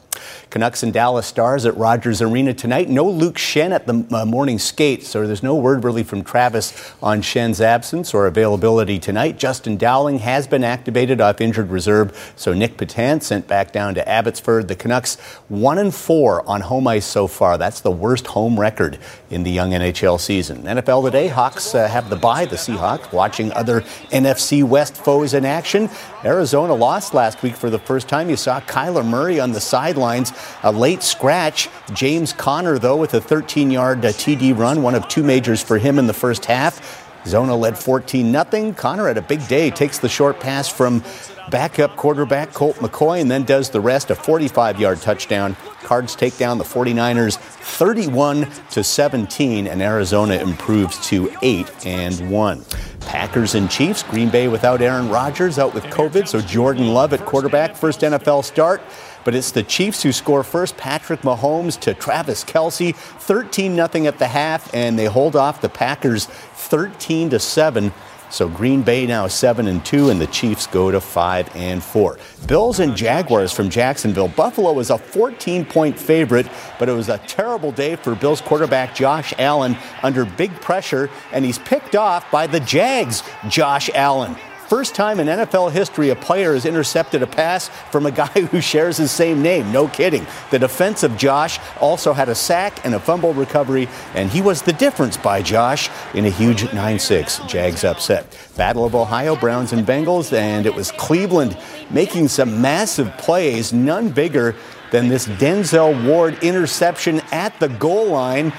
Canucks 0.49 0.83
and 0.83 0.93
Dallas 0.93 1.27
Stars 1.27 1.65
at 1.65 1.75
Rogers 1.77 2.21
Arena 2.21 2.53
tonight. 2.53 2.89
No 2.89 3.09
Luke 3.09 3.35
Schenn 3.35 3.71
at 3.71 3.87
the 3.87 4.07
uh, 4.15 4.25
morning 4.25 4.59
skate, 4.59 5.03
so 5.03 5.25
there's 5.25 5.43
no 5.43 5.55
word 5.55 5.83
really 5.83 6.03
from 6.03 6.23
Travis 6.23 6.93
on 7.01 7.21
Schenn's 7.21 7.61
absence 7.61 8.13
or 8.13 8.27
availability 8.27 8.99
tonight. 8.99 9.37
Justin 9.37 9.77
Dowling 9.77 10.19
has 10.19 10.47
been 10.47 10.63
activated 10.63 11.21
off 11.21 11.41
injured 11.41 11.69
reserve, 11.69 12.33
so 12.35 12.53
Nick 12.53 12.77
Petan 12.77 13.21
sent 13.21 13.47
back 13.47 13.71
down 13.71 13.93
to 13.95 14.07
Abbotsford. 14.07 14.67
The 14.67 14.75
Canucks 14.75 15.15
one 15.47 15.77
and 15.77 15.93
four 15.93 16.47
on 16.47 16.61
home 16.61 16.87
ice 16.87 17.05
so 17.05 17.27
far. 17.27 17.57
That's 17.57 17.81
the 17.81 17.91
worst 17.91 18.27
home 18.27 18.59
record 18.59 18.99
in 19.29 19.43
the 19.43 19.51
young 19.51 19.71
NHL 19.71 20.19
season. 20.19 20.63
NFL 20.63 21.03
today, 21.05 21.27
Hawks 21.27 21.75
uh, 21.75 21.87
have 21.87 22.09
the 22.09 22.15
bye. 22.15 22.45
The 22.45 22.55
Seahawks 22.55 23.11
watching 23.11 23.51
other 23.51 23.81
NFC 24.11 24.63
West 24.63 24.95
foes 24.95 25.33
in 25.33 25.45
action. 25.45 25.89
Arizona 26.23 26.73
lost 26.73 27.13
last 27.13 27.43
week 27.43 27.55
for 27.55 27.69
the 27.69 27.79
first 27.79 28.07
time. 28.07 28.29
You 28.29 28.37
saw 28.37 28.61
Kyler 28.61 29.05
Murray 29.05 29.39
on 29.39 29.51
the 29.51 29.59
sidelines 29.59 30.31
a 30.63 30.71
late 30.71 31.03
scratch. 31.03 31.69
James 31.93 32.31
Conner, 32.31 32.79
though, 32.79 32.97
with 32.97 33.13
a 33.13 33.21
13 33.21 33.69
yard 33.69 34.05
uh, 34.05 34.09
TD 34.09 34.57
run, 34.57 34.81
one 34.81 34.95
of 34.95 35.07
two 35.07 35.23
majors 35.23 35.61
for 35.61 35.77
him 35.77 35.99
in 35.99 36.07
the 36.07 36.13
first 36.13 36.45
half. 36.45 37.03
Zona 37.27 37.55
led 37.55 37.77
14 37.77 38.31
0. 38.31 38.73
Conner 38.73 39.07
had 39.07 39.17
a 39.17 39.21
big 39.21 39.45
day, 39.47 39.69
takes 39.69 39.99
the 39.99 40.09
short 40.09 40.39
pass 40.39 40.69
from 40.69 41.03
backup 41.49 41.95
quarterback 41.95 42.53
Colt 42.53 42.75
McCoy 42.77 43.21
and 43.21 43.29
then 43.29 43.43
does 43.43 43.69
the 43.69 43.79
rest 43.79 44.09
a 44.09 44.15
45 44.15 44.79
yard 44.79 45.01
touchdown. 45.01 45.55
Cards 45.83 46.15
take 46.15 46.37
down 46.37 46.57
the 46.57 46.63
49ers 46.63 47.37
31 47.37 48.47
to 48.71 48.83
17 48.83 49.67
and 49.67 49.81
Arizona 49.81 50.35
improves 50.35 51.05
to 51.07 51.31
8 51.41 51.85
and 51.85 52.29
1. 52.29 52.65
Packers 53.01 53.55
and 53.55 53.69
Chiefs, 53.71 54.03
Green 54.03 54.29
Bay 54.29 54.47
without 54.49 54.81
Aaron 54.81 55.09
Rodgers 55.09 55.57
out 55.57 55.73
with 55.73 55.85
COVID, 55.85 56.27
so 56.27 56.41
Jordan 56.41 56.89
Love 56.89 57.13
at 57.13 57.25
quarterback, 57.25 57.75
first 57.75 58.01
NFL 58.01 58.43
start. 58.43 58.81
But 59.23 59.35
it's 59.35 59.51
the 59.51 59.63
Chiefs 59.63 60.03
who 60.03 60.11
score 60.11 60.43
first. 60.43 60.77
Patrick 60.77 61.21
Mahomes 61.21 61.79
to 61.81 61.93
Travis 61.93 62.43
Kelce, 62.43 62.95
13 62.95 63.75
0 63.75 64.05
at 64.05 64.19
the 64.19 64.27
half, 64.27 64.73
and 64.73 64.97
they 64.97 65.05
hold 65.05 65.35
off 65.35 65.61
the 65.61 65.69
Packers 65.69 66.25
13 66.25 67.29
to 67.31 67.39
7. 67.39 67.91
So 68.29 68.49
Green 68.49 68.81
Bay 68.81 69.05
now 69.05 69.27
7 69.27 69.67
and 69.67 69.85
2 69.85 70.09
and 70.09 70.19
the 70.19 70.27
Chiefs 70.27 70.67
go 70.67 70.91
to 70.91 70.99
5 70.99 71.55
and 71.55 71.81
4. 71.81 72.17
Bills 72.47 72.79
and 72.79 72.95
Jaguars 72.95 73.53
from 73.53 73.69
Jacksonville. 73.69 74.27
Buffalo 74.27 74.73
was 74.73 74.89
a 74.89 74.97
14 74.97 75.65
point 75.65 75.97
favorite, 75.97 76.47
but 76.79 76.89
it 76.89 76.93
was 76.93 77.09
a 77.09 77.17
terrible 77.19 77.71
day 77.71 77.95
for 77.95 78.15
Bills 78.15 78.41
quarterback 78.41 78.93
Josh 78.95 79.33
Allen 79.37 79.77
under 80.03 80.25
big 80.25 80.51
pressure 80.61 81.09
and 81.31 81.45
he's 81.45 81.59
picked 81.59 81.95
off 81.95 82.29
by 82.31 82.47
the 82.47 82.59
Jags 82.59 83.23
Josh 83.49 83.89
Allen. 83.93 84.35
First 84.67 84.95
time 84.95 85.21
in 85.21 85.27
NFL 85.27 85.71
history 85.71 86.09
a 86.09 86.15
player 86.15 86.53
has 86.53 86.65
intercepted 86.65 87.23
a 87.23 87.27
pass 87.27 87.69
from 87.89 88.05
a 88.05 88.11
guy 88.11 88.27
who 88.27 88.59
shares 88.59 88.97
his 88.97 89.11
same 89.11 89.41
name. 89.41 89.71
No 89.71 89.87
kidding. 89.87 90.27
The 90.51 90.59
defensive 90.59 91.15
Josh 91.15 91.57
also 91.79 92.11
had 92.11 92.27
a 92.27 92.35
sack 92.35 92.85
and 92.85 92.93
a 92.93 92.99
fumble 92.99 93.33
recovery, 93.33 93.87
and 94.13 94.29
he 94.29 94.41
was 94.41 94.61
the 94.61 94.73
difference 94.73 95.15
by 95.15 95.41
Josh 95.41 95.89
in 96.13 96.25
a 96.25 96.29
huge 96.29 96.73
9 96.73 96.99
6. 96.99 97.39
Jags 97.47 97.85
upset. 97.85 98.37
Battle 98.57 98.83
of 98.83 98.93
Ohio, 98.93 99.37
Browns 99.37 99.71
and 99.71 99.87
Bengals, 99.87 100.33
and 100.33 100.65
it 100.65 100.75
was 100.75 100.91
Cleveland 100.91 101.57
making 101.89 102.27
some 102.27 102.61
massive 102.61 103.17
plays, 103.17 103.71
none 103.71 104.09
bigger 104.09 104.53
than 104.91 105.07
this 105.07 105.27
Denzel 105.27 106.05
Ward 106.05 106.43
interception 106.43 107.21
at 107.31 107.57
the 107.61 107.69
goal 107.69 108.07
line. 108.07 108.51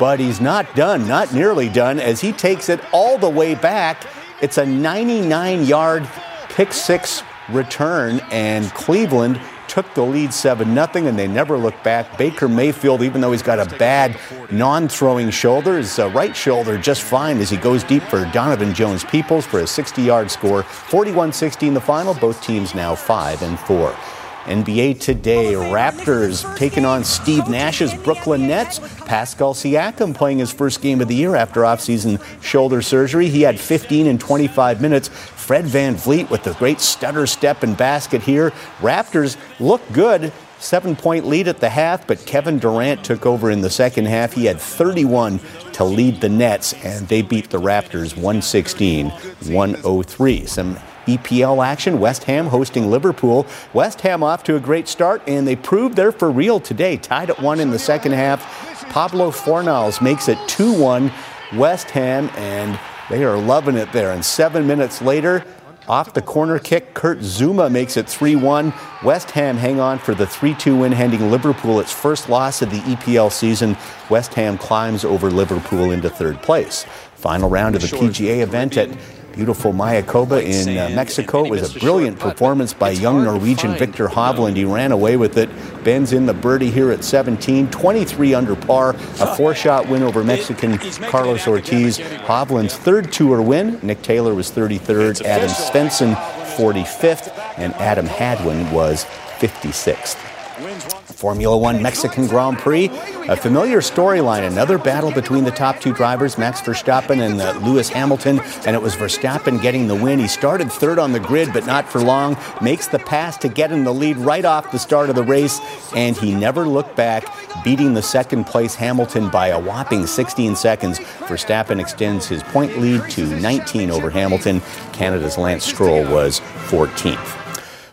But 0.00 0.18
he's 0.18 0.40
not 0.40 0.74
done, 0.74 1.06
not 1.06 1.32
nearly 1.32 1.68
done, 1.68 2.00
as 2.00 2.20
he 2.20 2.32
takes 2.32 2.68
it 2.68 2.80
all 2.92 3.18
the 3.18 3.30
way 3.30 3.54
back 3.54 4.04
it's 4.42 4.58
a 4.58 4.66
99 4.66 5.64
yard 5.64 6.08
pick 6.48 6.72
six 6.72 7.22
return, 7.50 8.20
and 8.30 8.70
Cleveland 8.74 9.40
took 9.68 9.92
the 9.94 10.02
lead 10.02 10.32
7 10.32 10.74
0, 10.74 10.88
and 11.06 11.18
they 11.18 11.26
never 11.26 11.58
looked 11.58 11.82
back. 11.82 12.16
Baker 12.16 12.48
Mayfield, 12.48 13.02
even 13.02 13.20
though 13.20 13.32
he's 13.32 13.42
got 13.42 13.58
a 13.58 13.76
bad 13.76 14.16
non 14.50 14.88
throwing 14.88 15.30
shoulder, 15.30 15.78
his 15.78 15.98
uh, 15.98 16.08
right 16.10 16.36
shoulder 16.36 16.78
just 16.78 17.02
fine 17.02 17.38
as 17.38 17.50
he 17.50 17.56
goes 17.56 17.82
deep 17.84 18.02
for 18.04 18.24
Donovan 18.32 18.74
Jones 18.74 19.04
Peoples 19.04 19.46
for 19.46 19.60
a 19.60 19.66
60 19.66 20.02
yard 20.02 20.30
score. 20.30 20.62
41 20.62 21.32
16 21.32 21.74
the 21.74 21.80
final. 21.80 22.14
Both 22.14 22.42
teams 22.42 22.74
now 22.74 22.94
5 22.94 23.42
and 23.42 23.58
4. 23.58 23.96
NBA 24.44 25.00
today, 25.00 25.54
Raptors 25.54 26.56
taking 26.56 26.84
on 26.84 27.02
Steve 27.02 27.48
Nash's 27.48 27.94
Brooklyn 27.94 28.46
Nets. 28.46 28.78
Pascal 29.06 29.54
Siakam 29.54 30.14
playing 30.14 30.38
his 30.38 30.52
first 30.52 30.82
game 30.82 31.00
of 31.00 31.08
the 31.08 31.14
year 31.14 31.34
after 31.34 31.62
offseason 31.62 32.22
shoulder 32.42 32.82
surgery. 32.82 33.28
He 33.28 33.40
had 33.40 33.58
15 33.58 34.06
in 34.06 34.18
25 34.18 34.82
minutes. 34.82 35.08
Fred 35.08 35.64
Van 35.64 35.94
VanVleet 35.94 36.30
with 36.30 36.42
the 36.42 36.52
great 36.54 36.80
stutter 36.80 37.26
step 37.26 37.62
and 37.62 37.76
basket 37.76 38.22
here. 38.22 38.50
Raptors 38.80 39.36
look 39.60 39.80
good. 39.92 40.32
Seven 40.58 40.96
point 40.96 41.26
lead 41.26 41.48
at 41.48 41.60
the 41.60 41.68
half, 41.68 42.06
but 42.06 42.24
Kevin 42.24 42.58
Durant 42.58 43.04
took 43.04 43.26
over 43.26 43.50
in 43.50 43.60
the 43.60 43.68
second 43.68 44.06
half. 44.06 44.32
He 44.32 44.46
had 44.46 44.58
31 44.58 45.40
to 45.74 45.84
lead 45.84 46.20
the 46.20 46.28
Nets, 46.28 46.72
and 46.84 47.06
they 47.08 47.20
beat 47.20 47.50
the 47.50 47.60
Raptors 47.60 48.14
116 48.14 49.10
103. 49.10 50.46
Some 50.46 50.78
EPL 51.06 51.64
action, 51.64 52.00
West 52.00 52.24
Ham 52.24 52.46
hosting 52.46 52.90
Liverpool. 52.90 53.46
West 53.72 54.00
Ham 54.02 54.22
off 54.22 54.42
to 54.44 54.56
a 54.56 54.60
great 54.60 54.88
start, 54.88 55.22
and 55.26 55.46
they 55.46 55.56
proved 55.56 55.96
they're 55.96 56.12
for 56.12 56.30
real 56.30 56.60
today. 56.60 56.96
Tied 56.96 57.30
at 57.30 57.40
one 57.40 57.60
in 57.60 57.70
the 57.70 57.78
second 57.78 58.12
half. 58.12 58.42
Pablo 58.90 59.30
Fornals 59.30 60.00
makes 60.00 60.28
it 60.28 60.38
2 60.48 60.72
1 60.80 61.12
West 61.54 61.90
Ham, 61.90 62.30
and 62.36 62.78
they 63.10 63.24
are 63.24 63.36
loving 63.36 63.76
it 63.76 63.92
there. 63.92 64.12
And 64.12 64.24
seven 64.24 64.66
minutes 64.66 65.02
later, 65.02 65.44
off 65.86 66.14
the 66.14 66.22
corner 66.22 66.58
kick, 66.58 66.94
Kurt 66.94 67.18
Zouma 67.18 67.70
makes 67.70 67.96
it 67.96 68.08
3 68.08 68.36
1. 68.36 68.72
West 69.02 69.30
Ham 69.32 69.56
hang 69.56 69.80
on 69.80 69.98
for 69.98 70.14
the 70.14 70.26
3 70.26 70.54
2 70.54 70.78
win, 70.78 70.92
handing 70.92 71.30
Liverpool 71.30 71.80
its 71.80 71.92
first 71.92 72.28
loss 72.28 72.62
of 72.62 72.70
the 72.70 72.80
EPL 72.80 73.30
season. 73.30 73.76
West 74.08 74.32
Ham 74.34 74.56
climbs 74.56 75.04
over 75.04 75.30
Liverpool 75.30 75.90
into 75.90 76.08
third 76.08 76.40
place. 76.40 76.84
Final 77.16 77.50
round 77.50 77.76
of 77.76 77.82
the 77.82 77.88
PGA 77.88 78.40
event 78.40 78.76
at 78.76 78.88
beautiful 79.34 79.72
Mayakoba 79.72 80.42
in 80.42 80.78
uh, 80.78 80.94
Mexico. 80.94 81.44
It 81.44 81.50
was 81.50 81.74
a 81.74 81.78
brilliant 81.78 82.18
performance 82.18 82.72
by 82.72 82.90
young 82.90 83.24
Norwegian 83.24 83.74
Viktor 83.74 84.08
Hovland. 84.08 84.56
He 84.56 84.64
ran 84.64 84.92
away 84.92 85.16
with 85.16 85.36
it. 85.36 85.48
Bends 85.84 86.12
in 86.12 86.26
the 86.26 86.34
birdie 86.34 86.70
here 86.70 86.90
at 86.90 87.04
17, 87.04 87.70
23 87.70 88.34
under 88.34 88.56
par, 88.56 88.90
a 89.20 89.36
four 89.36 89.54
shot 89.54 89.88
win 89.88 90.02
over 90.02 90.22
Mexican 90.24 90.78
Carlos 90.78 91.46
Ortiz. 91.46 91.98
Hovland's 91.98 92.76
third 92.76 93.12
tour 93.12 93.42
win. 93.42 93.78
Nick 93.82 94.02
Taylor 94.02 94.34
was 94.34 94.50
33rd, 94.50 95.24
Adam 95.24 95.50
Svensson 95.50 96.14
45th, 96.56 97.36
and 97.58 97.74
Adam 97.74 98.06
Hadwin 98.06 98.70
was 98.70 99.04
56th. 99.38 100.93
Formula 101.14 101.56
One 101.56 101.80
Mexican 101.82 102.26
Grand 102.26 102.58
Prix, 102.58 102.90
a 103.28 103.36
familiar 103.36 103.78
storyline, 103.78 104.46
another 104.46 104.78
battle 104.78 105.12
between 105.12 105.44
the 105.44 105.50
top 105.50 105.80
two 105.80 105.92
drivers, 105.92 106.36
Max 106.36 106.60
Verstappen 106.60 107.20
and 107.20 107.40
uh, 107.40 107.58
Lewis 107.60 107.88
Hamilton, 107.88 108.40
and 108.66 108.74
it 108.74 108.82
was 108.82 108.96
Verstappen 108.96 109.62
getting 109.62 109.86
the 109.86 109.94
win. 109.94 110.18
He 110.18 110.28
started 110.28 110.70
third 110.70 110.98
on 110.98 111.12
the 111.12 111.20
grid, 111.20 111.52
but 111.52 111.66
not 111.66 111.88
for 111.88 112.00
long, 112.00 112.36
makes 112.60 112.88
the 112.88 112.98
pass 112.98 113.36
to 113.38 113.48
get 113.48 113.72
in 113.72 113.84
the 113.84 113.94
lead 113.94 114.16
right 114.16 114.44
off 114.44 114.72
the 114.72 114.78
start 114.78 115.08
of 115.08 115.16
the 115.16 115.22
race, 115.22 115.60
and 115.94 116.16
he 116.16 116.34
never 116.34 116.66
looked 116.66 116.96
back, 116.96 117.24
beating 117.62 117.94
the 117.94 118.02
second 118.02 118.44
place 118.44 118.74
Hamilton 118.74 119.30
by 119.30 119.48
a 119.48 119.60
whopping 119.60 120.06
16 120.06 120.56
seconds. 120.56 120.98
Verstappen 120.98 121.80
extends 121.80 122.26
his 122.26 122.42
point 122.42 122.78
lead 122.78 123.08
to 123.10 123.26
19 123.40 123.90
over 123.90 124.10
Hamilton. 124.10 124.60
Canada's 124.92 125.38
Lance 125.38 125.64
Stroll 125.64 126.04
was 126.04 126.40
14th. 126.68 127.43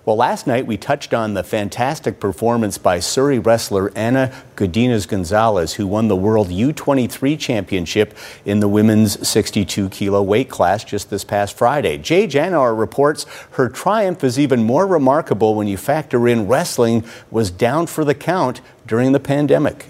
Well, 0.04 0.16
last 0.16 0.48
night 0.48 0.66
we 0.66 0.78
touched 0.78 1.14
on 1.14 1.36
the 1.36 1.44
fantastic 1.44 2.20
performance 2.20 2.80
by 2.80 3.00
Surrey 3.00 3.38
wrestler 3.38 3.96
Ana 3.96 4.34
Godinez 4.56 5.08
Gonzalez, 5.08 5.76
who 5.76 5.86
won 5.86 6.08
the 6.08 6.16
World 6.16 6.48
U23 6.48 7.38
Championship 7.38 8.18
in 8.44 8.62
the 8.62 8.68
women's 8.68 9.28
62 9.28 9.90
kilo 9.90 10.24
weight 10.24 10.50
class 10.50 10.84
just 10.84 11.12
this 11.12 11.24
past 11.24 11.56
Friday. 11.56 12.00
Jay 12.00 12.26
Janower 12.26 12.76
reports 12.76 13.28
her 13.52 13.70
triumph 13.70 14.24
is 14.24 14.40
even 14.40 14.64
more 14.64 14.88
remarkable 14.88 15.54
when 15.54 15.68
you 15.68 15.78
factor 15.78 16.28
in 16.28 16.48
wrestling 16.48 17.06
was 17.30 17.52
down 17.52 17.86
for 17.86 18.04
the 18.04 18.16
count 18.16 18.60
during 18.88 19.12
the 19.12 19.20
pandemic. 19.20 19.86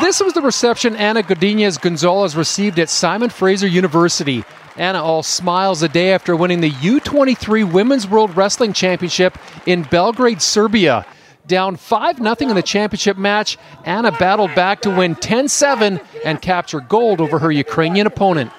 This 0.00 0.20
was 0.20 0.32
the 0.32 0.42
reception 0.42 0.96
Ana 0.96 1.22
Godinez 1.22 1.78
Gonzalez 1.78 2.34
received 2.34 2.78
at 2.78 2.88
Simon 2.88 3.28
Fraser 3.28 3.66
University. 3.66 4.42
Anna 4.76 5.02
all 5.02 5.22
smiles 5.22 5.82
a 5.84 5.88
day 5.88 6.12
after 6.12 6.34
winning 6.34 6.60
the 6.60 6.70
U23 6.70 7.70
Women's 7.70 8.08
World 8.08 8.36
Wrestling 8.36 8.72
Championship 8.72 9.38
in 9.66 9.84
Belgrade, 9.84 10.42
Serbia. 10.42 11.06
Down 11.46 11.76
5 11.76 12.16
0 12.16 12.34
in 12.40 12.54
the 12.56 12.62
championship 12.62 13.16
match, 13.16 13.56
Anna 13.84 14.10
battled 14.10 14.54
back 14.54 14.80
to 14.80 14.90
win 14.90 15.14
10 15.14 15.46
7 15.48 16.00
and 16.24 16.42
capture 16.42 16.80
gold 16.80 17.20
over 17.20 17.38
her 17.38 17.52
Ukrainian 17.52 18.06
opponent. 18.06 18.50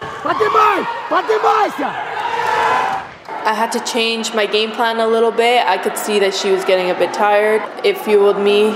I 3.47 3.53
had 3.53 3.71
to 3.73 3.79
change 3.79 4.33
my 4.33 4.45
game 4.45 4.71
plan 4.71 4.99
a 4.99 5.07
little 5.07 5.31
bit. 5.31 5.65
I 5.65 5.77
could 5.77 5.97
see 5.97 6.19
that 6.19 6.33
she 6.33 6.51
was 6.51 6.63
getting 6.63 6.91
a 6.91 6.93
bit 6.93 7.13
tired. 7.13 7.61
It 7.83 7.97
fueled 7.97 8.39
me 8.39 8.71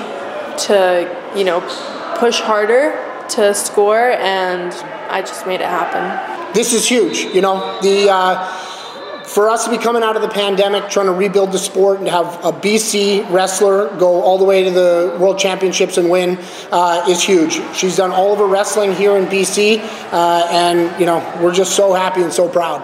to, 0.65 1.31
you 1.35 1.43
know, 1.43 1.61
push 2.17 2.39
harder 2.39 2.93
to 3.29 3.53
score, 3.53 4.11
and 4.11 4.73
I 5.09 5.21
just 5.21 5.47
made 5.47 5.61
it 5.61 5.67
happen 5.67 6.38
this 6.53 6.73
is 6.73 6.87
huge. 6.87 7.19
You 7.33 7.41
know, 7.41 7.79
the 7.81 8.09
uh, 8.09 8.65
for 9.29 9.47
us 9.47 9.65
to 9.65 9.69
be 9.69 9.77
coming 9.77 10.01
out 10.01 10.15
of 10.15 10.23
the 10.23 10.27
pandemic, 10.27 10.89
trying 10.89 11.05
to 11.05 11.11
rebuild 11.11 11.51
the 11.51 11.59
sport, 11.59 11.99
and 11.99 12.07
have 12.07 12.25
a 12.43 12.51
BC 12.51 13.29
wrestler 13.31 13.95
go 13.97 14.21
all 14.23 14.39
the 14.39 14.43
way 14.43 14.63
to 14.63 14.71
the 14.71 15.15
World 15.19 15.37
Championships 15.37 15.97
and 15.97 16.09
win 16.09 16.37
uh, 16.71 17.05
is 17.07 17.21
huge. 17.21 17.61
She's 17.75 17.95
done 17.95 18.11
all 18.11 18.33
of 18.33 18.39
her 18.39 18.47
wrestling 18.47 18.93
here 18.95 19.15
in 19.17 19.25
BC, 19.25 19.79
uh, 20.11 20.47
and 20.49 20.99
you 20.99 21.05
know, 21.05 21.19
we're 21.41 21.53
just 21.53 21.75
so 21.75 21.93
happy 21.93 22.23
and 22.23 22.33
so 22.33 22.49
proud. 22.49 22.81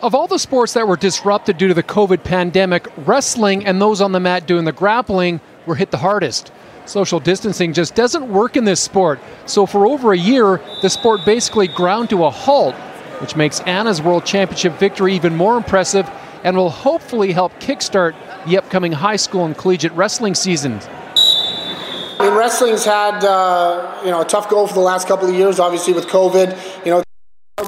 Of 0.00 0.14
all 0.14 0.26
the 0.26 0.38
sports 0.38 0.74
that 0.74 0.86
were 0.86 0.96
disrupted 0.96 1.58
due 1.58 1.68
to 1.68 1.74
the 1.74 1.82
COVID 1.82 2.24
pandemic, 2.24 2.86
wrestling 2.98 3.64
and 3.64 3.80
those 3.80 4.00
on 4.00 4.12
the 4.12 4.20
mat 4.20 4.46
doing 4.46 4.64
the 4.64 4.72
grappling 4.72 5.40
were 5.66 5.74
hit 5.76 5.90
the 5.90 5.98
hardest. 5.98 6.52
Social 6.88 7.20
distancing 7.20 7.74
just 7.74 7.94
doesn't 7.94 8.26
work 8.32 8.56
in 8.56 8.64
this 8.64 8.80
sport. 8.80 9.20
So 9.44 9.66
for 9.66 9.86
over 9.86 10.14
a 10.14 10.18
year, 10.18 10.58
the 10.80 10.88
sport 10.88 11.20
basically 11.26 11.68
ground 11.68 12.08
to 12.10 12.24
a 12.24 12.30
halt, 12.30 12.74
which 13.20 13.36
makes 13.36 13.60
Anna's 13.60 14.00
World 14.00 14.24
Championship 14.24 14.72
victory 14.78 15.14
even 15.14 15.36
more 15.36 15.58
impressive 15.58 16.08
and 16.44 16.56
will 16.56 16.70
hopefully 16.70 17.32
help 17.32 17.52
kickstart 17.60 18.14
the 18.46 18.56
upcoming 18.56 18.92
high 18.92 19.16
school 19.16 19.44
and 19.44 19.54
collegiate 19.54 19.92
wrestling 19.92 20.34
seasons. 20.34 20.88
I 20.88 22.26
mean, 22.26 22.38
wrestling's 22.38 22.86
had 22.86 23.22
uh, 23.22 24.00
you 24.02 24.10
know 24.10 24.22
a 24.22 24.24
tough 24.24 24.48
go 24.48 24.66
for 24.66 24.72
the 24.72 24.80
last 24.80 25.06
couple 25.06 25.28
of 25.28 25.34
years, 25.34 25.60
obviously 25.60 25.92
with 25.92 26.06
COVID. 26.06 26.86
You 26.86 26.92
know, 26.92 27.02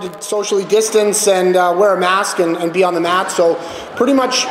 to 0.00 0.22
socially 0.22 0.64
distance 0.64 1.28
and 1.28 1.56
uh, 1.56 1.74
wear 1.78 1.94
a 1.94 2.00
mask 2.00 2.38
and, 2.38 2.56
and 2.56 2.72
be 2.72 2.84
on 2.84 2.94
the 2.94 3.00
mat. 3.00 3.30
So 3.30 3.56
pretty 3.96 4.14
much 4.14 4.46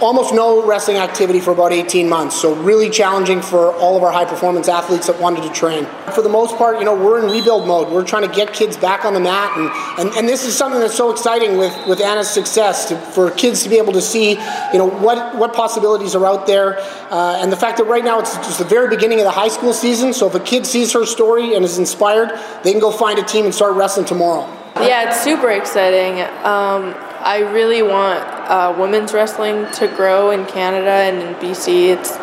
almost 0.00 0.34
no 0.34 0.64
wrestling 0.66 0.96
activity 0.96 1.40
for 1.40 1.52
about 1.52 1.72
18 1.72 2.08
months. 2.08 2.40
So 2.40 2.54
really 2.54 2.90
challenging 2.90 3.42
for 3.42 3.72
all 3.74 3.96
of 3.96 4.02
our 4.02 4.12
high 4.12 4.24
performance 4.24 4.68
athletes 4.68 5.06
that 5.06 5.20
wanted 5.20 5.42
to 5.42 5.52
train. 5.52 5.86
For 6.14 6.22
the 6.22 6.28
most 6.28 6.56
part, 6.56 6.78
you 6.78 6.84
know, 6.84 6.94
we're 6.94 7.22
in 7.24 7.30
rebuild 7.30 7.66
mode. 7.66 7.90
We're 7.90 8.04
trying 8.04 8.28
to 8.28 8.34
get 8.34 8.52
kids 8.52 8.76
back 8.76 9.04
on 9.04 9.14
the 9.14 9.20
mat, 9.20 9.56
and 9.56 9.70
and, 9.98 10.16
and 10.16 10.28
this 10.28 10.44
is 10.44 10.56
something 10.56 10.80
that's 10.80 10.96
so 10.96 11.10
exciting 11.10 11.56
with 11.56 11.74
with 11.86 12.00
Anna's 12.00 12.28
success 12.28 12.88
to, 12.88 12.96
for 12.96 13.30
kids 13.30 13.62
to 13.62 13.68
be 13.68 13.78
able 13.78 13.92
to 13.92 14.02
see, 14.02 14.32
you 14.32 14.78
know, 14.78 14.88
what 14.88 15.36
what 15.36 15.54
possibilities 15.54 16.14
are 16.14 16.26
out 16.26 16.46
there, 16.46 16.78
uh, 17.10 17.38
and 17.40 17.50
the 17.50 17.56
fact 17.56 17.78
that 17.78 17.84
right 17.84 18.04
now 18.04 18.20
it's 18.20 18.34
just 18.36 18.58
the 18.58 18.64
very 18.64 18.88
beginning 18.88 19.18
of 19.20 19.24
the 19.24 19.30
high 19.30 19.48
school 19.48 19.72
season. 19.72 20.12
So 20.12 20.26
if 20.26 20.34
a 20.34 20.40
kid 20.40 20.66
sees 20.66 20.92
her 20.92 21.06
story 21.06 21.54
and 21.54 21.64
is 21.64 21.78
inspired, 21.78 22.30
they 22.62 22.72
can 22.72 22.80
go 22.80 22.90
find 22.90 23.18
a 23.18 23.24
team 23.24 23.44
and 23.44 23.54
start 23.54 23.74
wrestling 23.74 24.06
tomorrow. 24.06 24.46
Yeah, 24.76 25.08
it's 25.08 25.22
super 25.22 25.50
exciting. 25.50 26.20
Um, 26.44 26.94
I 27.20 27.48
really 27.52 27.80
want 27.82 28.33
uh, 28.48 28.74
women's 28.78 29.12
wrestling 29.12 29.70
to 29.72 29.88
grow 29.88 30.30
in 30.30 30.46
Canada 30.46 30.90
and 30.90 31.22
in 31.22 31.34
BC. 31.36 31.96
It's 31.96 32.18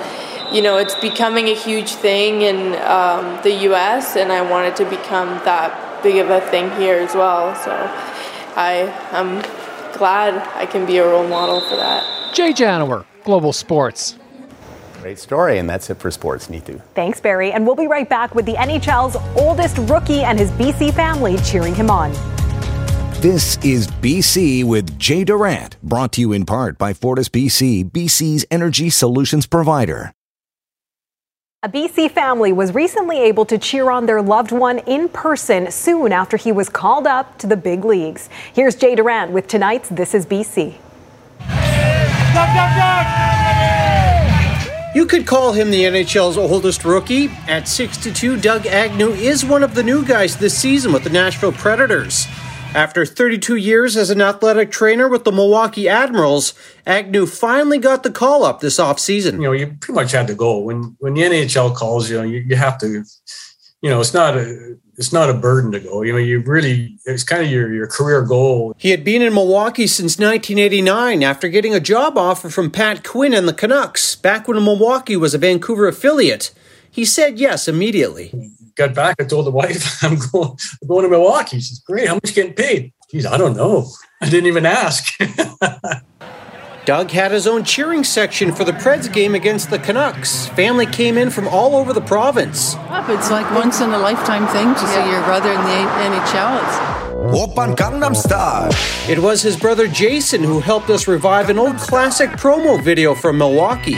you 0.54 0.62
know 0.62 0.78
it's 0.78 0.96
becoming 0.96 1.48
a 1.48 1.56
huge 1.56 1.94
thing 1.94 2.42
in 2.42 2.74
um, 2.84 3.40
the 3.44 3.52
U.S. 3.70 4.16
and 4.16 4.32
I 4.32 4.42
want 4.50 4.68
it 4.68 4.76
to 4.84 4.90
become 4.90 5.30
that 5.46 6.04
big 6.04 6.18
of 6.18 6.30
a 6.30 6.42
thing 6.50 6.70
here 6.80 6.98
as 6.98 7.16
well. 7.16 7.56
So 7.56 7.72
I 8.56 8.94
am 9.12 9.42
glad 9.98 10.36
I 10.56 10.66
can 10.66 10.86
be 10.86 10.98
a 10.98 11.06
role 11.06 11.28
model 11.28 11.62
for 11.62 11.76
that. 11.76 12.34
Jay 12.34 12.54
Janower, 12.54 13.06
Global 13.24 13.54
Sports. 13.54 14.18
Great 15.02 15.18
story, 15.18 15.58
and 15.58 15.68
that's 15.68 15.90
it 15.90 15.98
for 15.98 16.12
sports, 16.12 16.48
Neetu. 16.48 16.80
Thanks, 16.94 17.20
Barry. 17.20 17.52
And 17.52 17.66
we'll 17.66 17.76
be 17.76 17.88
right 17.88 18.08
back 18.08 18.36
with 18.36 18.46
the 18.46 18.54
NHL's 18.54 19.16
oldest 19.36 19.78
rookie 19.90 20.22
and 20.22 20.38
his 20.38 20.52
BC 20.52 20.94
family 20.94 21.38
cheering 21.38 21.74
him 21.74 21.90
on. 21.90 22.14
This 23.22 23.64
is 23.64 23.86
BC 23.86 24.64
with 24.64 24.98
Jay 24.98 25.24
Durant, 25.24 25.80
brought 25.84 26.14
to 26.14 26.22
you 26.22 26.34
in 26.34 26.44
part 26.44 26.80
by 26.80 26.92
Fortis 26.92 27.30
BC, 27.30 27.92
BC's 27.92 28.48
energy 28.50 28.90
solutions 28.90 29.46
provider. 29.46 30.12
A 31.62 31.70
BC 31.70 32.10
family 32.10 32.52
was 32.52 32.74
recently 32.74 33.20
able 33.20 33.46
to 33.46 33.60
cheer 33.60 33.92
on 33.92 34.08
their 34.08 34.24
loved 34.24 34.52
one 34.52 34.80
in 34.88 35.08
person 35.08 35.70
soon 35.70 36.12
after 36.12 36.36
he 36.36 36.52
was 36.52 36.68
called 36.68 37.06
up 37.06 37.38
to 37.38 37.46
the 37.46 37.56
big 37.56 37.86
leagues. 37.86 38.28
Here's 38.56 38.74
Jay 38.74 38.96
Durant 38.96 39.30
with 39.30 39.48
tonight's 39.48 39.90
This 39.90 40.16
is 40.16 40.26
BC. 40.26 40.74
You 44.96 45.06
could 45.06 45.28
call 45.28 45.54
him 45.54 45.70
the 45.70 45.84
NHL's 45.84 46.40
oldest 46.40 46.84
rookie. 46.84 47.28
At 47.48 47.68
62, 47.68 48.38
Doug 48.38 48.66
Agnew 48.66 49.12
is 49.12 49.46
one 49.46 49.62
of 49.62 49.76
the 49.76 49.84
new 49.84 50.04
guys 50.04 50.38
this 50.38 50.58
season 50.58 50.92
with 50.92 51.04
the 51.04 51.12
Nashville 51.12 51.52
Predators. 51.52 52.26
After 52.74 53.06
32 53.06 53.58
years 53.58 53.98
as 53.98 54.10
an 54.12 54.22
athletic 54.22 54.72
trainer 54.72 55.10
with 55.10 55.26
the 55.26 55.32
Milwaukee 55.32 55.90
Admirals, 55.90 56.54
Agnew 56.86 57.26
finally 57.26 57.78
got 57.78 58.04
the 58.04 58.12
call 58.12 58.46
up 58.46 58.62
this 58.62 58.78
offseason. 58.78 59.34
You 59.34 59.40
know, 59.40 59.52
you 59.52 59.68
pretty 59.68 59.94
much 59.94 60.14
had 60.14 60.28
to 60.28 60.36
go. 60.36 60.58
When 60.60 60.96
when 61.00 61.16
the 61.16 61.22
NHL 61.22 61.76
calls 61.76 62.10
you, 62.10 62.18
know, 62.18 62.24
you, 62.24 62.40
you 62.40 62.56
have 62.56 62.78
to 62.80 63.04
you 63.82 63.90
know, 63.90 64.00
it's 64.00 64.14
not 64.14 64.38
a 64.38 64.78
it's 64.96 65.12
not 65.12 65.30
a 65.30 65.34
burden 65.34 65.74
to 65.74 65.82
go. 65.82 66.02
You 66.02 66.14
know, 66.14 66.18
you 66.18 66.40
really 66.40 66.98
it's 67.06 67.24
kind 67.24 67.44
of 67.44 67.52
your 67.52 67.74
your 67.74 67.88
career 67.88 68.22
goal. 68.22 68.74
He 68.78 68.92
had 68.92 69.04
been 69.04 69.22
in 69.22 69.34
Milwaukee 69.34 69.88
since 69.88 70.18
1989 70.18 71.24
after 71.24 71.50
getting 71.50 71.76
a 71.76 71.80
job 71.82 72.18
offer 72.18 72.50
from 72.50 72.72
Pat 72.72 73.04
Quinn 73.04 73.34
and 73.34 73.50
the 73.50 73.54
Canucks 73.54 74.16
back 74.16 74.48
when 74.48 74.64
Milwaukee 74.64 75.18
was 75.18 75.34
a 75.34 75.38
Vancouver 75.38 75.90
affiliate. 75.90 76.54
He 76.90 77.04
said 77.04 77.38
yes 77.38 77.68
immediately 77.68 78.34
got 78.76 78.94
back, 78.94 79.16
I 79.20 79.24
told 79.24 79.46
the 79.46 79.52
wife, 79.52 80.04
I'm 80.04 80.18
going, 80.32 80.58
I'm 80.82 80.88
going 80.88 81.04
to 81.04 81.10
Milwaukee. 81.10 81.58
She 81.58 81.64
says, 81.64 81.80
great. 81.80 82.08
How 82.08 82.16
much 82.16 82.34
getting 82.34 82.54
paid? 82.54 82.94
Geez, 83.10 83.26
I 83.26 83.38
don't 83.38 83.56
know. 83.56 83.88
I 84.22 84.30
didn't 84.30 84.48
even 84.48 84.66
ask. 84.66 85.14
Doug 86.86 87.12
had 87.12 87.32
his 87.32 87.46
own 87.46 87.64
cheering 87.64 88.04
section 88.04 88.52
for 88.52 88.64
the 88.64 88.72
Preds 88.72 89.12
game 89.12 89.36
against 89.36 89.70
the 89.70 89.78
Canucks. 89.78 90.48
Family 90.48 90.88
came 90.88 91.16
in 91.16 91.30
from 91.30 91.48
all 91.48 91.76
over 91.76 91.94
the 91.94 92.02
province. 92.02 92.76
It's 93.08 93.30
like 93.30 93.50
once 93.54 93.82
in 93.82 93.92
a 93.92 94.00
lifetime 94.00 94.48
thing 94.48 94.74
to 94.74 94.88
see 94.88 95.12
your 95.12 95.22
brother 95.24 95.52
in 95.52 95.62
the 95.62 95.86
NHL. 96.10 96.58
It's 96.64 97.02
It 99.08 99.20
was 99.20 99.44
his 99.44 99.56
brother 99.58 99.88
Jason 99.88 100.44
who 100.44 100.60
helped 100.60 100.90
us 100.90 101.08
revive 101.08 101.50
an 101.50 101.60
old 101.60 101.78
classic 101.78 102.32
promo 102.32 102.84
video 102.84 103.14
from 103.14 103.38
Milwaukee. 103.38 103.94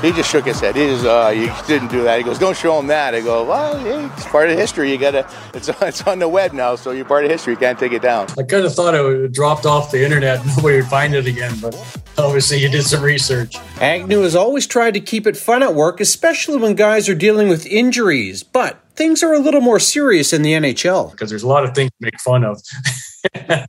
He 0.00 0.12
just 0.12 0.30
shook 0.30 0.46
his 0.46 0.60
head. 0.60 0.74
He 0.74 0.86
just, 0.86 1.04
uh, 1.04 1.32
you 1.34 1.52
didn't 1.66 1.88
do 1.88 2.02
that. 2.04 2.18
He 2.18 2.24
goes, 2.24 2.38
don't 2.38 2.56
show 2.56 2.78
him 2.78 2.86
that. 2.88 3.14
I 3.14 3.20
go, 3.20 3.44
well, 3.44 3.78
hey, 3.78 4.06
it's 4.16 4.26
part 4.26 4.48
of 4.50 4.58
history. 4.58 4.90
You 4.90 4.98
gotta, 4.98 5.28
it's, 5.54 5.68
it's 5.82 6.02
on 6.02 6.18
the 6.18 6.28
web 6.28 6.52
now, 6.52 6.76
so 6.76 6.90
you're 6.90 7.04
part 7.04 7.24
of 7.24 7.30
history. 7.30 7.52
You 7.54 7.58
can't 7.58 7.78
take 7.78 7.92
it 7.92 8.02
down. 8.02 8.28
I 8.38 8.42
kind 8.42 8.64
of 8.64 8.74
thought 8.74 8.94
it 8.94 9.02
would 9.02 9.22
have 9.22 9.32
dropped 9.32 9.66
off 9.66 9.90
the 9.90 10.02
internet. 10.04 10.44
Nobody 10.56 10.76
would 10.76 10.86
find 10.86 11.14
it 11.14 11.26
again, 11.26 11.54
but 11.60 11.74
obviously 12.18 12.58
you 12.58 12.68
did 12.68 12.84
some 12.84 13.02
research. 13.02 13.56
Agnew 13.80 14.22
has 14.22 14.34
always 14.34 14.66
tried 14.66 14.94
to 14.94 15.00
keep 15.00 15.26
it 15.26 15.36
fun 15.36 15.62
at 15.62 15.74
work, 15.74 16.00
especially 16.00 16.56
when 16.56 16.74
guys 16.74 17.08
are 17.08 17.14
dealing 17.14 17.48
with 17.48 17.66
injuries. 17.66 18.42
But 18.42 18.82
things 18.94 19.22
are 19.22 19.32
a 19.34 19.38
little 19.38 19.60
more 19.60 19.78
serious 19.78 20.32
in 20.32 20.42
the 20.42 20.52
NHL. 20.52 21.10
Because 21.10 21.30
there's 21.30 21.42
a 21.42 21.48
lot 21.48 21.64
of 21.64 21.74
things 21.74 21.90
to 21.90 21.96
make 22.00 22.20
fun 22.20 22.44
of. 22.44 22.60
a 23.34 23.66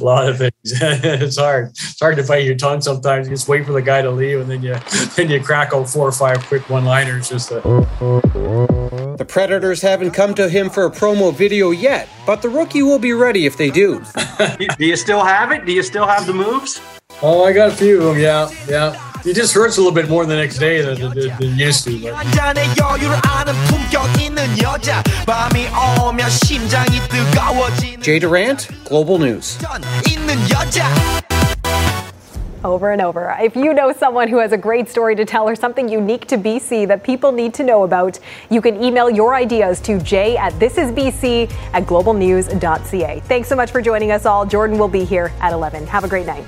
lot 0.00 0.28
of 0.28 0.38
things. 0.38 0.52
it's 0.64 1.38
hard. 1.38 1.70
It's 1.70 2.00
hard 2.00 2.16
to 2.16 2.22
fight 2.22 2.44
your 2.44 2.56
tongue 2.56 2.80
sometimes. 2.80 3.28
You 3.28 3.34
just 3.34 3.48
wait 3.48 3.66
for 3.66 3.72
the 3.72 3.82
guy 3.82 4.02
to 4.02 4.10
leave, 4.10 4.40
and 4.40 4.50
then 4.50 4.62
you 4.62 4.76
then 5.16 5.30
you 5.30 5.42
crack 5.42 5.72
out 5.72 5.88
four 5.88 6.06
or 6.06 6.12
five 6.12 6.44
quick 6.46 6.68
one-liners. 6.68 7.28
Just 7.28 7.48
to... 7.48 7.60
The 9.18 9.26
Predators 9.26 9.82
haven't 9.82 10.12
come 10.12 10.34
to 10.34 10.48
him 10.48 10.70
for 10.70 10.86
a 10.86 10.90
promo 10.90 11.34
video 11.34 11.70
yet, 11.70 12.08
but 12.26 12.42
the 12.42 12.48
rookie 12.48 12.82
will 12.82 12.98
be 12.98 13.12
ready 13.12 13.46
if 13.46 13.56
they 13.56 13.70
do. 13.70 14.04
Do 14.78 14.86
you 14.86 14.96
still 14.96 15.24
have 15.24 15.52
it? 15.52 15.64
Do 15.66 15.72
you 15.72 15.82
still 15.82 16.06
have 16.06 16.26
the 16.26 16.34
moves? 16.34 16.80
Oh, 17.22 17.44
I 17.44 17.52
got 17.52 17.72
a 17.72 17.74
few 17.74 17.98
of 17.98 18.14
them. 18.14 18.18
Yeah, 18.18 18.50
yeah. 18.68 19.15
It 19.26 19.34
just 19.34 19.52
hurts 19.54 19.76
a 19.76 19.80
little 19.80 19.92
bit 19.92 20.08
more 20.08 20.24
the 20.24 20.36
next 20.36 20.58
day 20.58 20.80
than 20.82 21.00
than, 21.00 21.36
than 21.40 21.58
used 21.58 21.82
to. 21.84 22.00
But. 22.00 22.24
Jay 28.02 28.20
Durant, 28.20 28.68
Global 28.84 29.18
News. 29.18 29.56
Over 32.64 32.92
and 32.92 33.02
over. 33.02 33.36
If 33.40 33.56
you 33.56 33.74
know 33.74 33.92
someone 33.92 34.28
who 34.28 34.38
has 34.38 34.52
a 34.52 34.56
great 34.56 34.88
story 34.88 35.16
to 35.16 35.24
tell 35.24 35.48
or 35.48 35.56
something 35.56 35.88
unique 35.88 36.26
to 36.28 36.38
BC 36.38 36.86
that 36.86 37.02
people 37.02 37.32
need 37.32 37.52
to 37.54 37.64
know 37.64 37.82
about, 37.82 38.20
you 38.48 38.60
can 38.60 38.80
email 38.80 39.10
your 39.10 39.34
ideas 39.34 39.80
to 39.80 39.98
jay 40.00 40.36
at 40.36 40.52
thisisbc 40.54 41.50
at 41.72 41.82
globalnews.ca. 41.82 43.20
Thanks 43.24 43.48
so 43.48 43.56
much 43.56 43.72
for 43.72 43.82
joining 43.82 44.12
us 44.12 44.24
all. 44.24 44.46
Jordan 44.46 44.78
will 44.78 44.88
be 44.88 45.04
here 45.04 45.32
at 45.40 45.52
11. 45.52 45.84
Have 45.88 46.04
a 46.04 46.08
great 46.08 46.26
night. 46.26 46.44